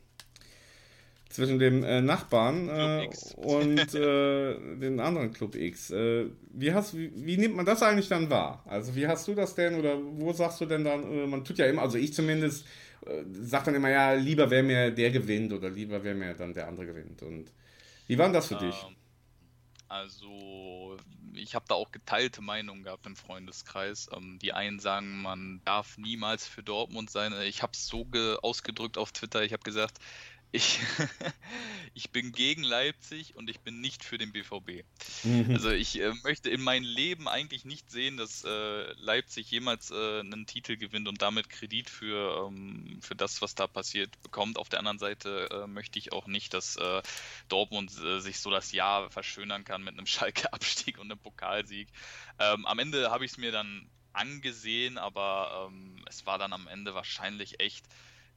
zwischen 1.31 1.59
dem 1.59 1.85
äh, 1.85 2.03
Nachbarn 2.03 2.69
äh, 2.69 3.09
und 3.37 3.95
äh, 3.95 4.77
dem 4.77 5.01
anderen 5.01 5.33
Club 5.33 5.55
X. 5.55 5.91
Äh, 5.91 6.27
wie, 6.53 6.75
hast, 6.75 6.95
wie, 6.95 7.11
wie, 7.15 7.39
nimmt 7.39 7.57
man 7.57 7.65
das 7.65 7.83
eigentlich 7.83 8.09
dann 8.09 8.29
wahr? 8.29 8.63
Also 8.67 8.95
wie 8.95 9.07
hast 9.07 9.27
du 9.29 9.35
das 9.35 9.55
denn 9.55 9.77
oder 9.77 9.97
wo 10.03 10.33
sagst 10.35 10.61
du 10.61 10.67
denn 10.67 10.85
dann, 10.85 11.31
man 11.31 11.45
tut 11.45 11.57
ja 11.57 11.67
immer, 11.67 11.83
also 11.83 11.97
ich 11.97 12.13
zumindest 12.13 12.67
äh, 12.67 12.88
sagt 13.33 13.67
dann 13.67 13.75
immer, 13.75 13.91
ja, 13.91 14.13
lieber 14.13 14.51
wäre 14.51 14.63
mir 14.63 14.91
der 14.91 15.11
gewinnt 15.11 15.53
oder 15.53 15.71
lieber 15.71 16.03
wäre 16.03 16.15
mir 16.15 16.35
dann 16.35 16.53
der 16.53 16.69
andere 16.69 16.87
gewinnt. 16.87 17.23
Und 17.23 17.53
wie 18.07 18.19
war 18.19 18.27
denn 18.27 18.35
das 18.35 18.49
für 18.49 18.57
dich? 18.57 18.85
Ähm, 18.87 18.97
also, 19.89 20.99
ich 21.33 21.55
habe 21.55 21.65
da 21.69 21.75
auch 21.75 21.91
geteilte 21.91 22.43
Meinungen 22.43 22.85
gehabt 22.85 23.07
im 23.07 23.17
Freundeskreis. 23.17 24.09
Ähm, 24.15 24.39
die 24.41 24.53
einen 24.53 24.81
sagen, 24.81 25.23
man 25.23 25.63
darf 25.65 25.97
niemals 25.97 26.47
für 26.47 26.63
Dortmund 26.63 27.11
sein. 27.11 27.33
Ich 27.47 27.63
habe 27.63 27.73
es 27.73 27.87
so 27.87 28.07
ausgedrückt 28.43 28.99
auf 28.99 29.13
Twitter. 29.13 29.43
Ich 29.43 29.53
habe 29.53 29.63
gesagt, 29.63 29.99
ich, 30.51 30.81
ich 31.95 32.11
bin 32.11 32.33
gegen 32.33 32.63
Leipzig 32.63 33.37
und 33.37 33.51
ich 33.51 33.61
bin 33.61 33.81
nicht 33.81 34.03
für 34.03 34.19
den 34.19 34.33
BVB. 34.33 34.85
Mhm. 35.25 35.51
Also 35.51 35.71
ich 35.71 36.01
äh, 36.01 36.13
möchte 36.23 36.49
in 36.49 36.63
meinem 36.63 36.85
Leben 36.85 37.29
eigentlich 37.29 37.65
nicht 37.65 37.91
sehen, 37.91 38.17
dass 38.17 38.45
äh, 38.45 38.93
Leipzig 38.95 39.51
jemals 39.51 39.91
äh, 39.91 40.21
einen 40.21 40.47
Titel 40.47 40.77
gewinnt 40.77 41.09
und 41.09 41.21
damit 41.21 41.51
Kredit 41.51 41.91
für, 41.91 42.47
ähm, 42.47 42.99
für 43.03 43.15
das, 43.15 43.43
was 43.43 43.55
da 43.55 43.67
passiert, 43.67 44.21
bekommt. 44.23 44.59
Auf 44.59 44.69
der 44.69 44.79
anderen 44.79 44.99
Seite 44.99 45.49
äh, 45.51 45.67
möchte 45.67 45.99
ich 45.99 46.13
auch 46.13 46.27
nicht, 46.27 46.55
dass 46.55 46.77
äh, 46.77 47.03
Dortmund 47.49 47.93
äh, 47.99 48.21
sich 48.21 48.41
so 48.41 48.51
das 48.51 48.73
Jahr 48.73 49.11
verschönern 49.11 49.65
kann 49.65 49.83
mit 49.83 49.95
einem 49.95 50.07
Schalke-Abstieg 50.07 50.99
und 50.99 51.11
einem 51.11 51.21
Pokalsieg. 51.21 51.89
Ähm, 52.39 52.65
am 52.65 52.79
Ende 52.79 53.11
habe 53.11 53.25
ich 53.25 53.33
es 53.33 53.39
mir 53.39 53.53
dann 53.53 53.91
angesehen, 54.15 54.99
aber 54.99 55.69
ähm, 55.71 56.03
es 56.09 56.27
war 56.27 56.39
dann 56.39 56.53
am 56.53 56.67
Ende 56.67 56.95
wahrscheinlich 56.95 57.61
echt 57.61 57.87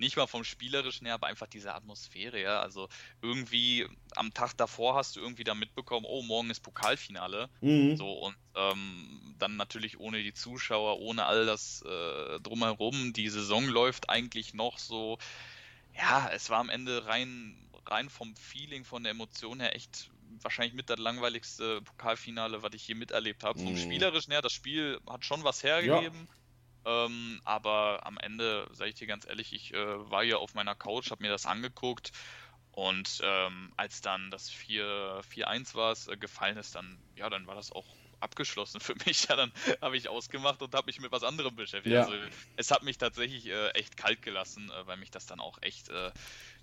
nicht 0.01 0.17
mal 0.17 0.27
vom 0.27 0.43
Spielerischen 0.43 1.05
her, 1.05 1.13
aber 1.13 1.27
einfach 1.27 1.47
diese 1.47 1.73
Atmosphäre, 1.73 2.41
ja. 2.41 2.59
Also 2.59 2.89
irgendwie 3.21 3.87
am 4.15 4.33
Tag 4.33 4.57
davor 4.57 4.95
hast 4.95 5.15
du 5.15 5.21
irgendwie 5.21 5.43
da 5.43 5.53
mitbekommen, 5.53 6.05
oh, 6.09 6.23
morgen 6.23 6.49
ist 6.49 6.61
Pokalfinale. 6.61 7.49
Mhm. 7.61 7.95
So 7.95 8.11
und 8.11 8.35
ähm, 8.55 9.35
dann 9.37 9.55
natürlich 9.57 9.99
ohne 9.99 10.23
die 10.23 10.33
Zuschauer, 10.33 10.99
ohne 10.99 11.25
all 11.25 11.45
das 11.45 11.83
äh, 11.83 12.39
drumherum. 12.39 13.13
Die 13.13 13.29
Saison 13.29 13.65
läuft 13.67 14.09
eigentlich 14.09 14.55
noch 14.55 14.79
so. 14.79 15.19
Ja, 15.95 16.29
es 16.33 16.49
war 16.49 16.59
am 16.59 16.69
Ende 16.69 17.05
rein, 17.05 17.69
rein 17.85 18.09
vom 18.09 18.35
Feeling, 18.35 18.83
von 18.83 19.03
der 19.03 19.11
Emotion 19.11 19.59
her 19.59 19.75
echt 19.75 20.09
wahrscheinlich 20.41 20.73
mit 20.73 20.89
das 20.89 20.97
langweiligste 20.97 21.81
Pokalfinale, 21.83 22.63
was 22.63 22.73
ich 22.73 22.87
je 22.87 22.95
miterlebt 22.95 23.43
habe. 23.43 23.59
Vom 23.59 23.73
mhm. 23.73 23.77
Spielerischen 23.77 24.31
her, 24.31 24.41
das 24.41 24.53
Spiel 24.53 24.99
hat 25.07 25.25
schon 25.25 25.43
was 25.43 25.61
hergegeben. 25.61 26.27
Ja 26.27 26.40
ähm, 26.85 27.41
aber 27.43 28.05
am 28.05 28.17
Ende, 28.17 28.67
sage 28.71 28.89
ich 28.89 28.95
dir 28.95 29.07
ganz 29.07 29.25
ehrlich, 29.27 29.53
ich 29.53 29.73
äh, 29.73 30.09
war 30.09 30.23
hier 30.23 30.39
auf 30.39 30.53
meiner 30.53 30.75
Couch, 30.75 31.11
habe 31.11 31.23
mir 31.23 31.29
das 31.29 31.45
angeguckt 31.45 32.11
und 32.71 33.19
ähm, 33.21 33.73
als 33.75 34.01
dann 34.01 34.31
das 34.31 34.49
4-1 34.49 35.75
war, 35.75 35.95
äh, 36.07 36.17
gefallen 36.17 36.57
ist, 36.57 36.75
dann, 36.75 36.97
ja, 37.15 37.29
dann 37.29 37.45
war 37.45 37.55
das 37.55 37.71
auch 37.71 37.85
abgeschlossen 38.21 38.79
für 38.79 38.95
mich. 39.05 39.27
Ja, 39.27 39.35
dann 39.35 39.51
habe 39.81 39.97
ich 39.97 40.07
ausgemacht 40.07 40.61
und 40.61 40.73
habe 40.73 40.85
mich 40.85 40.99
mit 40.99 41.11
was 41.11 41.23
anderem 41.23 41.55
beschäftigt. 41.55 41.93
Ja. 41.93 42.05
Also 42.05 42.15
es 42.55 42.71
hat 42.71 42.83
mich 42.83 42.97
tatsächlich 42.97 43.47
äh, 43.47 43.69
echt 43.71 43.97
kalt 43.97 44.21
gelassen, 44.21 44.69
äh, 44.69 44.87
weil 44.87 44.97
mich 44.97 45.11
das 45.11 45.25
dann 45.25 45.39
auch 45.39 45.57
echt 45.61 45.89
äh, 45.89 46.11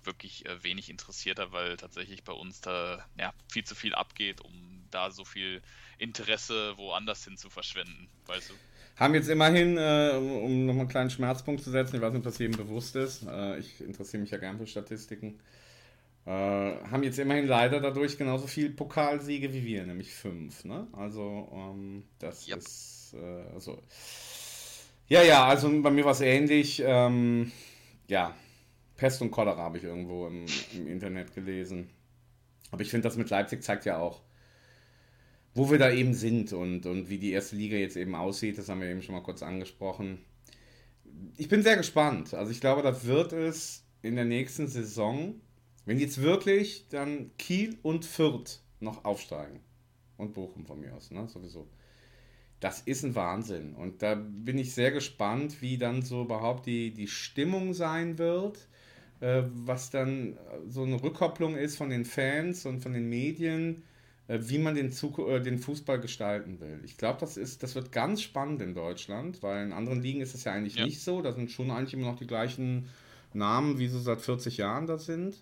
wirklich 0.03 0.45
äh, 0.45 0.63
wenig 0.63 0.89
interessiert 0.89 1.37
hat, 1.37 1.51
weil 1.51 1.77
tatsächlich 1.77 2.23
bei 2.23 2.33
uns 2.33 2.61
da 2.61 3.05
ja, 3.17 3.33
viel 3.51 3.63
zu 3.63 3.75
viel 3.75 3.93
abgeht, 3.93 4.41
um 4.41 4.87
da 4.89 5.11
so 5.11 5.25
viel 5.25 5.61
Interesse 5.97 6.77
woanders 6.77 7.23
hin 7.23 7.37
zu 7.37 7.49
verschwenden, 7.49 8.09
weißt 8.25 8.49
du? 8.49 8.53
Haben 8.99 9.13
jetzt 9.15 9.29
immerhin, 9.29 9.77
äh, 9.77 10.11
um 10.17 10.65
nochmal 10.65 10.81
einen 10.81 10.89
kleinen 10.89 11.09
Schmerzpunkt 11.09 11.63
zu 11.63 11.71
setzen, 11.71 11.95
ich 11.95 12.01
weiß 12.01 12.11
nicht, 12.11 12.19
ob 12.19 12.25
das 12.25 12.37
jedem 12.37 12.57
bewusst 12.57 12.95
ist, 12.95 13.25
äh, 13.27 13.57
ich 13.57 13.79
interessiere 13.81 14.21
mich 14.21 14.31
ja 14.31 14.37
gern 14.37 14.57
für 14.57 14.67
Statistiken, 14.67 15.39
Äh, 16.25 16.31
haben 16.91 17.01
jetzt 17.03 17.17
immerhin 17.17 17.47
leider 17.47 17.79
dadurch 17.79 18.17
genauso 18.17 18.45
viel 18.45 18.69
Pokalsiege 18.71 19.51
wie 19.53 19.65
wir, 19.65 19.85
nämlich 19.85 20.13
fünf. 20.13 20.63
Ne? 20.65 20.85
Also, 20.91 21.49
ähm, 21.53 22.03
das 22.19 22.47
yep. 22.47 22.59
ist. 22.59 23.15
Äh, 23.15 23.53
also. 23.53 23.81
Ja, 25.07 25.23
ja, 25.23 25.47
also 25.47 25.69
bei 25.81 25.89
mir 25.89 26.05
war 26.05 26.11
es 26.11 26.21
ähnlich. 26.21 26.83
Ähm, 26.85 27.51
ja, 28.07 28.35
Pest 28.97 29.21
und 29.21 29.31
Cholera 29.31 29.57
habe 29.57 29.77
ich 29.77 29.83
irgendwo 29.83 30.27
im, 30.27 30.45
im 30.75 30.87
Internet 30.87 31.33
gelesen. 31.33 31.89
Aber 32.69 32.81
ich 32.81 32.91
finde, 32.91 33.07
das 33.07 33.17
mit 33.17 33.29
Leipzig 33.31 33.63
zeigt 33.63 33.85
ja 33.85 33.97
auch, 33.97 34.21
wo 35.59 35.71
wir 35.71 35.77
da 35.77 35.91
eben 35.91 36.13
sind 36.13 36.53
und, 36.53 36.85
und 36.85 37.09
wie 37.09 37.17
die 37.17 37.31
erste 37.31 37.55
Liga 37.55 37.75
jetzt 37.77 37.97
eben 37.97 38.15
aussieht. 38.15 38.57
Das 38.57 38.69
haben 38.69 38.81
wir 38.81 38.87
eben 38.87 39.01
schon 39.01 39.15
mal 39.15 39.21
kurz 39.21 39.43
angesprochen. 39.43 40.19
Ich 41.37 41.47
bin 41.47 41.63
sehr 41.63 41.77
gespannt. 41.77 42.33
Also 42.33 42.51
ich 42.51 42.61
glaube, 42.61 42.81
das 42.81 43.05
wird 43.05 43.33
es 43.33 43.83
in 44.01 44.15
der 44.15 44.25
nächsten 44.25 44.67
Saison 44.67 45.35
wenn 45.89 45.97
jetzt 45.97 46.21
wirklich 46.21 46.85
dann 46.89 47.31
Kiel 47.39 47.79
und 47.81 48.05
Fürth 48.05 48.61
noch 48.79 49.05
aufsteigen 49.05 49.59
und 50.17 50.35
Bochum 50.35 50.67
von 50.67 50.79
mir 50.79 50.93
aus, 50.93 51.09
ne, 51.09 51.27
sowieso. 51.27 51.67
Das 52.59 52.81
ist 52.81 53.03
ein 53.03 53.15
Wahnsinn. 53.15 53.73
Und 53.73 54.03
da 54.03 54.13
bin 54.13 54.59
ich 54.59 54.75
sehr 54.75 54.91
gespannt, 54.91 55.63
wie 55.63 55.79
dann 55.79 56.03
so 56.03 56.21
überhaupt 56.21 56.67
die, 56.67 56.91
die 56.93 57.07
Stimmung 57.07 57.73
sein 57.73 58.19
wird, 58.19 58.67
äh, 59.19 59.41
was 59.47 59.89
dann 59.89 60.37
so 60.67 60.83
eine 60.83 61.01
Rückkopplung 61.01 61.55
ist 61.55 61.75
von 61.75 61.89
den 61.89 62.05
Fans 62.05 62.67
und 62.67 62.81
von 62.81 62.93
den 62.93 63.09
Medien, 63.09 63.81
wie 64.29 64.59
man 64.59 64.75
den, 64.75 64.91
Zug 64.91 65.17
äh, 65.19 65.39
den 65.39 65.57
Fußball 65.57 65.99
gestalten 65.99 66.59
will. 66.59 66.79
Ich 66.83 66.97
glaube, 66.97 67.19
das, 67.19 67.35
das 67.35 67.75
wird 67.75 67.91
ganz 67.91 68.21
spannend 68.21 68.61
in 68.61 68.75
Deutschland, 68.75 69.41
weil 69.41 69.65
in 69.65 69.73
anderen 69.73 70.01
Ligen 70.01 70.21
ist 70.21 70.35
es 70.35 70.43
ja 70.43 70.53
eigentlich 70.53 70.75
ja. 70.75 70.85
nicht 70.85 71.01
so. 71.01 71.21
Da 71.21 71.33
sind 71.33 71.51
schon 71.51 71.71
eigentlich 71.71 71.93
immer 71.93 72.11
noch 72.11 72.19
die 72.19 72.27
gleichen 72.27 72.87
Namen, 73.33 73.79
wie 73.79 73.87
sie 73.87 73.99
seit 73.99 74.21
40 74.21 74.57
Jahren 74.57 74.85
da 74.85 74.97
sind. 74.97 75.35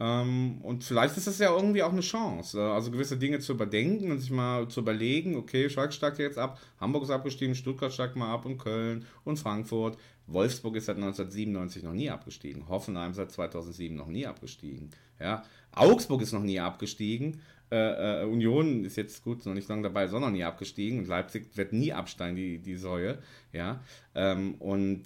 Ähm, 0.00 0.58
und 0.62 0.82
vielleicht 0.82 1.18
ist 1.18 1.26
das 1.26 1.38
ja 1.38 1.54
irgendwie 1.54 1.82
auch 1.82 1.92
eine 1.92 2.00
Chance, 2.00 2.58
äh, 2.58 2.62
also 2.62 2.90
gewisse 2.90 3.18
Dinge 3.18 3.38
zu 3.38 3.52
überdenken 3.52 4.10
und 4.10 4.18
sich 4.18 4.30
mal 4.30 4.66
zu 4.68 4.80
überlegen, 4.80 5.36
okay, 5.36 5.68
Schalke 5.68 5.92
steigt 5.92 6.18
jetzt 6.18 6.38
ab, 6.38 6.58
Hamburg 6.80 7.02
ist 7.02 7.10
abgestiegen, 7.10 7.54
Stuttgart 7.54 7.92
steigt 7.92 8.16
mal 8.16 8.32
ab 8.32 8.46
und 8.46 8.56
Köln 8.56 9.04
und 9.24 9.38
Frankfurt. 9.38 9.98
Wolfsburg 10.26 10.76
ist 10.76 10.86
seit 10.86 10.96
1997 10.96 11.82
noch 11.82 11.92
nie 11.92 12.08
abgestiegen, 12.08 12.68
Hoffenheim 12.68 13.12
seit 13.12 13.30
2007 13.30 13.94
noch 13.94 14.06
nie 14.06 14.26
abgestiegen. 14.26 14.90
Ja, 15.20 15.42
Augsburg 15.72 16.22
ist 16.22 16.32
noch 16.32 16.42
nie 16.42 16.60
abgestiegen. 16.60 17.42
Äh, 17.70 18.22
äh, 18.22 18.24
Union 18.24 18.84
ist 18.84 18.96
jetzt 18.96 19.22
gut 19.22 19.46
noch 19.46 19.54
nicht 19.54 19.68
lange 19.68 19.82
dabei, 19.82 20.08
sondern 20.08 20.32
nie 20.32 20.42
abgestiegen 20.42 20.98
und 20.98 21.06
Leipzig 21.06 21.56
wird 21.56 21.72
nie 21.72 21.92
absteigen, 21.92 22.34
die, 22.34 22.58
die 22.58 22.76
Säue. 22.76 23.22
Ja, 23.52 23.82
ähm, 24.14 24.54
und, 24.54 25.04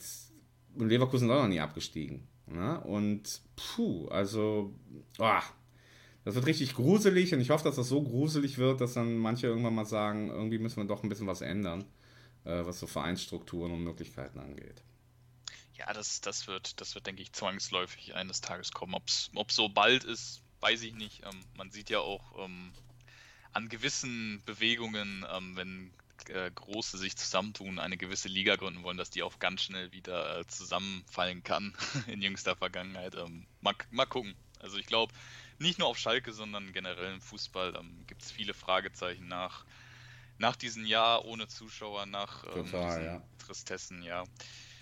Leverkusen 0.76 1.28
ist 1.28 1.34
auch 1.34 1.42
noch 1.42 1.48
nie 1.48 1.60
abgestiegen. 1.60 2.26
Ja? 2.50 2.76
Und 2.76 3.42
puh, 3.56 4.08
also, 4.08 4.74
oh, 5.18 5.40
das 6.24 6.34
wird 6.34 6.46
richtig 6.46 6.74
gruselig 6.74 7.34
und 7.34 7.40
ich 7.40 7.50
hoffe, 7.50 7.64
dass 7.64 7.76
das 7.76 7.88
so 7.88 8.02
gruselig 8.02 8.56
wird, 8.56 8.80
dass 8.80 8.94
dann 8.94 9.18
manche 9.18 9.46
irgendwann 9.46 9.74
mal 9.74 9.84
sagen, 9.84 10.30
irgendwie 10.30 10.58
müssen 10.58 10.78
wir 10.78 10.86
doch 10.86 11.02
ein 11.02 11.10
bisschen 11.10 11.26
was 11.26 11.42
ändern, 11.42 11.84
äh, 12.44 12.64
was 12.64 12.80
so 12.80 12.86
Vereinsstrukturen 12.86 13.72
und 13.72 13.84
Möglichkeiten 13.84 14.38
angeht. 14.38 14.82
Ja, 15.74 15.92
das, 15.92 16.22
das, 16.22 16.46
wird, 16.46 16.80
das 16.80 16.94
wird, 16.94 17.06
denke 17.06 17.20
ich, 17.20 17.32
zwangsläufig 17.32 18.14
eines 18.14 18.40
Tages 18.40 18.72
kommen. 18.72 18.94
Ob 18.94 19.06
es 19.06 19.30
so 19.50 19.68
bald 19.68 20.04
ist, 20.04 20.43
weiß 20.64 20.82
ich 20.82 20.94
nicht. 20.94 21.22
Ähm, 21.24 21.40
man 21.56 21.70
sieht 21.70 21.90
ja 21.90 21.98
auch 22.00 22.22
ähm, 22.42 22.72
an 23.52 23.68
gewissen 23.68 24.42
Bewegungen, 24.46 25.26
ähm, 25.30 25.56
wenn 25.56 25.92
äh, 26.30 26.50
Große 26.50 26.96
sich 26.96 27.16
zusammentun, 27.16 27.78
eine 27.78 27.98
gewisse 27.98 28.28
Liga 28.28 28.56
gründen 28.56 28.82
wollen, 28.82 28.96
dass 28.96 29.10
die 29.10 29.22
auch 29.22 29.38
ganz 29.38 29.62
schnell 29.62 29.92
wieder 29.92 30.40
äh, 30.40 30.46
zusammenfallen 30.46 31.42
kann 31.44 31.76
in 32.06 32.22
jüngster 32.22 32.56
Vergangenheit. 32.56 33.14
Ähm, 33.14 33.46
mal, 33.60 33.74
mal 33.90 34.06
gucken. 34.06 34.34
Also 34.58 34.78
ich 34.78 34.86
glaube, 34.86 35.12
nicht 35.58 35.78
nur 35.78 35.88
auf 35.88 35.98
Schalke, 35.98 36.32
sondern 36.32 36.72
generell 36.72 37.12
im 37.12 37.20
Fußball 37.20 37.76
ähm, 37.76 38.04
gibt 38.06 38.22
es 38.22 38.30
viele 38.30 38.54
Fragezeichen 38.54 39.28
nach, 39.28 39.66
nach 40.38 40.56
diesem 40.56 40.86
Jahr 40.86 41.26
ohne 41.26 41.46
Zuschauer, 41.46 42.06
nach 42.06 42.44
ähm, 42.46 42.64
Total, 42.64 43.04
ja. 43.04 43.22
Tristessen, 43.38 44.02
ja. 44.02 44.24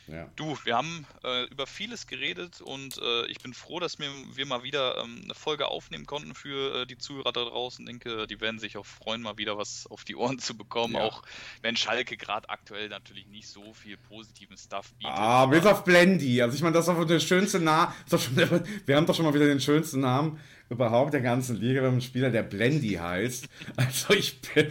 Ja. 0.09 0.29
Du, 0.37 0.57
wir 0.65 0.77
haben 0.77 1.07
äh, 1.25 1.45
über 1.45 1.67
vieles 1.67 2.07
geredet 2.07 2.61
und 2.61 2.99
äh, 2.99 3.27
ich 3.27 3.41
bin 3.41 3.55
froh, 3.55 3.79
dass 3.81 3.99
wir, 3.99 4.09
wir 4.35 4.47
mal 4.47 4.63
wieder 4.63 4.99
ähm, 4.99 5.21
eine 5.25 5.35
Folge 5.35 5.69
aufnehmen 5.69 6.07
konnten 6.07 6.35
für 6.35 6.83
äh, 6.83 6.87
die 6.87 6.99
Zuhörer 6.99 7.33
da 7.33 7.45
draußen. 7.45 7.85
Ich 7.85 7.89
denke, 7.89 8.27
die 8.27 8.41
werden 8.41 8.59
sich 8.59 8.77
auch 8.77 8.87
freuen, 8.87 9.23
mal 9.23 9.39
wieder 9.39 9.57
was 9.57 9.87
auf 9.87 10.05
die 10.05 10.17
Ohren 10.17 10.39
zu 10.39 10.57
bekommen. 10.57 10.95
Ja. 10.95 11.03
Auch 11.03 11.23
wenn 11.61 11.77
Schalke 11.77 12.17
gerade 12.17 12.49
aktuell 12.49 12.89
natürlich 12.89 13.27
nicht 13.27 13.49
so 13.49 13.73
viel 13.75 13.97
positiven 13.97 14.57
Stuff 14.57 14.93
bietet. 14.95 15.15
Ah, 15.15 15.47
bis 15.47 15.65
auf 15.67 15.85
Blendy. 15.85 16.43
Also 16.43 16.57
ich 16.57 16.63
meine, 16.63 16.75
das 16.75 16.89
ist 16.89 16.95
doch 16.95 17.05
der 17.05 17.21
schönste 17.21 17.61
Name. 17.61 17.95
Wir 18.87 18.97
haben 18.97 19.07
doch 19.07 19.15
schon 19.15 19.25
mal 19.25 19.35
wieder 19.35 19.47
den 19.47 19.61
schönsten 19.61 20.01
Namen 20.01 20.41
überhaupt 20.73 21.13
der 21.13 21.21
ganzen 21.21 21.57
Liga, 21.57 21.83
wenn 21.83 21.95
ein 21.95 22.01
Spieler, 22.01 22.31
der 22.31 22.43
Blendy 22.43 22.95
heißt. 22.95 23.49
Also 23.77 24.15
ich 24.15 24.41
bin, 24.41 24.67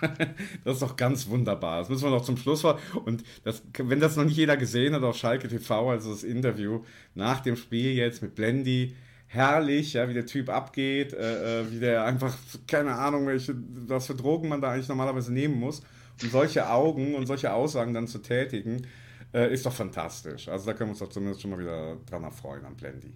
das 0.64 0.74
ist 0.74 0.82
doch 0.82 0.96
ganz 0.96 1.28
wunderbar. 1.28 1.80
Das 1.80 1.88
müssen 1.88 2.04
wir 2.04 2.10
noch 2.10 2.24
zum 2.24 2.36
Schluss 2.36 2.62
vor. 2.62 2.78
Und 3.04 3.22
das, 3.44 3.62
wenn 3.78 4.00
das 4.00 4.16
noch 4.16 4.24
nicht 4.24 4.36
jeder 4.36 4.56
gesehen 4.56 4.94
hat 4.94 5.02
auf 5.02 5.16
Schalke 5.16 5.48
TV, 5.48 5.90
also 5.90 6.10
das 6.10 6.24
Interview 6.24 6.82
nach 7.14 7.40
dem 7.40 7.56
Spiel 7.56 7.92
jetzt 7.92 8.22
mit 8.22 8.34
Blendy, 8.34 8.94
herrlich, 9.26 9.94
ja, 9.94 10.08
wie 10.08 10.14
der 10.14 10.26
Typ 10.26 10.48
abgeht, 10.48 11.12
äh, 11.12 11.60
äh, 11.60 11.70
wie 11.70 11.80
der 11.80 12.04
einfach, 12.04 12.36
keine 12.66 12.94
Ahnung, 12.94 13.26
welche, 13.26 13.54
was 13.86 14.06
für 14.06 14.14
Drogen 14.14 14.48
man 14.48 14.60
da 14.60 14.72
eigentlich 14.72 14.88
normalerweise 14.88 15.32
nehmen 15.32 15.58
muss, 15.58 15.82
um 16.22 16.30
solche 16.30 16.70
Augen 16.70 17.14
und 17.14 17.26
solche 17.26 17.52
Aussagen 17.52 17.94
dann 17.94 18.06
zu 18.06 18.18
tätigen, 18.18 18.86
äh, 19.32 19.52
ist 19.52 19.66
doch 19.66 19.72
fantastisch. 19.72 20.48
Also 20.48 20.66
da 20.66 20.72
können 20.72 20.90
wir 20.90 20.92
uns 20.92 21.00
doch 21.00 21.08
zumindest 21.08 21.42
schon 21.42 21.50
mal 21.50 21.58
wieder 21.58 21.96
dran 22.06 22.22
erfreuen 22.22 22.64
an 22.64 22.76
Blendy. 22.76 23.12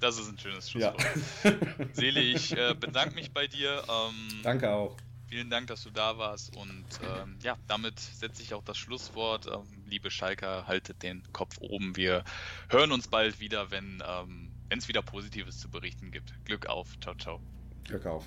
Das 0.00 0.18
ist 0.18 0.28
ein 0.28 0.38
schönes 0.38 0.70
Schlusswort. 0.70 1.04
Ja. 1.44 1.52
Seele, 1.92 2.20
ich 2.20 2.56
äh, 2.56 2.74
bedanke 2.74 3.14
mich 3.14 3.32
bei 3.32 3.46
dir. 3.46 3.82
Ähm, 3.88 4.40
Danke 4.42 4.70
auch. 4.70 4.96
Vielen 5.28 5.50
Dank, 5.50 5.68
dass 5.68 5.84
du 5.84 5.90
da 5.90 6.18
warst. 6.18 6.56
Und 6.56 6.86
ähm, 7.02 7.36
ja, 7.42 7.56
damit 7.68 8.00
setze 8.00 8.42
ich 8.42 8.54
auch 8.54 8.64
das 8.64 8.78
Schlusswort. 8.78 9.46
Ähm, 9.46 9.62
liebe 9.86 10.10
Schalker, 10.10 10.66
haltet 10.66 11.02
den 11.02 11.22
Kopf 11.32 11.58
oben. 11.60 11.96
Wir 11.96 12.24
hören 12.68 12.90
uns 12.92 13.08
bald 13.08 13.38
wieder, 13.38 13.70
wenn 13.70 14.02
ähm, 14.06 14.50
es 14.70 14.88
wieder 14.88 15.02
Positives 15.02 15.60
zu 15.60 15.70
berichten 15.70 16.10
gibt. 16.10 16.32
Glück 16.46 16.66
auf. 16.66 16.88
Ciao, 17.00 17.14
ciao. 17.14 17.40
Glück 17.84 18.06
auf. 18.06 18.24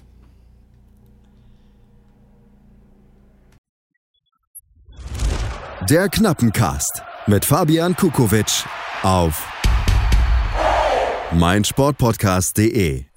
Der 5.89 6.07
Knappencast 6.07 7.01
mit 7.27 7.43
Fabian 7.43 7.95
Kukowitsch 7.95 8.65
auf 9.01 9.62
meinsportpodcast.de 11.35 13.12